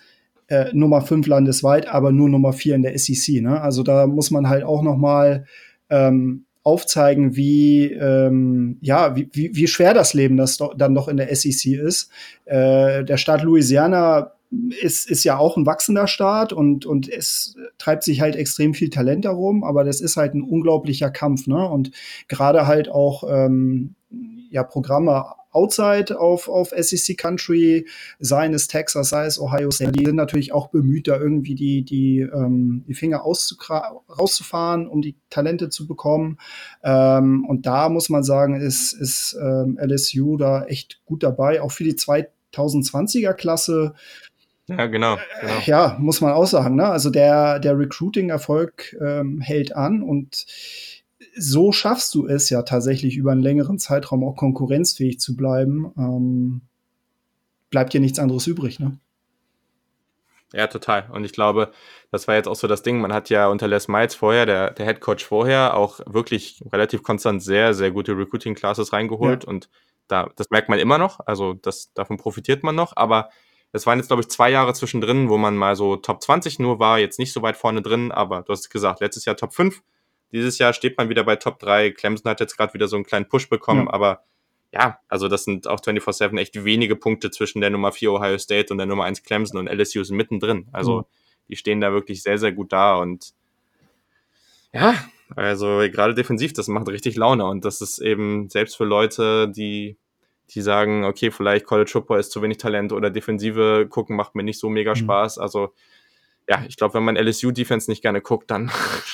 äh, 0.48 0.66
Nummer 0.74 1.00
fünf 1.00 1.26
landesweit, 1.26 1.88
aber 1.88 2.12
nur 2.12 2.28
Nummer 2.28 2.52
vier 2.52 2.74
in 2.74 2.82
der 2.82 2.96
SEC. 2.98 3.40
Ne? 3.40 3.60
Also 3.60 3.82
da 3.82 4.06
muss 4.06 4.30
man 4.30 4.50
halt 4.50 4.62
auch 4.62 4.82
nochmal 4.82 5.46
ähm, 5.88 6.44
aufzeigen, 6.62 7.34
wie, 7.34 7.90
ähm, 7.92 8.76
ja, 8.82 9.16
wie, 9.16 9.30
wie, 9.32 9.56
wie 9.56 9.66
schwer 9.68 9.94
das 9.94 10.12
Leben 10.12 10.36
das 10.36 10.58
do 10.58 10.74
dann 10.76 10.94
doch 10.94 11.08
in 11.08 11.16
der 11.16 11.34
SEC 11.34 11.78
ist. 11.78 12.10
Äh, 12.44 13.04
der 13.04 13.16
Staat 13.16 13.42
Louisiana 13.42 14.32
ist, 14.80 15.10
ist 15.10 15.24
ja 15.24 15.38
auch 15.38 15.56
ein 15.56 15.66
wachsender 15.66 16.06
Staat 16.06 16.52
und, 16.52 16.84
und 16.84 17.08
es 17.08 17.56
treibt 17.78 18.04
sich 18.04 18.20
halt 18.20 18.36
extrem 18.36 18.74
viel 18.74 18.90
Talent 18.90 19.24
darum, 19.24 19.64
aber 19.64 19.84
das 19.84 20.00
ist 20.00 20.16
halt 20.16 20.34
ein 20.34 20.42
unglaublicher 20.42 21.10
Kampf, 21.10 21.46
ne? 21.46 21.68
Und 21.68 21.90
gerade 22.28 22.66
halt 22.66 22.88
auch 22.88 23.24
ähm, 23.28 23.94
ja, 24.50 24.62
Programme 24.62 25.24
outside 25.52 26.18
auf, 26.18 26.48
auf 26.48 26.72
SEC 26.76 27.16
Country, 27.16 27.86
sei 28.18 28.46
es 28.48 28.68
Texas, 28.68 29.10
sei 29.10 29.26
es 29.26 29.38
Ohio 29.40 29.70
State, 29.70 29.92
die 29.92 30.04
sind 30.04 30.16
natürlich 30.16 30.52
auch 30.52 30.68
bemüht, 30.68 31.08
da 31.08 31.18
irgendwie 31.18 31.54
die, 31.54 31.82
die, 31.84 32.20
ähm, 32.20 32.84
die 32.86 32.94
Finger 32.94 33.18
rauszufahren, 33.18 34.86
um 34.86 35.02
die 35.02 35.16
Talente 35.30 35.68
zu 35.68 35.86
bekommen. 35.86 36.38
Ähm, 36.82 37.44
und 37.46 37.66
da 37.66 37.88
muss 37.88 38.08
man 38.08 38.22
sagen, 38.22 38.60
ist, 38.60 38.92
ist 38.94 39.36
ähm, 39.40 39.78
LSU 39.80 40.36
da 40.36 40.64
echt 40.64 41.02
gut 41.04 41.22
dabei, 41.22 41.60
auch 41.62 41.72
für 41.72 41.84
die 41.84 41.94
2020er 41.94 43.34
Klasse 43.34 43.94
ja, 44.78 44.86
genau, 44.86 45.16
genau. 45.40 45.54
Ja, 45.64 45.96
muss 45.98 46.20
man 46.20 46.32
auch 46.32 46.46
sagen. 46.46 46.76
Ne? 46.76 46.86
Also 46.86 47.10
der, 47.10 47.58
der 47.58 47.78
Recruiting-Erfolg 47.78 48.96
ähm, 49.00 49.40
hält 49.40 49.74
an 49.74 50.02
und 50.02 50.46
so 51.36 51.72
schaffst 51.72 52.14
du 52.14 52.26
es 52.26 52.50
ja 52.50 52.62
tatsächlich 52.62 53.16
über 53.16 53.32
einen 53.32 53.42
längeren 53.42 53.78
Zeitraum 53.78 54.24
auch 54.24 54.36
konkurrenzfähig 54.36 55.18
zu 55.18 55.36
bleiben. 55.36 55.92
Ähm, 55.96 56.62
bleibt 57.70 57.92
dir 57.92 58.00
nichts 58.00 58.18
anderes 58.18 58.46
übrig, 58.46 58.78
ne? 58.78 58.98
Ja, 60.52 60.66
total. 60.66 61.08
Und 61.10 61.24
ich 61.24 61.32
glaube, 61.32 61.72
das 62.10 62.28
war 62.28 62.34
jetzt 62.34 62.46
auch 62.46 62.56
so 62.56 62.68
das 62.68 62.82
Ding. 62.82 63.00
Man 63.00 63.12
hat 63.12 63.30
ja 63.30 63.48
unter 63.48 63.66
Les 63.68 63.88
Miles 63.88 64.14
vorher, 64.14 64.44
der, 64.44 64.70
der 64.72 64.84
Head 64.84 65.00
Coach 65.00 65.24
vorher, 65.24 65.74
auch 65.74 66.00
wirklich 66.04 66.62
relativ 66.70 67.02
konstant 67.02 67.42
sehr, 67.42 67.72
sehr 67.72 67.90
gute 67.90 68.16
Recruiting-Classes 68.16 68.92
reingeholt. 68.92 69.44
Ja. 69.44 69.48
Und 69.48 69.70
da, 70.08 70.28
das 70.36 70.50
merkt 70.50 70.68
man 70.68 70.78
immer 70.78 70.98
noch. 70.98 71.20
Also 71.24 71.54
das, 71.54 71.94
davon 71.94 72.18
profitiert 72.18 72.64
man 72.64 72.74
noch. 72.74 72.94
Aber 72.96 73.30
es 73.72 73.86
waren 73.86 73.98
jetzt, 73.98 74.08
glaube 74.08 74.22
ich, 74.22 74.28
zwei 74.28 74.50
Jahre 74.50 74.74
zwischendrin, 74.74 75.30
wo 75.30 75.38
man 75.38 75.56
mal 75.56 75.76
so 75.76 75.96
Top 75.96 76.22
20 76.22 76.58
nur 76.58 76.78
war, 76.78 76.98
jetzt 76.98 77.18
nicht 77.18 77.32
so 77.32 77.40
weit 77.42 77.56
vorne 77.56 77.80
drin, 77.80 78.12
aber 78.12 78.42
du 78.42 78.52
hast 78.52 78.68
gesagt, 78.68 79.00
letztes 79.00 79.24
Jahr 79.24 79.36
Top 79.36 79.54
5. 79.54 79.82
Dieses 80.30 80.58
Jahr 80.58 80.72
steht 80.72 80.96
man 80.98 81.08
wieder 81.08 81.24
bei 81.24 81.36
Top 81.36 81.58
3. 81.58 81.90
Clemson 81.90 82.30
hat 82.30 82.40
jetzt 82.40 82.56
gerade 82.56 82.74
wieder 82.74 82.88
so 82.88 82.96
einen 82.96 83.04
kleinen 83.04 83.28
Push 83.28 83.48
bekommen, 83.48 83.86
ja. 83.86 83.92
aber 83.92 84.24
ja, 84.72 84.98
also 85.08 85.28
das 85.28 85.44
sind 85.44 85.66
auch 85.66 85.80
24-7 85.80 86.38
echt 86.38 86.64
wenige 86.64 86.96
Punkte 86.96 87.30
zwischen 87.30 87.60
der 87.60 87.70
Nummer 87.70 87.92
4 87.92 88.12
Ohio 88.12 88.38
State 88.38 88.72
und 88.72 88.78
der 88.78 88.86
Nummer 88.86 89.04
1 89.04 89.22
Clemson 89.22 89.58
und 89.58 89.68
LSU 89.68 90.02
sind 90.04 90.16
mittendrin. 90.16 90.68
Also 90.72 91.00
mhm. 91.00 91.04
die 91.48 91.56
stehen 91.56 91.80
da 91.80 91.92
wirklich 91.92 92.22
sehr, 92.22 92.38
sehr 92.38 92.52
gut 92.52 92.72
da 92.72 92.96
und 92.96 93.32
ja, 94.72 94.94
also 95.36 95.78
gerade 95.92 96.14
defensiv, 96.14 96.54
das 96.54 96.68
macht 96.68 96.88
richtig 96.88 97.16
Laune 97.16 97.44
und 97.44 97.64
das 97.64 97.82
ist 97.82 97.98
eben 97.98 98.48
selbst 98.48 98.76
für 98.76 98.84
Leute, 98.84 99.48
die 99.48 99.98
die 100.54 100.62
sagen, 100.62 101.04
okay, 101.04 101.30
vielleicht 101.30 101.66
College 101.66 101.90
Football 101.90 102.20
ist 102.20 102.32
zu 102.32 102.42
wenig 102.42 102.58
Talent 102.58 102.92
oder 102.92 103.10
Defensive 103.10 103.86
gucken 103.88 104.16
macht 104.16 104.34
mir 104.34 104.42
nicht 104.42 104.58
so 104.58 104.68
mega 104.68 104.92
mhm. 104.92 104.96
Spaß. 104.96 105.38
Also 105.38 105.72
ja, 106.48 106.64
ich 106.68 106.76
glaube, 106.76 106.94
wenn 106.94 107.04
man 107.04 107.16
LSU-Defense 107.16 107.90
nicht 107.90 108.02
gerne 108.02 108.20
guckt, 108.20 108.50
dann, 108.50 108.70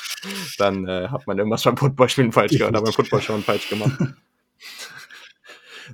dann 0.59 0.87
äh, 0.87 1.09
hat 1.09 1.27
man 1.27 1.39
irgendwas 1.39 1.63
beim 1.65 1.77
Footballspielen 1.77 2.33
falsch 2.33 2.53
gemacht 2.53 2.71
oder 2.71 2.83
beim 2.83 2.93
Footballschauen 2.93 3.43
falsch 3.43 3.69
gemacht. 3.69 3.99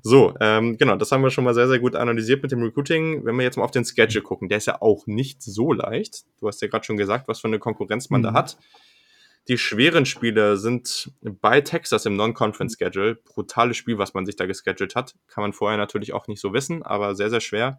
So, 0.02 0.34
ähm, 0.40 0.76
genau, 0.76 0.96
das 0.96 1.12
haben 1.12 1.22
wir 1.22 1.30
schon 1.30 1.44
mal 1.44 1.54
sehr, 1.54 1.68
sehr 1.68 1.78
gut 1.78 1.94
analysiert 1.94 2.42
mit 2.42 2.50
dem 2.50 2.62
Recruiting. 2.62 3.24
Wenn 3.24 3.36
wir 3.36 3.44
jetzt 3.44 3.56
mal 3.56 3.64
auf 3.64 3.70
den 3.70 3.84
Schedule 3.84 4.22
gucken, 4.22 4.48
der 4.48 4.58
ist 4.58 4.66
ja 4.66 4.82
auch 4.82 5.06
nicht 5.06 5.42
so 5.42 5.72
leicht. 5.72 6.24
Du 6.40 6.48
hast 6.48 6.60
ja 6.62 6.68
gerade 6.68 6.84
schon 6.84 6.96
gesagt, 6.96 7.28
was 7.28 7.40
für 7.40 7.48
eine 7.48 7.58
Konkurrenz 7.58 8.10
man 8.10 8.20
mhm. 8.20 8.24
da 8.24 8.32
hat. 8.32 8.56
Die 9.48 9.58
schweren 9.58 10.06
Spiele 10.06 10.56
sind 10.56 11.12
bei 11.20 11.60
Texas 11.60 12.06
im 12.06 12.16
Non-Conference-Schedule. 12.16 13.16
Brutales 13.16 13.76
Spiel, 13.76 13.98
was 13.98 14.14
man 14.14 14.24
sich 14.24 14.36
da 14.36 14.46
gescheduled 14.46 14.94
hat. 14.94 15.14
Kann 15.28 15.42
man 15.42 15.52
vorher 15.52 15.76
natürlich 15.76 16.14
auch 16.14 16.28
nicht 16.28 16.40
so 16.40 16.54
wissen, 16.54 16.82
aber 16.82 17.14
sehr, 17.14 17.28
sehr 17.28 17.40
schwer. 17.40 17.78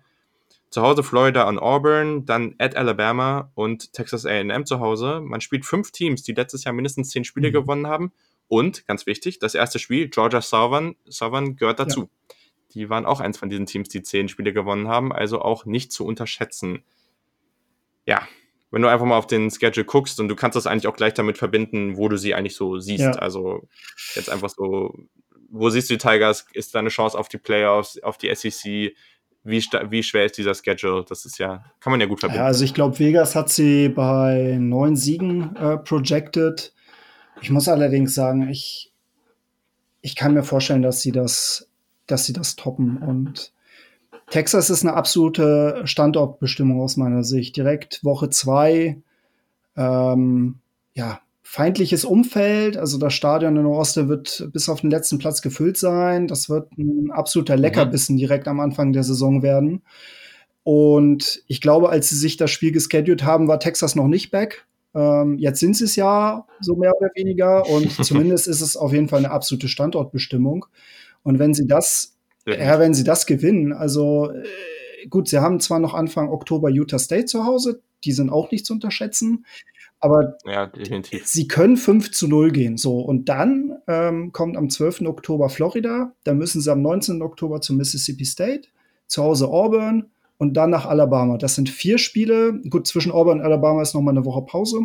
Zu 0.69 0.83
Hause 0.83 1.01
Florida 1.01 1.47
und 1.47 1.57
Auburn, 1.57 2.25
dann 2.25 2.53
at 2.59 2.75
Alabama 2.75 3.51
und 3.55 3.93
Texas 3.93 4.25
AM 4.25 4.65
zu 4.65 4.79
Hause. 4.79 5.21
Man 5.21 5.41
spielt 5.41 5.65
fünf 5.65 5.91
Teams, 5.91 6.21
die 6.21 6.33
letztes 6.33 6.65
Jahr 6.65 6.73
mindestens 6.73 7.09
zehn 7.09 7.23
Spiele 7.23 7.49
mhm. 7.49 7.53
gewonnen 7.53 7.87
haben. 7.87 8.11
Und, 8.47 8.85
ganz 8.85 9.07
wichtig, 9.07 9.39
das 9.39 9.55
erste 9.55 9.79
Spiel, 9.79 10.07
Georgia 10.09 10.41
Southern, 10.41 10.95
Southern 11.05 11.55
gehört 11.55 11.79
dazu. 11.79 12.01
Ja. 12.01 12.35
Die 12.73 12.89
waren 12.89 13.05
auch 13.05 13.21
eins 13.21 13.37
von 13.39 13.49
diesen 13.49 13.65
Teams, 13.65 13.89
die 13.89 14.03
zehn 14.03 14.27
Spiele 14.27 14.53
gewonnen 14.53 14.87
haben, 14.87 15.11
also 15.11 15.41
auch 15.41 15.65
nicht 15.65 15.91
zu 15.91 16.05
unterschätzen. 16.05 16.83
Ja, 18.05 18.27
wenn 18.75 18.81
du 18.81 18.89
einfach 18.89 19.05
mal 19.05 19.17
auf 19.17 19.25
den 19.25 19.49
Schedule 19.49 19.85
guckst 19.85 20.19
und 20.19 20.27
du 20.27 20.35
kannst 20.35 20.57
das 20.57 20.67
eigentlich 20.67 20.87
auch 20.87 20.97
gleich 20.97 21.13
damit 21.13 21.37
verbinden, 21.37 21.95
wo 21.95 22.09
du 22.09 22.17
sie 22.17 22.35
eigentlich 22.35 22.57
so 22.57 22.77
siehst. 22.77 23.05
Ja. 23.05 23.11
Also 23.11 23.69
jetzt 24.15 24.29
einfach 24.29 24.49
so, 24.49 24.93
wo 25.49 25.69
siehst 25.69 25.89
du 25.89 25.93
die 25.93 25.97
Tigers? 25.97 26.45
Ist 26.51 26.75
da 26.75 26.79
eine 26.79 26.89
Chance 26.89 27.17
auf 27.17 27.29
die 27.29 27.37
Playoffs, 27.37 27.97
auf 28.03 28.17
die 28.17 28.35
SEC? 28.35 28.93
Wie, 29.45 29.63
wie 29.89 30.03
schwer 30.03 30.25
ist 30.25 30.37
dieser 30.37 30.53
Schedule? 30.53 31.05
Das 31.07 31.23
ist 31.23 31.37
ja, 31.37 31.63
kann 31.79 31.91
man 31.91 32.01
ja 32.01 32.05
gut 32.05 32.19
verbinden. 32.19 32.41
Ja, 32.41 32.47
also 32.47 32.65
ich 32.65 32.73
glaube, 32.73 32.99
Vegas 32.99 33.33
hat 33.33 33.47
sie 33.47 33.87
bei 33.87 34.57
neun 34.59 34.97
Siegen 34.97 35.55
äh, 35.55 35.77
projected. 35.77 36.73
Ich 37.41 37.51
muss 37.51 37.69
allerdings 37.69 38.13
sagen, 38.13 38.49
ich, 38.49 38.91
ich 40.01 40.17
kann 40.17 40.33
mir 40.33 40.43
vorstellen, 40.43 40.81
dass 40.81 41.01
sie 41.01 41.13
das, 41.13 41.69
dass 42.07 42.25
sie 42.25 42.33
das 42.33 42.57
toppen 42.57 42.97
und 42.97 43.53
Texas 44.29 44.69
ist 44.69 44.83
eine 44.83 44.95
absolute 44.95 45.81
Standortbestimmung 45.85 46.81
aus 46.81 46.97
meiner 46.97 47.23
Sicht. 47.23 47.55
Direkt 47.55 48.03
Woche 48.03 48.29
zwei, 48.29 48.97
ähm, 49.77 50.55
ja, 50.93 51.19
feindliches 51.43 52.05
Umfeld. 52.05 52.75
Also 52.75 52.97
das 52.97 53.13
Stadion 53.13 53.55
in 53.55 53.65
Oste 53.65 54.09
wird 54.09 54.49
bis 54.51 54.67
auf 54.67 54.81
den 54.81 54.89
letzten 54.89 55.19
Platz 55.19 55.41
gefüllt 55.41 55.77
sein. 55.77 56.27
Das 56.27 56.49
wird 56.49 56.75
ein 56.77 57.11
absoluter 57.11 57.55
Leckerbissen 57.55 58.17
direkt 58.17 58.47
am 58.47 58.59
Anfang 58.59 58.93
der 58.93 59.03
Saison 59.03 59.43
werden. 59.43 59.83
Und 60.63 61.43
ich 61.47 61.61
glaube, 61.61 61.89
als 61.89 62.09
sie 62.09 62.17
sich 62.17 62.37
das 62.37 62.49
Spiel 62.49 62.71
geschedult 62.71 63.23
haben, 63.23 63.47
war 63.47 63.59
Texas 63.59 63.95
noch 63.95 64.07
nicht 64.07 64.31
back. 64.31 64.65
Ähm, 64.95 65.37
jetzt 65.37 65.59
sind 65.59 65.77
sie 65.77 65.83
es 65.83 65.95
ja, 65.95 66.47
so 66.59 66.75
mehr 66.75 66.93
oder 66.97 67.09
weniger. 67.13 67.69
Und 67.69 67.91
zumindest 68.03 68.47
ist 68.47 68.61
es 68.61 68.75
auf 68.75 68.91
jeden 68.91 69.07
Fall 69.07 69.19
eine 69.19 69.31
absolute 69.31 69.67
Standortbestimmung. 69.67 70.65
Und 71.21 71.37
wenn 71.37 71.53
sie 71.53 71.67
das 71.67 72.14
ja, 72.45 72.79
wenn 72.79 72.93
sie 72.93 73.03
das 73.03 73.25
gewinnen, 73.25 73.73
also 73.73 74.31
äh, 74.31 75.07
gut, 75.09 75.27
sie 75.27 75.39
haben 75.39 75.59
zwar 75.59 75.79
noch 75.79 75.93
Anfang 75.93 76.29
Oktober 76.29 76.69
Utah 76.69 76.99
State 76.99 77.25
zu 77.25 77.45
Hause, 77.45 77.81
die 78.03 78.11
sind 78.11 78.29
auch 78.29 78.51
nicht 78.51 78.65
zu 78.65 78.73
unterschätzen. 78.73 79.45
Aber 79.99 80.37
ja, 80.45 80.71
sie 81.23 81.47
können 81.47 81.77
5 81.77 82.11
zu 82.11 82.27
0 82.27 82.51
gehen. 82.51 82.77
So, 82.77 82.99
und 82.99 83.27
dann 83.29 83.77
ähm, 83.87 84.31
kommt 84.33 84.57
am 84.57 84.69
12. 84.69 85.01
Oktober 85.01 85.49
Florida. 85.49 86.13
Da 86.23 86.33
müssen 86.33 86.61
sie 86.61 86.71
am 86.71 86.81
19. 86.81 87.21
Oktober 87.21 87.61
zu 87.61 87.73
Mississippi 87.73 88.25
State, 88.25 88.67
zu 89.07 89.23
Hause 89.23 89.47
Auburn 89.47 90.11
und 90.37 90.55
dann 90.55 90.69
nach 90.69 90.85
Alabama. 90.85 91.37
Das 91.37 91.55
sind 91.55 91.69
vier 91.69 91.97
Spiele. 91.97 92.61
Gut, 92.69 92.85
zwischen 92.85 93.11
Auburn 93.11 93.39
und 93.39 93.45
Alabama 93.45 93.81
ist 93.81 93.95
noch 93.95 94.01
mal 94.01 94.11
eine 94.11 94.25
Woche 94.25 94.43
Pause. 94.43 94.81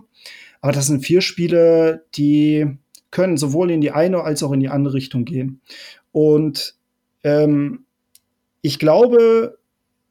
Aber 0.62 0.72
das 0.72 0.86
sind 0.86 1.04
vier 1.04 1.20
Spiele, 1.20 2.06
die 2.14 2.78
können 3.10 3.36
sowohl 3.36 3.70
in 3.70 3.80
die 3.80 3.90
eine 3.90 4.22
als 4.22 4.42
auch 4.42 4.52
in 4.52 4.60
die 4.60 4.68
andere 4.68 4.94
Richtung 4.94 5.24
gehen. 5.24 5.60
Und 6.12 6.76
ähm, 7.24 7.84
ich 8.62 8.78
glaube, 8.78 9.58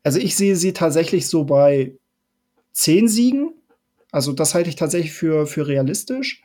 also 0.03 0.20
ich 0.20 0.36
sehe 0.36 0.55
sie 0.55 0.74
tatsächlich 0.74 1.28
so 1.28 1.43
bei 1.43 1.95
zehn 2.72 3.07
Siegen. 3.07 3.53
Also 4.12 4.34
das 4.34 4.55
halte 4.55 4.70
ich 4.70 4.76
tatsächlich 4.76 5.14
für, 5.14 5.45
für 5.45 5.68
realistisch. 5.68 6.41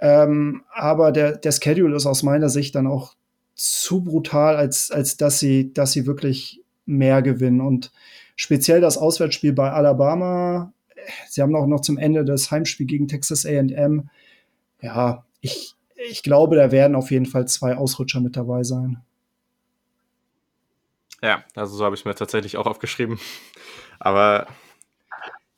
Ähm, 0.00 0.62
aber 0.72 1.12
der, 1.12 1.36
der 1.36 1.52
Schedule 1.52 1.96
ist 1.96 2.06
aus 2.06 2.22
meiner 2.22 2.48
Sicht 2.48 2.74
dann 2.74 2.86
auch 2.86 3.14
zu 3.54 4.02
brutal, 4.04 4.56
als, 4.56 4.90
als 4.90 5.16
dass 5.16 5.40
sie, 5.40 5.72
dass 5.72 5.92
sie 5.92 6.06
wirklich 6.06 6.62
mehr 6.86 7.22
gewinnen. 7.22 7.60
Und 7.60 7.92
speziell 8.36 8.80
das 8.80 8.96
Auswärtsspiel 8.96 9.52
bei 9.52 9.70
Alabama, 9.72 10.72
sie 11.28 11.42
haben 11.42 11.56
auch 11.56 11.66
noch 11.66 11.80
zum 11.80 11.98
Ende 11.98 12.24
das 12.24 12.50
Heimspiel 12.50 12.86
gegen 12.86 13.08
Texas 13.08 13.44
AM. 13.44 14.08
Ja, 14.80 15.24
ich, 15.40 15.74
ich 16.08 16.22
glaube, 16.22 16.56
da 16.56 16.70
werden 16.70 16.94
auf 16.94 17.10
jeden 17.10 17.26
Fall 17.26 17.48
zwei 17.48 17.76
Ausrutscher 17.76 18.20
mit 18.20 18.36
dabei 18.36 18.62
sein. 18.62 19.02
Ja, 21.22 21.44
also 21.54 21.76
so 21.76 21.84
habe 21.84 21.94
ich 21.96 22.04
mir 22.04 22.14
tatsächlich 22.14 22.56
auch 22.56 22.66
aufgeschrieben. 22.66 23.18
Aber 23.98 24.46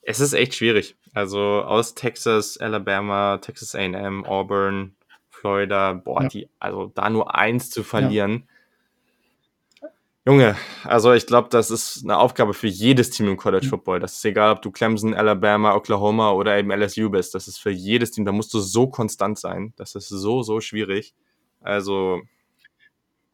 es 0.01 0.19
ist 0.19 0.33
echt 0.33 0.55
schwierig. 0.55 0.95
Also 1.13 1.39
aus 1.39 1.93
Texas, 1.93 2.57
Alabama, 2.57 3.37
Texas 3.37 3.75
AM, 3.75 4.25
Auburn, 4.25 4.95
Florida, 5.29 5.93
boah, 5.93 6.23
ja. 6.23 6.29
die, 6.29 6.49
also 6.59 6.91
da 6.93 7.09
nur 7.09 7.35
eins 7.35 7.69
zu 7.69 7.83
verlieren. 7.83 8.31
Ja. 8.31 8.47
Junge, 10.23 10.55
also 10.83 11.13
ich 11.13 11.25
glaube, 11.25 11.49
das 11.49 11.71
ist 11.71 12.03
eine 12.03 12.19
Aufgabe 12.19 12.53
für 12.53 12.67
jedes 12.67 13.09
Team 13.09 13.27
im 13.27 13.37
College 13.37 13.67
Football. 13.67 13.99
Das 13.99 14.13
ist 14.13 14.25
egal, 14.25 14.51
ob 14.51 14.61
du 14.61 14.69
Clemson, 14.69 15.15
Alabama, 15.15 15.73
Oklahoma 15.73 16.31
oder 16.31 16.59
eben 16.59 16.69
LSU 16.71 17.09
bist. 17.09 17.33
Das 17.33 17.47
ist 17.47 17.57
für 17.57 17.71
jedes 17.71 18.11
Team, 18.11 18.25
da 18.25 18.31
musst 18.31 18.53
du 18.53 18.59
so 18.59 18.87
konstant 18.87 19.39
sein. 19.39 19.73
Das 19.77 19.95
ist 19.95 20.09
so, 20.09 20.43
so 20.43 20.61
schwierig. 20.61 21.15
Also, 21.59 22.21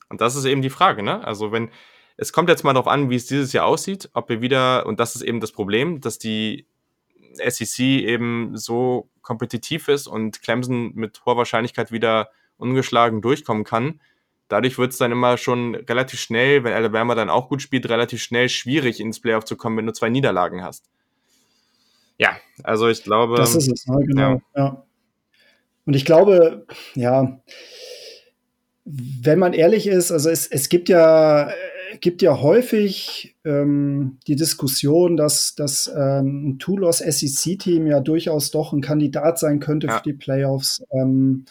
und 0.08 0.22
das 0.22 0.38
ist 0.38 0.46
eben 0.46 0.62
die 0.62 0.70
Frage, 0.70 1.04
ne? 1.04 1.26
Also, 1.28 1.52
wenn, 1.52 1.70
es 2.18 2.34
kommt 2.34 2.50
jetzt 2.50 2.64
mal 2.64 2.74
darauf 2.74 2.88
an, 2.88 3.10
wie 3.10 3.16
es 3.16 3.28
dieses 3.28 3.54
Jahr 3.54 3.66
aussieht, 3.66 4.10
ob 4.14 4.28
wir 4.30 4.42
wieder, 4.42 4.86
und 4.88 5.00
das 5.00 5.16
ist 5.16 5.22
eben 5.22 5.40
das 5.40 5.52
Problem, 5.52 6.02
dass 6.02 6.18
die 6.18 6.66
SEC 7.36 7.80
eben 7.80 8.58
so 8.58 9.10
kompetitiv 9.22 9.88
ist 9.88 10.08
und 10.08 10.42
Clemson 10.42 10.94
mit 10.96 11.22
hoher 11.26 11.38
Wahrscheinlichkeit 11.38 11.92
wieder 11.92 12.30
ungeschlagen 12.58 13.22
durchkommen 13.22 13.64
kann. 13.64 14.02
Dadurch 14.48 14.78
wird 14.78 14.94
es 14.94 14.98
dann 14.98 15.12
immer 15.12 15.38
schon 15.38 15.76
relativ 15.76 16.20
schnell, 16.20 16.64
wenn 16.64 16.74
Alabama 16.74 17.14
dann 17.14 17.30
auch 17.30 17.50
gut 17.50 17.62
spielt, 17.62 17.88
relativ 17.90 18.22
schnell 18.22 18.50
schwierig 18.50 19.00
ins 19.00 19.20
Playoff 19.20 19.46
zu 19.46 19.56
kommen, 19.56 19.78
wenn 19.78 19.86
du 19.86 19.94
zwei 19.94 20.10
Niederlagen 20.10 20.64
hast. 20.64 20.86
Ja, 22.18 22.38
also 22.64 22.88
ich 22.88 23.04
glaube. 23.04 23.36
Das 23.36 23.54
ist 23.54 23.72
es, 23.72 23.86
ne? 23.86 24.04
genau. 24.06 24.42
Ja. 24.56 24.64
ja. 24.64 24.84
Und 25.86 25.96
ich 25.96 26.06
glaube, 26.06 26.66
ja, 26.96 27.40
wenn 28.86 29.40
man 29.40 29.54
ehrlich 29.54 29.86
ist, 29.86 30.12
also 30.12 30.30
es, 30.30 30.48
es 30.48 30.70
gibt 30.70 30.90
ja 30.90 31.52
gibt 32.02 32.22
ja 32.22 32.42
häufig 32.42 33.36
ähm, 33.46 34.18
die 34.28 34.36
Diskussion, 34.36 35.18
dass, 35.18 35.56
dass 35.56 35.92
ähm, 35.96 36.50
ein 36.50 36.60
Tulos 36.60 37.00
SEC-Team 37.00 37.88
ja 37.88 38.00
durchaus 38.00 38.52
doch 38.52 38.74
ein 38.74 38.82
Kandidat 38.82 39.40
sein 39.40 39.60
könnte 39.60 39.88
ja. 39.88 39.98
für 39.98 40.04
die 40.04 40.14
Playoffs. 40.14 40.84
Ähm, 40.92 41.46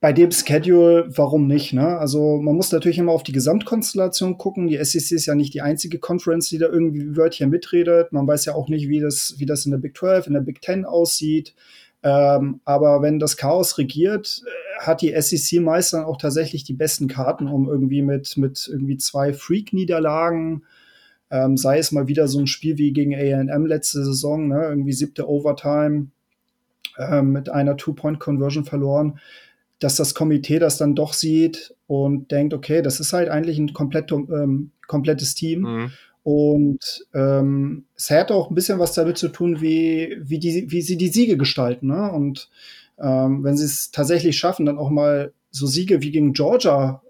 bei 0.00 0.14
dem 0.14 0.30
Schedule, 0.30 1.08
warum 1.14 1.46
nicht? 1.46 1.74
Ne? 1.74 1.98
Also 1.98 2.38
man 2.38 2.56
muss 2.56 2.72
natürlich 2.72 2.98
immer 2.98 3.12
auf 3.12 3.22
die 3.22 3.32
Gesamtkonstellation 3.32 4.38
gucken. 4.38 4.66
Die 4.66 4.82
SEC 4.82 5.12
ist 5.12 5.26
ja 5.26 5.34
nicht 5.34 5.52
die 5.52 5.60
einzige 5.60 5.98
Conference, 5.98 6.48
die 6.48 6.56
da 6.56 6.68
irgendwie 6.68 7.16
Wörtchen 7.16 7.50
mitredet. 7.50 8.10
Man 8.10 8.26
weiß 8.26 8.46
ja 8.46 8.54
auch 8.54 8.68
nicht, 8.68 8.88
wie 8.88 9.00
das, 9.00 9.34
wie 9.36 9.44
das 9.44 9.66
in 9.66 9.72
der 9.72 9.78
Big 9.78 9.96
12, 9.96 10.28
in 10.28 10.32
der 10.32 10.40
Big 10.40 10.64
10 10.64 10.86
aussieht. 10.86 11.54
Ähm, 12.02 12.60
aber 12.64 13.02
wenn 13.02 13.18
das 13.18 13.36
Chaos 13.36 13.76
regiert, 13.76 14.42
äh, 14.46 14.50
hat 14.80 15.02
die 15.02 15.14
SEC 15.20 15.60
meist 15.60 15.92
dann 15.92 16.04
auch 16.04 16.16
tatsächlich 16.16 16.64
die 16.64 16.72
besten 16.72 17.06
Karten, 17.06 17.48
um 17.48 17.68
irgendwie 17.68 18.02
mit, 18.02 18.36
mit 18.38 18.66
irgendwie 18.66 18.96
zwei 18.96 19.34
Freak-Niederlagen, 19.34 20.64
ähm, 21.30 21.56
sei 21.56 21.78
es 21.78 21.92
mal 21.92 22.08
wieder 22.08 22.26
so 22.28 22.40
ein 22.40 22.46
Spiel 22.46 22.78
wie 22.78 22.92
gegen 22.92 23.14
AM 23.14 23.66
letzte 23.66 24.02
Saison, 24.04 24.48
ne, 24.48 24.64
irgendwie 24.64 24.92
siebte 24.92 25.28
Overtime 25.28 26.06
ähm, 26.98 27.30
mit 27.30 27.50
einer 27.50 27.76
Two-Point-Conversion 27.76 28.64
verloren, 28.64 29.20
dass 29.80 29.96
das 29.96 30.14
Komitee 30.14 30.58
das 30.58 30.78
dann 30.78 30.94
doch 30.94 31.12
sieht 31.12 31.74
und 31.86 32.30
denkt, 32.30 32.54
okay, 32.54 32.80
das 32.80 33.00
ist 33.00 33.12
halt 33.12 33.28
eigentlich 33.28 33.58
ein 33.58 33.74
komplett, 33.74 34.10
ähm, 34.12 34.70
komplettes 34.86 35.34
Team. 35.34 35.60
Mhm. 35.60 35.90
Und 36.22 37.06
ähm, 37.14 37.84
es 37.96 38.10
hat 38.10 38.30
auch 38.30 38.50
ein 38.50 38.54
bisschen 38.54 38.78
was 38.78 38.94
damit 38.94 39.18
zu 39.18 39.28
tun, 39.28 39.60
wie, 39.60 40.18
wie, 40.22 40.38
die, 40.38 40.70
wie 40.70 40.82
sie 40.82 40.96
die 40.96 41.08
Siege 41.08 41.36
gestalten. 41.36 41.88
Ne? 41.88 42.10
Und 42.12 42.50
ähm, 43.00 43.44
wenn 43.44 43.56
sie 43.56 43.64
es 43.64 43.90
tatsächlich 43.90 44.38
schaffen, 44.38 44.66
dann 44.66 44.78
auch 44.78 44.90
mal 44.90 45.32
so 45.50 45.66
Siege 45.66 46.02
wie 46.02 46.10
gegen 46.10 46.32
Georgia 46.32 47.02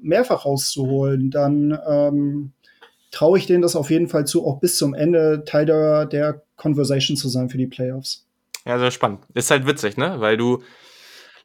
mehrfach 0.00 0.44
rauszuholen, 0.44 1.30
dann 1.30 1.78
ähm, 1.86 2.52
traue 3.10 3.38
ich 3.38 3.46
denen 3.46 3.62
das 3.62 3.76
auf 3.76 3.90
jeden 3.90 4.08
Fall 4.08 4.26
zu, 4.26 4.46
auch 4.46 4.60
bis 4.60 4.76
zum 4.76 4.94
Ende 4.94 5.44
Teil 5.44 5.66
der, 5.66 6.06
der 6.06 6.42
Conversation 6.56 7.16
zu 7.16 7.28
sein 7.28 7.48
für 7.48 7.58
die 7.58 7.66
Playoffs. 7.66 8.26
Ja, 8.66 8.78
sehr 8.78 8.90
spannend. 8.90 9.20
Ist 9.34 9.50
halt 9.50 9.66
witzig, 9.66 9.96
ne? 9.96 10.16
Weil 10.20 10.36
du 10.36 10.62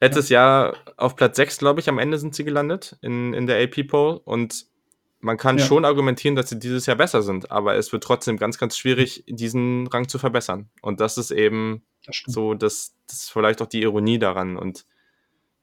letztes 0.01 0.29
Jahr 0.29 0.75
auf 0.97 1.15
Platz 1.15 1.35
6, 1.35 1.57
glaube 1.57 1.79
ich, 1.79 1.89
am 1.89 1.99
Ende 1.99 2.17
sind 2.17 2.33
sie 2.33 2.43
gelandet 2.43 2.97
in, 3.01 3.33
in 3.33 3.45
der 3.45 3.61
AP-Poll 3.61 4.21
und 4.23 4.65
man 5.21 5.37
kann 5.37 5.57
ja. 5.57 5.65
schon 5.65 5.83
argumentieren, 5.83 6.35
dass 6.35 6.49
sie 6.49 6.59
dieses 6.59 6.85
Jahr 6.85 6.95
besser 6.95 7.21
sind, 7.21 7.51
aber 7.51 7.75
es 7.75 7.91
wird 7.91 8.03
trotzdem 8.03 8.37
ganz, 8.37 8.57
ganz 8.57 8.77
schwierig, 8.77 9.25
diesen 9.27 9.87
Rang 9.87 10.07
zu 10.07 10.17
verbessern. 10.17 10.69
Und 10.81 11.01
das 11.01 11.17
ist 11.17 11.31
eben 11.31 11.83
das 12.05 12.23
so, 12.25 12.53
das, 12.53 12.95
das 13.09 13.23
ist 13.23 13.31
vielleicht 13.31 13.61
auch 13.61 13.67
die 13.67 13.81
Ironie 13.81 14.19
daran. 14.19 14.57
Und 14.57 14.85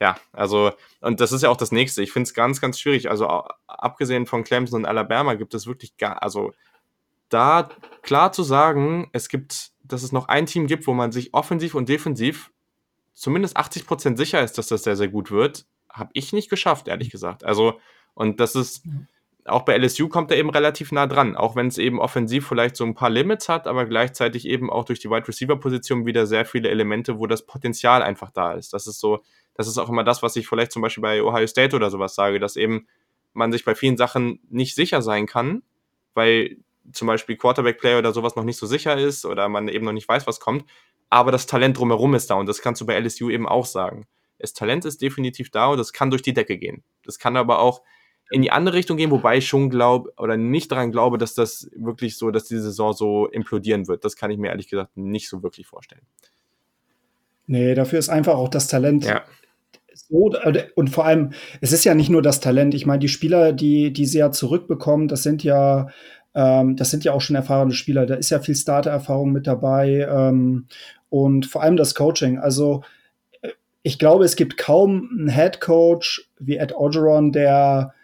ja, 0.01 0.17
also, 0.33 0.73
und 1.01 1.21
das 1.21 1.33
ist 1.33 1.43
ja 1.43 1.49
auch 1.49 1.57
das 1.57 1.73
nächste. 1.73 2.03
Ich 2.03 2.13
finde 2.13 2.29
es 2.29 2.35
ganz, 2.35 2.61
ganz 2.61 2.79
schwierig. 2.79 3.09
Also, 3.09 3.27
abgesehen 3.67 4.27
von 4.27 4.45
Clemson 4.45 4.81
und 4.81 4.87
Alabama 4.87 5.35
gibt 5.35 5.55
es 5.55 5.67
wirklich 5.67 5.97
gar, 5.97 6.23
also, 6.23 6.53
da 7.29 7.71
klar 8.03 8.33
zu 8.33 8.43
sagen, 8.43 9.09
es 9.13 9.29
gibt, 9.29 9.73
dass 9.83 10.03
es 10.03 10.13
noch 10.13 10.29
ein 10.29 10.47
Team 10.47 10.67
gibt, 10.67 10.87
wo 10.87 10.95
man 10.95 11.13
sich 11.13 11.35
offensiv 11.35 11.75
und 11.75 11.89
defensiv 11.89 12.53
zumindest 13.15 13.57
80% 13.57 14.17
sicher 14.17 14.43
ist, 14.43 14.59
dass 14.59 14.69
das 14.69 14.85
sehr, 14.85 14.97
sehr 14.97 15.09
gut 15.09 15.31
wird, 15.31 15.67
habe 15.91 16.11
ich 16.13 16.33
nicht 16.33 16.51
geschafft, 16.51 16.89
ehrlich 16.89 17.11
gesagt. 17.11 17.45
Also, 17.45 17.81
und 18.15 18.39
das 18.39 18.55
ist, 18.55 18.83
auch 19.47 19.63
bei 19.63 19.77
LSU 19.77 20.09
kommt 20.09 20.31
er 20.31 20.37
eben 20.37 20.51
relativ 20.51 20.93
nah 20.93 21.07
dran, 21.07 21.37
auch 21.37 21.57
wenn 21.57 21.69
es 21.69 21.79
eben 21.79 22.01
offensiv 22.01 22.47
vielleicht 22.47 22.77
so 22.77 22.85
ein 22.85 22.95
paar 22.95 23.11
Limits 23.11 23.49
hat, 23.49 23.67
aber 23.67 23.87
gleichzeitig 23.87 24.47
eben 24.47 24.71
auch 24.71 24.85
durch 24.85 24.99
die 24.99 25.11
Wide 25.11 25.27
Receiver 25.29 25.57
Position 25.57 26.07
wieder 26.07 26.27
sehr 26.27 26.45
viele 26.45 26.69
Elemente, 26.69 27.19
wo 27.19 27.27
das 27.27 27.47
Potenzial 27.47 28.03
einfach 28.03 28.31
da 28.31 28.53
ist. 28.53 28.73
Das 28.73 28.87
ist 28.87 28.99
so, 28.99 29.23
das 29.55 29.69
ist 29.69 29.79
auch 29.79 29.89
immer 29.89 30.05
das, 30.05 30.23
was 30.23 30.37
ich 30.37 30.49
vielleicht 30.49 30.73
zum 30.73 30.83
Beispiel 30.83 31.03
bei 31.03 31.23
Ohio 31.23 31.47
State 31.47 31.77
oder 31.77 31.91
sowas 31.91 32.15
sage, 32.15 32.39
dass 32.41 32.57
eben 32.57 32.87
man 33.33 33.53
sich 33.53 33.65
bei 33.65 33.75
vielen 33.75 33.97
Sachen 33.97 34.41
nicht 34.51 34.75
sicher 34.75 35.03
sein 35.03 35.27
kann, 35.27 35.63
weil 36.15 36.57
zum 36.93 37.07
Beispiel 37.07 37.37
Quarterback 37.37 37.79
Player 37.79 37.99
oder 37.99 38.13
sowas 38.13 38.37
noch 38.37 38.45
nicht 38.45 38.59
so 38.59 38.67
sicher 38.67 38.97
ist 38.97 39.25
oder 39.25 39.49
man 39.49 39.69
eben 39.69 39.85
noch 39.85 39.93
nicht 39.93 40.09
weiß, 40.09 40.27
was 40.27 40.41
kommt, 40.41 40.65
aber 41.11 41.33
das 41.33 41.47
Talent 41.47 41.79
drumherum 41.79 42.15
ist 42.15 42.31
da 42.31 42.35
und 42.35 42.47
das 42.47 42.61
kannst 42.61 42.81
du 42.81 42.87
bei 42.87 42.99
LSU 42.99 43.31
eben 43.31 43.47
auch 43.47 43.67
sagen. 43.67 44.07
Das 44.39 44.53
Talent 44.53 44.85
ist 44.85 45.01
definitiv 45.01 45.51
da 45.51 45.69
und 45.69 45.79
das 45.79 45.93
kann 45.93 46.11
durch 46.11 46.23
die 46.23 46.35
Decke 46.35 46.59
gehen. 46.59 46.83
Das 47.05 47.19
kann 47.19 47.37
aber 47.37 47.59
auch 47.59 47.83
in 48.31 48.43
die 48.43 48.51
andere 48.51 48.77
Richtung 48.77 48.97
gehen, 48.97 49.11
wobei 49.11 49.39
ich 49.39 49.47
schon 49.47 49.71
glaube 49.71 50.13
oder 50.17 50.37
nicht 50.37 50.73
daran 50.73 50.93
glaube, 50.93 51.19
dass 51.19 51.35
das 51.35 51.71
wirklich 51.77 52.17
so, 52.17 52.31
dass 52.31 52.45
die 52.45 52.59
Saison 52.59 52.93
so 52.93 53.27
implodieren 53.27 53.87
wird. 53.87 54.05
Das 54.05 54.17
kann 54.17 54.31
ich 54.31 54.39
mir 54.39 54.49
ehrlich 54.49 54.69
gesagt 54.69 54.97
nicht 54.97 55.29
so 55.29 55.43
wirklich 55.43 55.67
vorstellen. 55.67 56.03
Nee, 57.47 57.75
dafür 57.75 57.99
ist 57.99 58.09
einfach 58.09 58.35
auch 58.35 58.49
das 58.49 58.67
Talent 58.67 59.05
ja. 59.05 59.23
so 59.95 60.33
und 60.75 60.91
vor 60.91 61.05
allem, 61.05 61.31
es 61.61 61.73
ist 61.73 61.85
ja 61.85 61.95
nicht 61.95 62.11
nur 62.11 62.23
das 62.23 62.41
Talent. 62.41 62.75
Ich 62.75 62.87
meine, 62.87 62.99
die 62.99 63.09
Spieler, 63.09 63.53
die, 63.53 63.93
die 63.93 64.07
sie 64.07 64.19
ja 64.19 64.33
zurückbekommen, 64.33 65.07
das 65.07 65.23
sind 65.23 65.45
ja 65.45 65.89
ähm, 66.37 66.77
das 66.77 66.91
sind 66.91 67.03
ja 67.03 67.13
auch 67.13 67.23
schon 67.23 67.35
erfahrene 67.35 67.73
Spieler. 67.73 68.05
Da 68.05 68.15
ist 68.15 68.31
ja 68.31 68.39
viel 68.41 68.55
Starter-Erfahrung 68.55 69.33
mit 69.33 69.47
dabei 69.47 70.07
ähm, 70.09 70.67
und 71.09 71.47
vor 71.47 71.63
allem 71.63 71.79
das 71.79 71.95
Coaching. 71.95 72.39
Also 72.39 72.83
äh, 73.41 73.49
ich 73.83 73.99
glaube, 73.99 74.25
es 74.25 74.37
gibt 74.37 74.59
kaum 74.59 75.09
einen 75.19 75.31
Head 75.31 75.61
Coach 75.61 76.31
wie 76.39 76.59
Ed 76.59 76.75
Orgeron, 76.75 77.33
der 77.33 77.95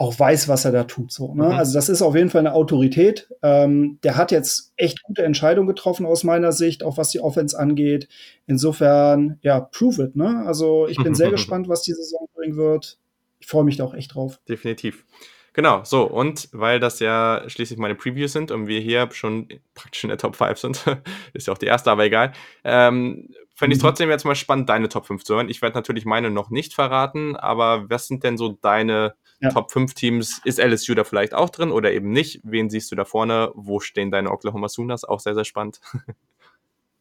auch 0.00 0.18
weiß, 0.18 0.48
was 0.48 0.64
er 0.64 0.72
da 0.72 0.84
tut. 0.84 1.12
So, 1.12 1.34
ne? 1.34 1.44
Mhm. 1.44 1.50
Also 1.50 1.74
das 1.74 1.90
ist 1.90 2.00
auf 2.00 2.16
jeden 2.16 2.30
Fall 2.30 2.38
eine 2.38 2.54
Autorität. 2.54 3.28
Ähm, 3.42 3.98
der 4.02 4.16
hat 4.16 4.32
jetzt 4.32 4.72
echt 4.78 5.02
gute 5.02 5.22
Entscheidungen 5.24 5.68
getroffen 5.68 6.06
aus 6.06 6.24
meiner 6.24 6.52
Sicht, 6.52 6.82
auch 6.82 6.96
was 6.96 7.10
die 7.10 7.20
Offense 7.20 7.58
angeht. 7.58 8.08
Insofern, 8.46 9.38
ja, 9.42 9.60
prove 9.60 10.04
it. 10.04 10.16
Ne? 10.16 10.42
Also 10.46 10.88
ich 10.88 10.96
bin 10.96 11.14
sehr 11.14 11.30
gespannt, 11.30 11.68
was 11.68 11.82
die 11.82 11.92
Saison 11.92 12.28
bringen 12.34 12.56
wird. 12.56 12.98
Ich 13.40 13.46
freue 13.46 13.64
mich 13.64 13.76
da 13.76 13.84
auch 13.84 13.92
echt 13.92 14.14
drauf. 14.14 14.40
Definitiv. 14.48 15.04
Genau, 15.52 15.84
so, 15.84 16.04
und 16.04 16.48
weil 16.52 16.80
das 16.80 17.00
ja 17.00 17.42
schließlich 17.48 17.78
meine 17.78 17.94
Previews 17.94 18.32
sind 18.32 18.52
und 18.52 18.68
wir 18.68 18.80
hier 18.80 19.10
schon 19.12 19.48
praktisch 19.74 20.04
in 20.04 20.08
der 20.08 20.16
Top 20.16 20.36
5 20.36 20.58
sind, 20.58 20.84
ist 21.34 21.46
ja 21.46 21.52
auch 21.52 21.58
die 21.58 21.66
erste, 21.66 21.90
aber 21.90 22.04
egal, 22.04 22.32
ähm, 22.64 23.28
fände 23.54 23.76
ich 23.76 23.82
mhm. 23.82 23.86
trotzdem 23.86 24.08
jetzt 24.08 24.24
mal 24.24 24.34
spannend, 24.34 24.70
deine 24.70 24.88
Top 24.88 25.06
5 25.06 25.24
zu 25.24 25.34
hören. 25.34 25.50
Ich 25.50 25.60
werde 25.60 25.74
natürlich 25.74 26.06
meine 26.06 26.30
noch 26.30 26.48
nicht 26.48 26.72
verraten, 26.72 27.36
aber 27.36 27.90
was 27.90 28.06
sind 28.06 28.24
denn 28.24 28.38
so 28.38 28.56
deine 28.62 29.14
ja. 29.40 29.50
Top 29.50 29.70
5 29.70 29.94
Teams? 29.94 30.40
Ist 30.44 30.58
LSU 30.58 30.94
da 30.94 31.04
vielleicht 31.04 31.34
auch 31.34 31.50
drin 31.50 31.70
oder 31.70 31.92
eben 31.92 32.10
nicht? 32.10 32.40
Wen 32.44 32.70
siehst 32.70 32.90
du 32.92 32.96
da 32.96 33.04
vorne? 33.04 33.50
Wo 33.54 33.80
stehen 33.80 34.10
deine 34.10 34.30
Oklahoma 34.30 34.68
Sooners? 34.68 35.04
Auch 35.04 35.20
sehr, 35.20 35.34
sehr 35.34 35.44
spannend. 35.44 35.80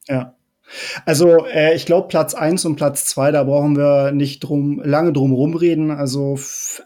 Ja, 0.08 0.34
also 1.06 1.46
äh, 1.46 1.76
ich 1.76 1.86
glaube 1.86 2.08
Platz 2.08 2.34
eins 2.34 2.66
und 2.66 2.76
Platz 2.76 3.06
zwei, 3.06 3.32
da 3.32 3.44
brauchen 3.44 3.76
wir 3.76 4.12
nicht 4.12 4.42
drum 4.42 4.82
lange 4.84 5.14
drum 5.14 5.34
rumreden. 5.34 5.92
Also 5.92 6.38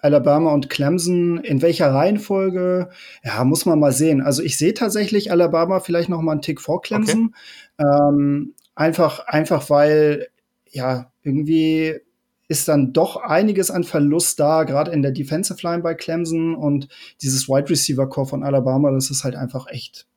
Alabama 0.02 0.54
und 0.54 0.70
Clemson, 0.70 1.40
in 1.40 1.62
welcher 1.62 1.94
Reihenfolge? 1.94 2.90
Ja, 3.24 3.44
muss 3.44 3.66
man 3.66 3.80
mal 3.80 3.92
sehen. 3.92 4.22
Also 4.22 4.42
ich 4.42 4.58
sehe 4.58 4.74
tatsächlich 4.74 5.32
Alabama 5.32 5.80
vielleicht 5.80 6.10
noch 6.10 6.22
mal 6.22 6.34
einen 6.34 6.42
Tick 6.42 6.62
vor 6.62 6.82
Clemson. 6.82 7.36
Okay. 7.78 7.90
Ähm, 7.90 8.54
einfach, 8.76 9.28
einfach 9.28 9.70
weil 9.70 10.28
ja 10.70 11.12
irgendwie 11.22 12.00
ist 12.48 12.68
dann 12.68 12.94
doch 12.94 13.18
einiges 13.18 13.72
an 13.72 13.84
Verlust 13.84 14.40
da, 14.40 14.64
gerade 14.64 14.92
in 14.92 15.02
der 15.02 15.12
Defensive 15.12 15.66
Line 15.66 15.82
bei 15.82 15.94
Clemson 15.94 16.56
und 16.56 16.88
dieses 17.22 17.48
Wide 17.48 17.70
Receiver 17.70 18.08
Core 18.08 18.28
von 18.28 18.44
Alabama, 18.44 18.92
das 18.92 19.10
ist 19.10 19.24
halt 19.24 19.36
einfach 19.36 19.68
echt. 19.68 20.08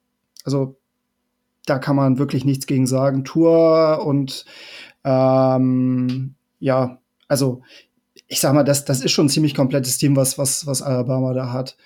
Also 0.44 0.76
da 1.66 1.78
kann 1.78 1.96
man 1.96 2.18
wirklich 2.18 2.44
nichts 2.44 2.66
gegen 2.66 2.86
sagen. 2.86 3.24
Tour 3.24 4.04
und 4.04 4.44
ähm, 5.04 6.34
ja, 6.58 6.98
also 7.28 7.62
ich 8.28 8.40
sag 8.40 8.54
mal, 8.54 8.64
das, 8.64 8.84
das 8.84 9.02
ist 9.02 9.12
schon 9.12 9.26
ein 9.26 9.30
ziemlich 9.30 9.54
komplettes 9.54 9.98
Team, 9.98 10.16
was, 10.16 10.36
was, 10.38 10.66
was 10.66 10.82
Alabama 10.82 11.32
da 11.32 11.52
hat. 11.52 11.76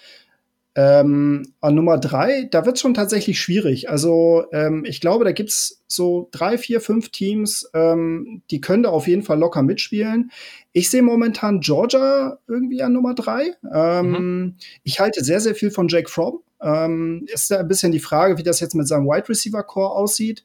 Ähm, 0.77 1.53
an 1.61 1.75
Nummer 1.75 1.99
drei, 1.99 2.47
da 2.51 2.65
wird 2.65 2.77
es 2.77 2.81
schon 2.81 2.95
tatsächlich 2.95 3.41
schwierig. 3.41 3.91
Also 3.91 4.45
ähm, 4.53 4.85
ich 4.87 5.01
glaube, 5.01 5.25
da 5.25 5.33
gibt's 5.33 5.83
so 5.89 6.29
drei, 6.31 6.59
vier, 6.59 6.81
fünf 6.81 7.09
Teams, 7.09 7.69
ähm, 7.75 8.43
die 8.53 8.61
können 8.61 8.85
da 8.85 8.91
auf 8.91 9.09
jeden 9.09 9.25
Fall 9.25 9.39
locker 9.39 9.63
mitspielen. 9.63 10.31
Ich 10.73 10.89
sehe 10.89 11.03
momentan 11.03 11.59
Georgia 11.59 12.39
irgendwie 12.47 12.83
an 12.83 12.93
Nummer 12.93 13.15
drei. 13.15 13.55
Ähm, 13.75 14.11
mhm. 14.11 14.55
Ich 14.85 15.01
halte 15.01 15.25
sehr, 15.25 15.41
sehr 15.41 15.57
viel 15.57 15.73
von 15.73 15.89
Jake 15.89 16.09
Fromm. 16.09 16.39
Ähm, 16.63 17.27
ist 17.27 17.51
da 17.51 17.59
ein 17.59 17.69
bisschen 17.69 17.91
die 17.91 17.99
Frage, 17.99 18.39
wie 18.39 18.45
das 18.45 18.61
jetzt 18.61 18.75
mit 18.75 18.87
seinem 18.87 19.07
Wide 19.07 19.29
Receiver 19.29 19.65
Core 19.65 19.91
aussieht. 19.91 20.45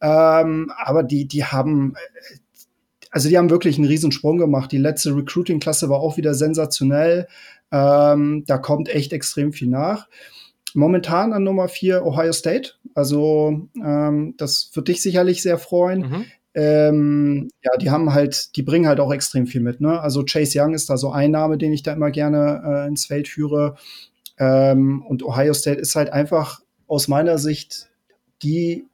Ähm, 0.00 0.72
aber 0.78 1.02
die, 1.02 1.26
die 1.26 1.44
haben, 1.44 1.94
also 3.10 3.28
die 3.28 3.36
haben 3.36 3.50
wirklich 3.50 3.76
einen 3.76 3.88
Riesensprung 3.88 4.38
gemacht. 4.38 4.72
Die 4.72 4.78
letzte 4.78 5.14
Recruiting-Klasse 5.14 5.90
war 5.90 6.00
auch 6.00 6.16
wieder 6.16 6.34
sensationell. 6.34 7.26
Ähm, 7.72 8.44
da 8.46 8.58
kommt 8.58 8.88
echt 8.88 9.12
extrem 9.12 9.52
viel 9.52 9.68
nach. 9.68 10.08
Momentan 10.74 11.32
an 11.32 11.42
Nummer 11.42 11.68
vier 11.68 12.04
Ohio 12.04 12.32
State. 12.32 12.72
Also 12.94 13.68
ähm, 13.82 14.34
das 14.36 14.70
wird 14.74 14.88
dich 14.88 15.02
sicherlich 15.02 15.42
sehr 15.42 15.58
freuen. 15.58 16.00
Mhm. 16.00 16.24
Ähm, 16.54 17.48
ja, 17.62 17.76
die 17.78 17.90
haben 17.90 18.14
halt, 18.14 18.56
die 18.56 18.62
bringen 18.62 18.86
halt 18.86 19.00
auch 19.00 19.12
extrem 19.12 19.46
viel 19.46 19.60
mit. 19.60 19.80
Ne? 19.80 20.00
Also 20.00 20.24
Chase 20.24 20.58
Young 20.60 20.74
ist 20.74 20.88
da 20.88 20.96
so 20.96 21.10
ein 21.10 21.30
Name, 21.30 21.58
den 21.58 21.72
ich 21.72 21.82
da 21.82 21.92
immer 21.92 22.10
gerne 22.10 22.62
äh, 22.64 22.88
ins 22.88 23.06
Feld 23.06 23.28
führe. 23.28 23.76
Ähm, 24.38 25.04
und 25.06 25.22
Ohio 25.22 25.54
State 25.54 25.80
ist 25.80 25.96
halt 25.96 26.10
einfach 26.10 26.60
aus 26.86 27.08
meiner 27.08 27.38
Sicht 27.38 27.88
die, 28.42 28.86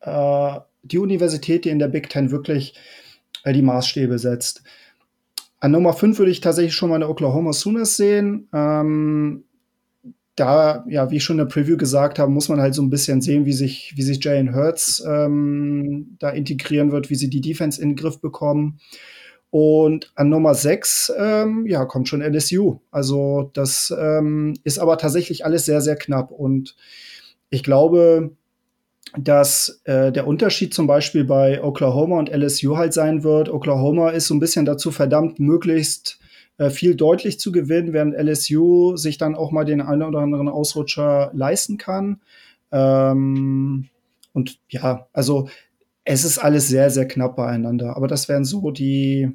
äh, 0.00 0.60
die 0.82 0.98
Universität, 0.98 1.64
die 1.64 1.70
in 1.70 1.78
der 1.78 1.88
Big 1.88 2.10
Ten 2.10 2.30
wirklich 2.30 2.74
äh, 3.42 3.52
die 3.52 3.62
Maßstäbe 3.62 4.18
setzt. 4.18 4.62
An 5.58 5.72
Nummer 5.72 5.92
5 5.92 6.18
würde 6.18 6.30
ich 6.30 6.40
tatsächlich 6.40 6.74
schon 6.74 6.90
meine 6.90 7.08
Oklahoma 7.08 7.52
Sooners 7.52 7.96
sehen. 7.96 8.48
Ähm, 8.52 9.44
da, 10.36 10.84
ja, 10.88 11.10
wie 11.10 11.16
ich 11.16 11.24
schon 11.24 11.38
in 11.38 11.46
der 11.46 11.52
Preview 11.52 11.78
gesagt 11.78 12.18
habe, 12.18 12.30
muss 12.30 12.50
man 12.50 12.60
halt 12.60 12.74
so 12.74 12.82
ein 12.82 12.90
bisschen 12.90 13.22
sehen, 13.22 13.46
wie 13.46 13.54
sich, 13.54 13.94
wie 13.96 14.02
sich 14.02 14.22
Jalen 14.22 14.54
Hurts 14.54 15.02
ähm, 15.06 16.16
da 16.18 16.28
integrieren 16.28 16.92
wird, 16.92 17.08
wie 17.08 17.14
sie 17.14 17.30
die 17.30 17.40
Defense 17.40 17.80
in 17.80 17.90
den 17.90 17.96
Griff 17.96 18.20
bekommen. 18.20 18.78
Und 19.48 20.12
an 20.14 20.28
Nummer 20.28 20.54
6, 20.54 21.12
ähm, 21.16 21.66
ja, 21.66 21.86
kommt 21.86 22.08
schon 22.08 22.20
LSU. 22.20 22.80
Also 22.90 23.50
das 23.54 23.94
ähm, 23.98 24.54
ist 24.64 24.78
aber 24.78 24.98
tatsächlich 24.98 25.46
alles 25.46 25.64
sehr, 25.64 25.80
sehr 25.80 25.96
knapp. 25.96 26.30
Und 26.30 26.76
ich 27.48 27.62
glaube, 27.62 28.36
dass 29.18 29.80
äh, 29.84 30.12
der 30.12 30.26
Unterschied 30.26 30.74
zum 30.74 30.86
Beispiel 30.86 31.24
bei 31.24 31.62
Oklahoma 31.62 32.18
und 32.18 32.28
LSU 32.28 32.76
halt 32.76 32.92
sein 32.92 33.22
wird. 33.22 33.48
Oklahoma 33.48 34.10
ist 34.10 34.26
so 34.26 34.34
ein 34.34 34.40
bisschen 34.40 34.64
dazu 34.64 34.90
verdammt, 34.90 35.40
möglichst 35.40 36.18
äh, 36.58 36.70
viel 36.70 36.94
deutlich 36.94 37.40
zu 37.40 37.52
gewinnen, 37.52 37.92
während 37.92 38.14
LSU 38.14 38.96
sich 38.96 39.18
dann 39.18 39.34
auch 39.34 39.50
mal 39.52 39.64
den 39.64 39.80
einen 39.80 40.02
oder 40.02 40.20
anderen 40.20 40.48
Ausrutscher 40.48 41.30
leisten 41.34 41.78
kann. 41.78 42.20
Ähm, 42.72 43.88
und 44.32 44.58
ja, 44.68 45.08
also 45.12 45.48
es 46.04 46.24
ist 46.24 46.38
alles 46.38 46.68
sehr, 46.68 46.90
sehr 46.90 47.08
knapp 47.08 47.36
beieinander. 47.36 47.96
Aber 47.96 48.08
das 48.08 48.28
wären 48.28 48.44
so 48.44 48.70
die, 48.70 49.30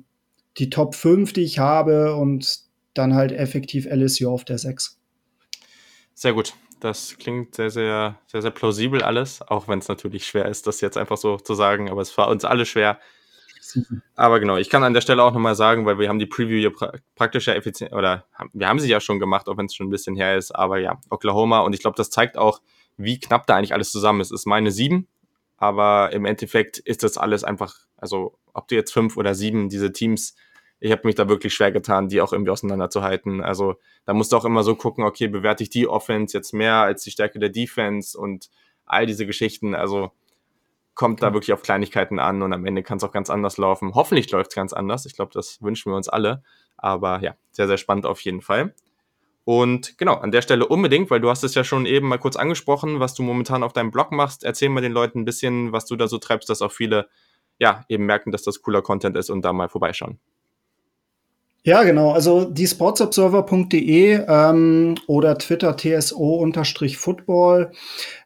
die 0.57 0.69
Top 0.69 0.95
5, 0.95 1.33
die 1.33 1.41
ich 1.41 1.59
habe 1.59 2.15
und 2.15 2.59
dann 2.93 3.13
halt 3.13 3.31
effektiv 3.31 3.85
LSU 3.85 4.29
auf 4.29 4.45
der 4.45 4.57
6. 4.57 4.97
Sehr 6.13 6.33
gut. 6.33 6.53
Das 6.81 7.15
klingt 7.19 7.53
sehr, 7.55 7.69
sehr, 7.69 8.17
sehr, 8.25 8.41
sehr 8.41 8.51
plausibel 8.51 9.03
alles, 9.03 9.41
auch 9.43 9.67
wenn 9.67 9.79
es 9.79 9.87
natürlich 9.87 10.25
schwer 10.25 10.45
ist, 10.45 10.65
das 10.65 10.81
jetzt 10.81 10.97
einfach 10.97 11.15
so 11.15 11.37
zu 11.37 11.53
sagen, 11.53 11.91
aber 11.91 12.01
es 12.01 12.17
war 12.17 12.27
uns 12.27 12.43
alle 12.43 12.65
schwer. 12.65 12.99
Aber 14.15 14.39
genau, 14.39 14.57
ich 14.57 14.69
kann 14.69 14.83
an 14.83 14.95
der 14.95 15.01
Stelle 15.01 15.23
auch 15.23 15.31
nochmal 15.31 15.53
sagen, 15.53 15.85
weil 15.85 15.99
wir 15.99 16.09
haben 16.09 16.17
die 16.17 16.25
Preview 16.25 16.57
hier 16.57 16.73
pra 16.73 16.91
praktisch 17.15 17.47
ja 17.47 17.53
effizient, 17.53 17.93
oder 17.93 18.25
wir 18.53 18.67
haben 18.67 18.79
sie 18.79 18.89
ja 18.89 18.99
schon 18.99 19.19
gemacht, 19.19 19.47
auch 19.47 19.57
wenn 19.57 19.67
es 19.67 19.75
schon 19.75 19.87
ein 19.87 19.91
bisschen 19.91 20.15
her 20.15 20.35
ist, 20.35 20.49
aber 20.51 20.79
ja, 20.79 20.99
Oklahoma 21.11 21.59
und 21.59 21.73
ich 21.73 21.81
glaube, 21.81 21.95
das 21.95 22.09
zeigt 22.09 22.35
auch, 22.35 22.61
wie 22.97 23.19
knapp 23.19 23.45
da 23.45 23.55
eigentlich 23.55 23.73
alles 23.73 23.91
zusammen 23.91 24.19
ist. 24.19 24.31
Es 24.31 24.41
ist 24.41 24.47
meine 24.47 24.71
sieben, 24.71 25.07
aber 25.57 26.11
im 26.13 26.25
Endeffekt 26.25 26.79
ist 26.79 27.03
das 27.03 27.17
alles 27.17 27.43
einfach, 27.43 27.75
also 27.95 28.39
ob 28.53 28.67
du 28.67 28.75
jetzt 28.75 28.91
fünf 28.91 29.17
oder 29.17 29.35
sieben 29.35 29.69
diese 29.69 29.91
Teams, 29.91 30.35
ich 30.81 30.91
habe 30.91 31.03
mich 31.05 31.13
da 31.13 31.29
wirklich 31.29 31.53
schwer 31.53 31.71
getan, 31.71 32.09
die 32.09 32.21
auch 32.21 32.33
irgendwie 32.33 32.49
auseinanderzuhalten. 32.49 33.41
Also 33.41 33.75
da 34.05 34.13
musst 34.13 34.31
du 34.31 34.37
auch 34.37 34.45
immer 34.45 34.63
so 34.63 34.75
gucken, 34.75 35.03
okay, 35.03 35.27
bewerte 35.27 35.61
ich 35.61 35.69
die 35.69 35.87
Offense 35.87 36.35
jetzt 36.35 36.53
mehr 36.53 36.77
als 36.77 37.03
die 37.03 37.11
Stärke 37.11 37.37
der 37.37 37.49
Defense 37.49 38.17
und 38.17 38.49
all 38.85 39.05
diese 39.05 39.27
Geschichten. 39.27 39.75
Also 39.75 40.11
kommt 40.95 41.21
da 41.21 41.33
wirklich 41.33 41.53
auf 41.53 41.61
Kleinigkeiten 41.61 42.17
an 42.17 42.41
und 42.41 42.51
am 42.51 42.65
Ende 42.65 42.81
kann 42.81 42.97
es 42.97 43.03
auch 43.03 43.11
ganz 43.11 43.29
anders 43.29 43.59
laufen. 43.59 43.93
Hoffentlich 43.93 44.31
läuft 44.31 44.51
es 44.51 44.55
ganz 44.55 44.73
anders. 44.73 45.05
Ich 45.05 45.13
glaube, 45.13 45.31
das 45.33 45.61
wünschen 45.61 45.91
wir 45.91 45.95
uns 45.95 46.09
alle. 46.09 46.41
Aber 46.77 47.21
ja, 47.21 47.35
sehr, 47.51 47.67
sehr 47.67 47.77
spannend 47.77 48.07
auf 48.07 48.19
jeden 48.21 48.41
Fall. 48.41 48.73
Und 49.43 49.99
genau, 49.99 50.15
an 50.15 50.31
der 50.31 50.41
Stelle 50.41 50.67
unbedingt, 50.67 51.11
weil 51.11 51.21
du 51.21 51.29
hast 51.29 51.43
es 51.43 51.53
ja 51.53 51.63
schon 51.63 51.85
eben 51.85 52.07
mal 52.07 52.17
kurz 52.17 52.35
angesprochen, 52.37 52.99
was 52.99 53.13
du 53.13 53.21
momentan 53.21 53.61
auf 53.61 53.73
deinem 53.73 53.91
Blog 53.91 54.11
machst. 54.11 54.43
Erzähl 54.43 54.69
mal 54.69 54.81
den 54.81 54.93
Leuten 54.93 55.19
ein 55.19 55.25
bisschen, 55.25 55.71
was 55.71 55.85
du 55.85 55.95
da 55.95 56.07
so 56.07 56.17
treibst, 56.17 56.49
dass 56.49 56.63
auch 56.63 56.71
viele 56.71 57.07
ja 57.59 57.85
eben 57.87 58.07
merken, 58.07 58.31
dass 58.31 58.41
das 58.41 58.63
cooler 58.63 58.81
Content 58.81 59.15
ist 59.15 59.29
und 59.29 59.43
da 59.43 59.53
mal 59.53 59.69
vorbeischauen. 59.69 60.19
Ja, 61.63 61.83
genau. 61.83 62.11
Also 62.11 62.45
die 62.45 62.65
sportsobserver.de 62.65 64.25
ähm, 64.27 64.95
oder 65.05 65.37
Twitter 65.37 65.77
TSO-Football 65.77 67.71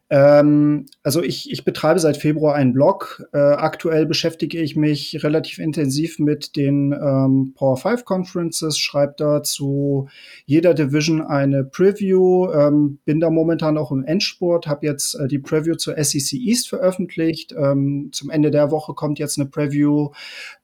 ähm, 0.10 0.86
also 1.02 1.24
ich, 1.24 1.52
ich 1.52 1.66
betreibe 1.66 2.00
seit 2.00 2.18
Februar 2.18 2.54
einen 2.54 2.74
Blog. 2.74 3.24
Äh, 3.34 3.38
aktuell 3.38 4.06
beschäftige 4.06 4.62
ich 4.62 4.76
mich 4.76 5.24
relativ 5.24 5.58
intensiv 5.58 6.20
mit 6.20 6.56
den 6.56 6.92
ähm, 6.92 7.54
Power 7.56 7.78
5 7.78 8.06
Conferences, 8.06 8.78
schreibe 8.78 9.16
da 9.18 9.42
zu 9.42 10.08
jeder 10.46 10.76
Division 10.76 11.22
eine 11.22 11.64
Preview, 11.64 12.52
ähm, 12.52 13.00
bin 13.06 13.20
da 13.20 13.32
momentan 13.32 13.80
auch 13.80 13.92
im 13.92 14.04
Endsport, 14.04 14.68
habe 14.68 14.86
jetzt 14.86 15.16
äh, 15.16 15.28
die 15.28 15.40
Preview 15.40 15.76
zur 15.76 15.96
SEC 16.04 16.34
East 16.34 16.70
veröffentlicht. 16.70 17.56
Ähm, 17.58 18.10
zum 18.12 18.30
Ende 18.30 18.52
der 18.52 18.70
Woche 18.70 18.94
kommt 18.94 19.18
jetzt 19.18 19.40
eine 19.40 19.50
Preview 19.50 20.12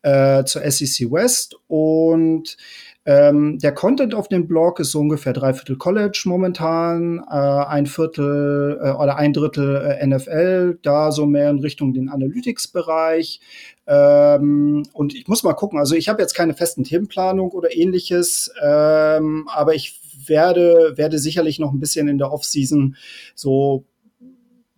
äh, 0.04 0.44
zur 0.44 0.62
SEC 0.70 1.12
West 1.12 1.56
und 1.68 2.58
ähm, 3.04 3.58
der 3.58 3.74
Content 3.74 4.14
auf 4.14 4.28
dem 4.28 4.48
Blog 4.48 4.80
ist 4.80 4.92
so 4.92 5.00
ungefähr 5.00 5.34
drei 5.34 5.54
Viertel 5.54 5.76
College 5.76 6.22
momentan, 6.26 7.20
äh, 7.30 7.34
ein 7.34 7.88
Viertel 7.88 8.80
äh, 8.80 8.92
oder 8.92 9.18
ein 9.18 9.34
Drittel 9.34 9.76
äh, 9.78 10.06
NFL, 10.06 10.78
da 10.84 11.12
so 11.12 11.26
mehr 11.26 11.50
in 11.50 11.60
Richtung 11.60 11.94
den 11.94 12.10
Analytics-Bereich. 12.10 13.40
Ähm, 13.88 14.84
und 14.94 15.16
ich 15.16 15.28
muss 15.28 15.42
mal 15.42 15.54
gucken, 15.54 15.80
also 15.80 15.96
ich 15.96 16.10
habe 16.10 16.22
jetzt 16.22 16.36
keine 16.36 16.54
festen 16.54 16.84
Themenplanung 16.84 17.50
oder 17.52 17.76
ähnliches, 17.76 18.54
ähm, 18.62 19.48
aber 19.52 19.74
ich 19.74 20.00
werde, 20.28 20.94
werde 20.96 21.18
sicherlich 21.18 21.58
noch 21.58 21.72
ein 21.74 21.80
bisschen 21.80 22.08
in 22.08 22.20
der 22.20 22.32
Offseason 22.32 22.96
so 23.34 23.86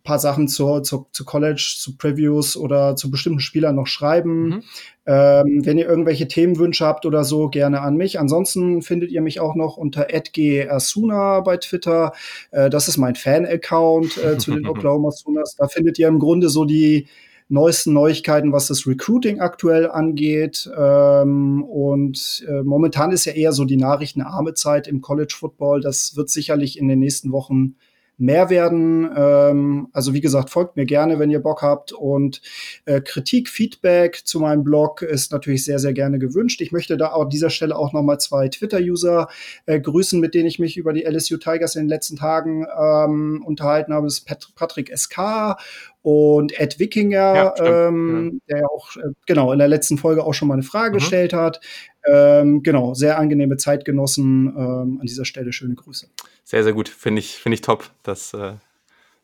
paar 0.03 0.19
Sachen 0.19 0.47
zur, 0.47 0.83
zur, 0.83 1.07
zu 1.11 1.23
College, 1.23 1.75
zu 1.77 1.95
Previews 1.97 2.57
oder 2.57 2.95
zu 2.95 3.09
bestimmten 3.09 3.39
Spielern 3.39 3.75
noch 3.75 3.87
schreiben. 3.87 4.47
Mhm. 4.47 4.63
Ähm, 5.05 5.61
wenn 5.65 5.77
ihr 5.77 5.87
irgendwelche 5.87 6.27
Themenwünsche 6.27 6.85
habt 6.85 7.05
oder 7.05 7.23
so, 7.23 7.49
gerne 7.49 7.81
an 7.81 7.95
mich. 7.95 8.19
Ansonsten 8.19 8.81
findet 8.81 9.11
ihr 9.11 9.21
mich 9.21 9.39
auch 9.39 9.55
noch 9.55 9.77
unter 9.77 10.07
@gasuna 10.07 11.39
bei 11.41 11.57
Twitter. 11.57 12.11
Äh, 12.51 12.69
das 12.69 12.87
ist 12.87 12.97
mein 12.97 13.15
Fan-Account 13.15 14.17
äh, 14.17 14.37
zu 14.37 14.51
den 14.53 14.67
Oklahoma 14.67 15.11
Sooners. 15.11 15.55
Da 15.57 15.67
findet 15.67 15.97
ihr 15.99 16.09
im 16.09 16.19
Grunde 16.19 16.49
so 16.49 16.65
die 16.65 17.07
neuesten 17.47 17.93
Neuigkeiten, 17.93 18.51
was 18.51 18.67
das 18.67 18.87
Recruiting 18.87 19.39
aktuell 19.39 19.89
angeht. 19.89 20.69
Ähm, 20.77 21.63
und 21.63 22.45
äh, 22.49 22.63
momentan 22.63 23.11
ist 23.11 23.25
ja 23.25 23.33
eher 23.33 23.53
so 23.53 23.63
die 23.63 23.77
nachrichtenarme 23.77 24.53
Zeit 24.53 24.87
im 24.87 25.01
College 25.01 25.35
Football. 25.37 25.79
Das 25.79 26.17
wird 26.17 26.29
sicherlich 26.29 26.77
in 26.77 26.87
den 26.87 26.99
nächsten 26.99 27.31
Wochen 27.31 27.75
mehr 28.17 28.49
werden. 28.49 29.09
Ähm, 29.15 29.87
also 29.91 30.13
wie 30.13 30.21
gesagt, 30.21 30.49
folgt 30.49 30.75
mir 30.75 30.85
gerne, 30.85 31.19
wenn 31.19 31.31
ihr 31.31 31.41
Bock 31.41 31.61
habt. 31.61 31.91
Und 31.91 32.41
äh, 32.85 33.01
Kritik, 33.01 33.49
Feedback 33.49 34.21
zu 34.25 34.39
meinem 34.39 34.63
Blog 34.63 35.01
ist 35.01 35.31
natürlich 35.31 35.65
sehr, 35.65 35.79
sehr 35.79 35.93
gerne 35.93 36.19
gewünscht. 36.19 36.61
Ich 36.61 36.71
möchte 36.71 36.97
da 36.97 37.07
an 37.07 37.29
dieser 37.29 37.49
Stelle 37.49 37.75
auch 37.75 37.93
noch 37.93 38.03
mal 38.03 38.19
zwei 38.19 38.47
Twitter-User 38.47 39.27
äh, 39.65 39.79
grüßen, 39.79 40.19
mit 40.19 40.33
denen 40.33 40.47
ich 40.47 40.59
mich 40.59 40.77
über 40.77 40.93
die 40.93 41.03
LSU 41.03 41.37
Tigers 41.37 41.75
in 41.75 41.83
den 41.83 41.89
letzten 41.89 42.15
Tagen 42.15 42.65
ähm, 42.79 43.43
unterhalten 43.45 43.93
habe. 43.93 44.07
Das 44.07 44.19
ist 44.19 44.25
Pat 44.25 44.47
Patrick 44.55 44.91
SK 44.95 45.57
und 46.03 46.59
Ed 46.59 46.79
Wikinger, 46.79 47.53
ja, 47.57 47.87
ähm, 47.87 48.41
ja. 48.47 48.55
der 48.55 48.61
ja 48.63 48.67
auch 48.67 48.95
äh, 48.97 49.13
genau 49.25 49.53
in 49.53 49.59
der 49.59 49.69
letzten 49.69 49.97
Folge 49.97 50.23
auch 50.23 50.33
schon 50.33 50.49
mal 50.49 50.55
eine 50.55 50.63
Frage 50.63 50.91
mhm. 50.91 50.99
gestellt 50.99 51.33
hat. 51.33 51.61
Ähm, 52.05 52.61
genau, 52.61 52.93
sehr 52.93 53.17
angenehme 53.17 53.55
Zeitgenossen. 53.55 54.47
Ähm, 54.47 54.97
an 54.99 55.05
dieser 55.07 55.23
Stelle 55.23 55.53
schöne 55.53 55.75
Grüße. 55.75 56.09
Sehr, 56.43 56.63
sehr 56.63 56.73
gut. 56.73 56.89
Finde 56.89 57.19
ich, 57.19 57.35
finde 57.37 57.55
ich 57.55 57.61
top. 57.61 57.89
Das, 58.03 58.33
äh, 58.33 58.53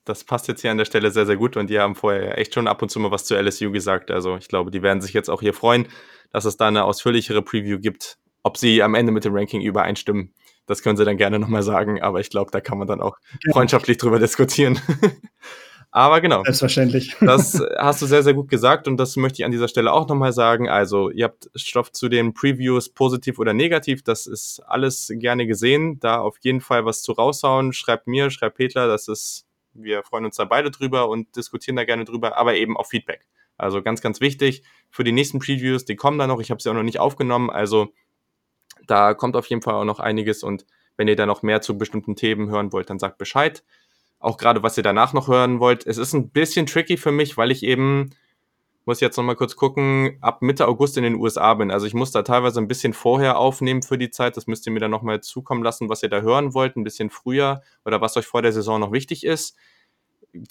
das 0.05 0.23
passt 0.23 0.47
jetzt 0.47 0.61
hier 0.61 0.71
an 0.71 0.77
der 0.77 0.85
Stelle 0.85 1.11
sehr, 1.11 1.25
sehr 1.25 1.35
gut. 1.35 1.57
Und 1.57 1.69
die 1.69 1.79
haben 1.79 1.95
vorher 1.95 2.37
echt 2.37 2.53
schon 2.53 2.67
ab 2.67 2.81
und 2.81 2.89
zu 2.89 2.99
mal 3.01 3.11
was 3.11 3.25
zu 3.25 3.35
LSU 3.35 3.71
gesagt. 3.71 4.09
Also 4.09 4.37
ich 4.37 4.47
glaube, 4.47 4.71
die 4.71 4.81
werden 4.81 5.01
sich 5.01 5.11
jetzt 5.11 5.29
auch 5.29 5.41
hier 5.41 5.53
freuen, 5.53 5.85
dass 6.31 6.45
es 6.45 6.55
da 6.55 6.69
eine 6.69 6.85
ausführlichere 6.85 7.41
Preview 7.41 7.79
gibt. 7.79 8.17
Ob 8.41 8.55
sie 8.55 8.81
am 8.81 8.95
Ende 8.95 9.11
mit 9.11 9.25
dem 9.25 9.35
Ranking 9.35 9.61
übereinstimmen, 9.61 10.33
das 10.65 10.81
können 10.81 10.95
sie 10.95 11.03
dann 11.03 11.17
gerne 11.17 11.39
nochmal 11.39 11.63
sagen. 11.63 12.01
Aber 12.01 12.21
ich 12.21 12.29
glaube, 12.29 12.51
da 12.51 12.61
kann 12.61 12.77
man 12.77 12.87
dann 12.87 13.01
auch 13.01 13.17
freundschaftlich 13.51 13.97
drüber 13.97 14.17
diskutieren. 14.17 14.79
Aber 15.91 16.21
genau. 16.21 16.43
Selbstverständlich. 16.43 17.15
Das 17.21 17.61
hast 17.77 18.01
du 18.01 18.05
sehr, 18.05 18.21
sehr 18.21 18.33
gut 18.33 18.49
gesagt 18.49 18.87
und 18.87 18.97
das 18.97 19.15
möchte 19.15 19.41
ich 19.41 19.45
an 19.45 19.51
dieser 19.51 19.67
Stelle 19.67 19.91
auch 19.91 20.07
nochmal 20.07 20.33
sagen. 20.33 20.69
Also, 20.69 21.09
ihr 21.09 21.25
habt 21.25 21.49
Stoff 21.55 21.91
zu 21.91 22.09
den 22.09 22.33
Previews 22.33 22.89
positiv 22.89 23.39
oder 23.39 23.53
negativ. 23.53 24.03
Das 24.03 24.27
ist 24.27 24.61
alles 24.67 25.11
gerne 25.15 25.47
gesehen. 25.47 25.99
Da 25.99 26.19
auf 26.19 26.37
jeden 26.41 26.61
Fall 26.61 26.85
was 26.85 27.01
zu 27.01 27.13
raushauen. 27.13 27.73
Schreibt 27.73 28.07
mir, 28.07 28.29
schreibt 28.29 28.57
Petler. 28.57 28.87
Das 28.87 29.07
ist, 29.07 29.47
wir 29.73 30.03
freuen 30.03 30.25
uns 30.25 30.35
da 30.35 30.45
beide 30.45 30.69
drüber 30.69 31.09
und 31.09 31.35
diskutieren 31.35 31.75
da 31.75 31.85
gerne 31.85 32.05
drüber, 32.05 32.37
aber 32.37 32.55
eben 32.55 32.77
auch 32.77 32.85
Feedback. 32.85 33.27
Also 33.57 33.81
ganz, 33.81 34.01
ganz 34.01 34.21
wichtig 34.21 34.63
für 34.89 35.03
die 35.03 35.11
nächsten 35.11 35.39
Previews. 35.39 35.85
Die 35.85 35.95
kommen 35.95 36.19
da 36.19 36.27
noch. 36.27 36.39
Ich 36.39 36.51
habe 36.51 36.61
sie 36.61 36.69
auch 36.69 36.75
noch 36.75 36.83
nicht 36.83 36.99
aufgenommen. 36.99 37.49
Also, 37.49 37.93
da 38.85 39.13
kommt 39.13 39.35
auf 39.35 39.47
jeden 39.47 39.61
Fall 39.61 39.73
auch 39.73 39.85
noch 39.85 39.99
einiges 39.99 40.43
und 40.43 40.65
wenn 40.97 41.07
ihr 41.07 41.15
da 41.15 41.25
noch 41.25 41.43
mehr 41.43 41.61
zu 41.61 41.77
bestimmten 41.77 42.15
Themen 42.15 42.49
hören 42.49 42.73
wollt, 42.73 42.89
dann 42.89 42.99
sagt 42.99 43.17
Bescheid 43.17 43.63
auch 44.19 44.37
gerade 44.37 44.63
was 44.63 44.77
ihr 44.77 44.83
danach 44.83 45.13
noch 45.13 45.27
hören 45.27 45.59
wollt. 45.59 45.87
Es 45.87 45.97
ist 45.97 46.13
ein 46.13 46.29
bisschen 46.29 46.65
tricky 46.65 46.97
für 46.97 47.11
mich, 47.11 47.37
weil 47.37 47.51
ich 47.51 47.63
eben, 47.63 48.11
muss 48.85 48.99
jetzt 48.99 49.17
nochmal 49.17 49.35
kurz 49.35 49.55
gucken, 49.55 50.17
ab 50.19 50.41
Mitte 50.41 50.67
August 50.67 50.97
in 50.97 51.03
den 51.03 51.15
USA 51.15 51.53
bin. 51.53 51.71
Also 51.71 51.85
ich 51.85 51.93
muss 51.93 52.11
da 52.11 52.23
teilweise 52.23 52.59
ein 52.59 52.67
bisschen 52.67 52.93
vorher 52.93 53.37
aufnehmen 53.37 53.83
für 53.83 53.97
die 53.97 54.09
Zeit. 54.09 54.35
Das 54.35 54.47
müsst 54.47 54.65
ihr 54.65 54.73
mir 54.73 54.79
dann 54.79 54.91
nochmal 54.91 55.21
zukommen 55.21 55.63
lassen, 55.63 55.89
was 55.89 56.03
ihr 56.03 56.09
da 56.09 56.21
hören 56.21 56.53
wollt, 56.53 56.75
ein 56.75 56.83
bisschen 56.83 57.09
früher 57.09 57.61
oder 57.85 58.01
was 58.01 58.17
euch 58.17 58.25
vor 58.25 58.41
der 58.41 58.51
Saison 58.51 58.79
noch 58.79 58.91
wichtig 58.91 59.25
ist. 59.25 59.55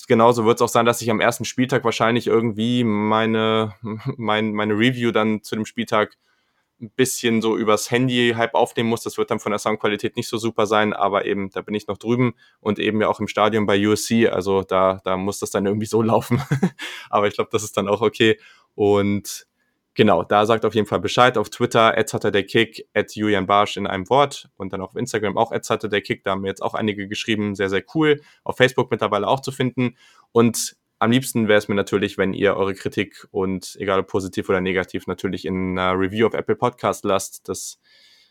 Genauso 0.06 0.44
wird 0.44 0.56
es 0.56 0.62
auch 0.62 0.68
sein, 0.68 0.86
dass 0.86 1.02
ich 1.02 1.10
am 1.10 1.20
ersten 1.20 1.44
Spieltag 1.44 1.84
wahrscheinlich 1.84 2.26
irgendwie 2.26 2.84
meine, 2.84 3.74
mein, 4.16 4.52
meine 4.52 4.74
Review 4.74 5.10
dann 5.10 5.42
zu 5.42 5.56
dem 5.56 5.66
Spieltag 5.66 6.16
ein 6.80 6.90
bisschen 6.90 7.42
so 7.42 7.56
übers 7.56 7.90
Handy 7.90 8.34
halb 8.36 8.54
aufnehmen 8.54 8.88
muss. 8.88 9.02
Das 9.02 9.18
wird 9.18 9.30
dann 9.30 9.40
von 9.40 9.50
der 9.50 9.58
Soundqualität 9.58 10.16
nicht 10.16 10.28
so 10.28 10.38
super 10.38 10.66
sein, 10.66 10.92
aber 10.92 11.24
eben, 11.24 11.50
da 11.50 11.60
bin 11.60 11.74
ich 11.74 11.88
noch 11.88 11.98
drüben 11.98 12.34
und 12.60 12.78
eben 12.78 13.00
ja 13.00 13.08
auch 13.08 13.20
im 13.20 13.28
Stadion 13.28 13.66
bei 13.66 13.86
USC. 13.86 14.28
Also 14.28 14.62
da, 14.62 15.00
da 15.04 15.16
muss 15.16 15.40
das 15.40 15.50
dann 15.50 15.66
irgendwie 15.66 15.86
so 15.86 16.02
laufen. 16.08 16.40
aber 17.10 17.26
ich 17.26 17.34
glaube, 17.34 17.50
das 17.52 17.64
ist 17.64 17.76
dann 17.76 17.88
auch 17.88 18.00
okay. 18.00 18.38
Und 18.74 19.46
genau, 19.94 20.22
da 20.22 20.46
sagt 20.46 20.64
auf 20.64 20.74
jeden 20.74 20.86
Fall 20.86 21.00
Bescheid. 21.00 21.36
Auf 21.36 21.50
Twitter, 21.50 21.94
hatte 21.96 22.30
der 22.30 22.44
Kick, 22.44 22.88
at 22.94 23.14
Julian 23.14 23.46
Barsch 23.46 23.76
in 23.76 23.86
einem 23.86 24.08
Wort 24.08 24.48
und 24.56 24.72
dann 24.72 24.80
auf 24.80 24.94
Instagram 24.94 25.36
auch 25.36 25.50
hatte 25.50 25.88
der 25.88 26.00
Kick. 26.00 26.22
Da 26.22 26.32
haben 26.32 26.42
mir 26.42 26.48
jetzt 26.48 26.62
auch 26.62 26.74
einige 26.74 27.08
geschrieben. 27.08 27.56
Sehr, 27.56 27.70
sehr 27.70 27.82
cool. 27.94 28.20
Auf 28.44 28.56
Facebook 28.56 28.90
mittlerweile 28.90 29.26
auch 29.26 29.40
zu 29.40 29.50
finden. 29.50 29.96
Und 30.30 30.76
am 30.98 31.10
liebsten 31.10 31.48
wäre 31.48 31.58
es 31.58 31.68
mir 31.68 31.74
natürlich, 31.74 32.18
wenn 32.18 32.32
ihr 32.32 32.56
eure 32.56 32.74
Kritik 32.74 33.26
und 33.30 33.76
egal 33.78 34.00
ob 34.00 34.08
positiv 34.08 34.48
oder 34.48 34.60
negativ 34.60 35.06
natürlich 35.06 35.44
in 35.44 35.78
einer 35.78 35.98
Review 35.98 36.26
auf 36.26 36.34
Apple 36.34 36.56
Podcast 36.56 37.04
lasst. 37.04 37.48
Das, 37.48 37.78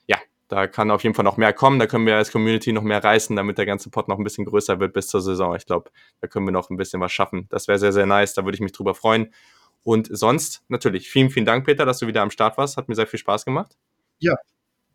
ja, 0.05 0.17
da 0.47 0.67
kann 0.67 0.91
auf 0.91 1.03
jeden 1.03 1.15
Fall 1.15 1.23
noch 1.23 1.37
mehr 1.37 1.53
kommen. 1.53 1.79
Da 1.79 1.87
können 1.87 2.05
wir 2.05 2.17
als 2.17 2.31
Community 2.31 2.73
noch 2.73 2.83
mehr 2.83 3.03
reißen, 3.03 3.35
damit 3.35 3.57
der 3.57 3.65
ganze 3.65 3.89
Pod 3.89 4.09
noch 4.09 4.17
ein 4.17 4.23
bisschen 4.23 4.45
größer 4.45 4.79
wird 4.79 4.93
bis 4.93 5.07
zur 5.07 5.21
Saison. 5.21 5.55
Ich 5.55 5.65
glaube, 5.65 5.91
da 6.19 6.27
können 6.27 6.45
wir 6.45 6.51
noch 6.51 6.69
ein 6.69 6.77
bisschen 6.77 6.99
was 6.99 7.11
schaffen. 7.11 7.47
Das 7.49 7.67
wäre 7.67 7.79
sehr, 7.79 7.93
sehr 7.93 8.05
nice. 8.05 8.33
Da 8.33 8.43
würde 8.43 8.55
ich 8.55 8.61
mich 8.61 8.73
drüber 8.73 8.93
freuen. 8.95 9.33
Und 9.83 10.09
sonst 10.11 10.63
natürlich 10.67 11.09
vielen, 11.09 11.29
vielen 11.29 11.45
Dank, 11.45 11.65
Peter, 11.65 11.85
dass 11.85 11.99
du 11.99 12.07
wieder 12.07 12.21
am 12.21 12.31
Start 12.31 12.57
warst. 12.57 12.75
Hat 12.75 12.89
mir 12.89 12.95
sehr 12.95 13.07
viel 13.07 13.19
Spaß 13.19 13.45
gemacht. 13.45 13.77
Ja, 14.19 14.35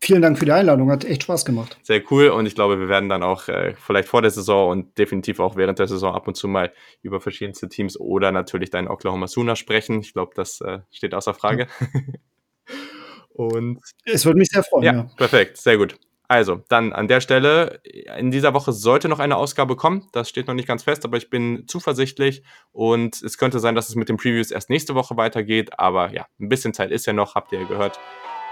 Vielen 0.03 0.21
Dank 0.21 0.37
für 0.37 0.43
die 0.43 0.51
Einladung, 0.51 0.91
hat 0.91 1.05
echt 1.05 1.23
Spaß 1.23 1.45
gemacht. 1.45 1.77
Sehr 1.81 2.01
cool 2.11 2.27
und 2.27 2.45
ich 2.45 2.55
glaube, 2.55 2.77
wir 2.77 2.89
werden 2.89 3.07
dann 3.07 3.23
auch 3.23 3.47
äh, 3.47 3.73
vielleicht 3.77 4.09
vor 4.09 4.21
der 4.21 4.31
Saison 4.31 4.69
und 4.69 4.97
definitiv 4.97 5.39
auch 5.39 5.55
während 5.55 5.79
der 5.79 5.87
Saison 5.87 6.13
ab 6.13 6.27
und 6.27 6.35
zu 6.35 6.49
mal 6.49 6.73
über 7.01 7.21
verschiedenste 7.21 7.69
Teams 7.69 7.97
oder 7.97 8.33
natürlich 8.33 8.69
deinen 8.69 8.89
Oklahoma 8.89 9.27
Sooner 9.27 9.55
sprechen. 9.55 10.01
Ich 10.01 10.11
glaube, 10.11 10.33
das 10.35 10.59
äh, 10.59 10.79
steht 10.91 11.13
außer 11.13 11.33
Frage. 11.33 11.67
und 13.29 13.79
es 14.03 14.25
würde 14.25 14.39
mich 14.39 14.49
sehr 14.49 14.63
freuen. 14.63 14.83
Ja, 14.83 14.93
ja, 14.93 15.09
perfekt, 15.15 15.55
sehr 15.55 15.77
gut. 15.77 15.95
Also, 16.27 16.61
dann 16.67 16.91
an 16.91 17.07
der 17.07 17.21
Stelle, 17.21 17.79
in 18.17 18.29
dieser 18.29 18.53
Woche 18.53 18.73
sollte 18.73 19.07
noch 19.07 19.19
eine 19.19 19.37
Ausgabe 19.37 19.77
kommen. 19.77 20.09
Das 20.11 20.27
steht 20.27 20.47
noch 20.47 20.53
nicht 20.53 20.67
ganz 20.67 20.83
fest, 20.83 21.05
aber 21.05 21.15
ich 21.15 21.29
bin 21.29 21.63
zuversichtlich 21.67 22.43
und 22.73 23.21
es 23.21 23.37
könnte 23.37 23.59
sein, 23.59 23.75
dass 23.75 23.87
es 23.87 23.95
mit 23.95 24.09
den 24.09 24.17
Previews 24.17 24.51
erst 24.51 24.69
nächste 24.69 24.95
Woche 24.95 25.15
weitergeht. 25.15 25.79
Aber 25.79 26.13
ja, 26.13 26.25
ein 26.41 26.49
bisschen 26.49 26.73
Zeit 26.73 26.91
ist 26.91 27.05
ja 27.05 27.13
noch, 27.13 27.35
habt 27.35 27.53
ihr 27.53 27.61
ja 27.61 27.67
gehört. 27.67 27.99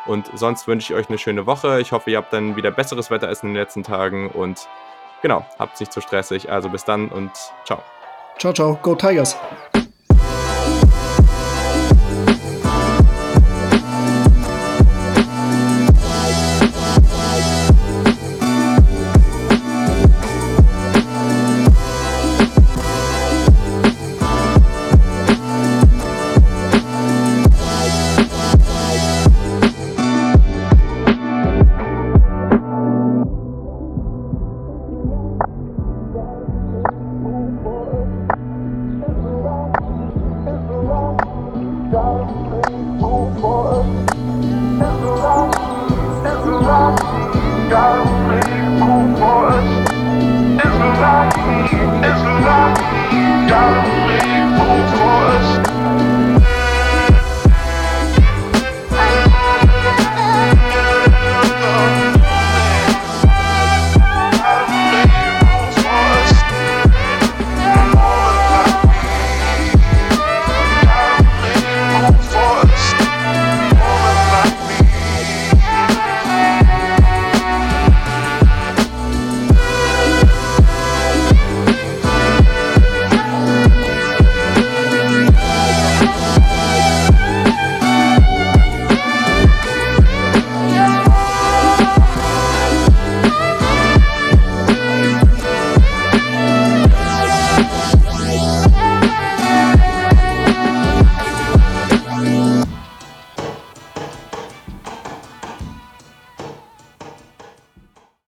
Und 0.06 0.30
sonst 0.34 0.68
wünsche 0.68 0.94
ich 0.94 1.00
euch 1.00 1.10
eine 1.10 1.18
schöne 1.18 1.46
Woche. 1.46 1.80
Ich 1.80 1.92
hoffe, 1.92 2.12
ihr 2.12 2.18
habt 2.18 2.34
dann 2.34 2.56
wieder 2.56 2.72
besseres 2.72 3.12
Wetter 3.12 3.28
als 3.28 3.44
in 3.44 3.50
den 3.50 3.56
letzten 3.56 3.84
Tagen. 3.84 4.30
Und 4.30 4.68
genau, 5.22 5.46
habt 5.60 5.80
nicht 5.80 5.94
zu 5.94 6.02
stressig. 6.02 6.52
Also 6.52 6.70
bis 6.70 6.84
dann 6.84 7.10
und 7.10 7.32
ciao. 7.66 7.82
Ciao, 8.38 8.54
ciao. 8.54 8.80
Go 8.82 8.96
Tigers. 8.96 9.38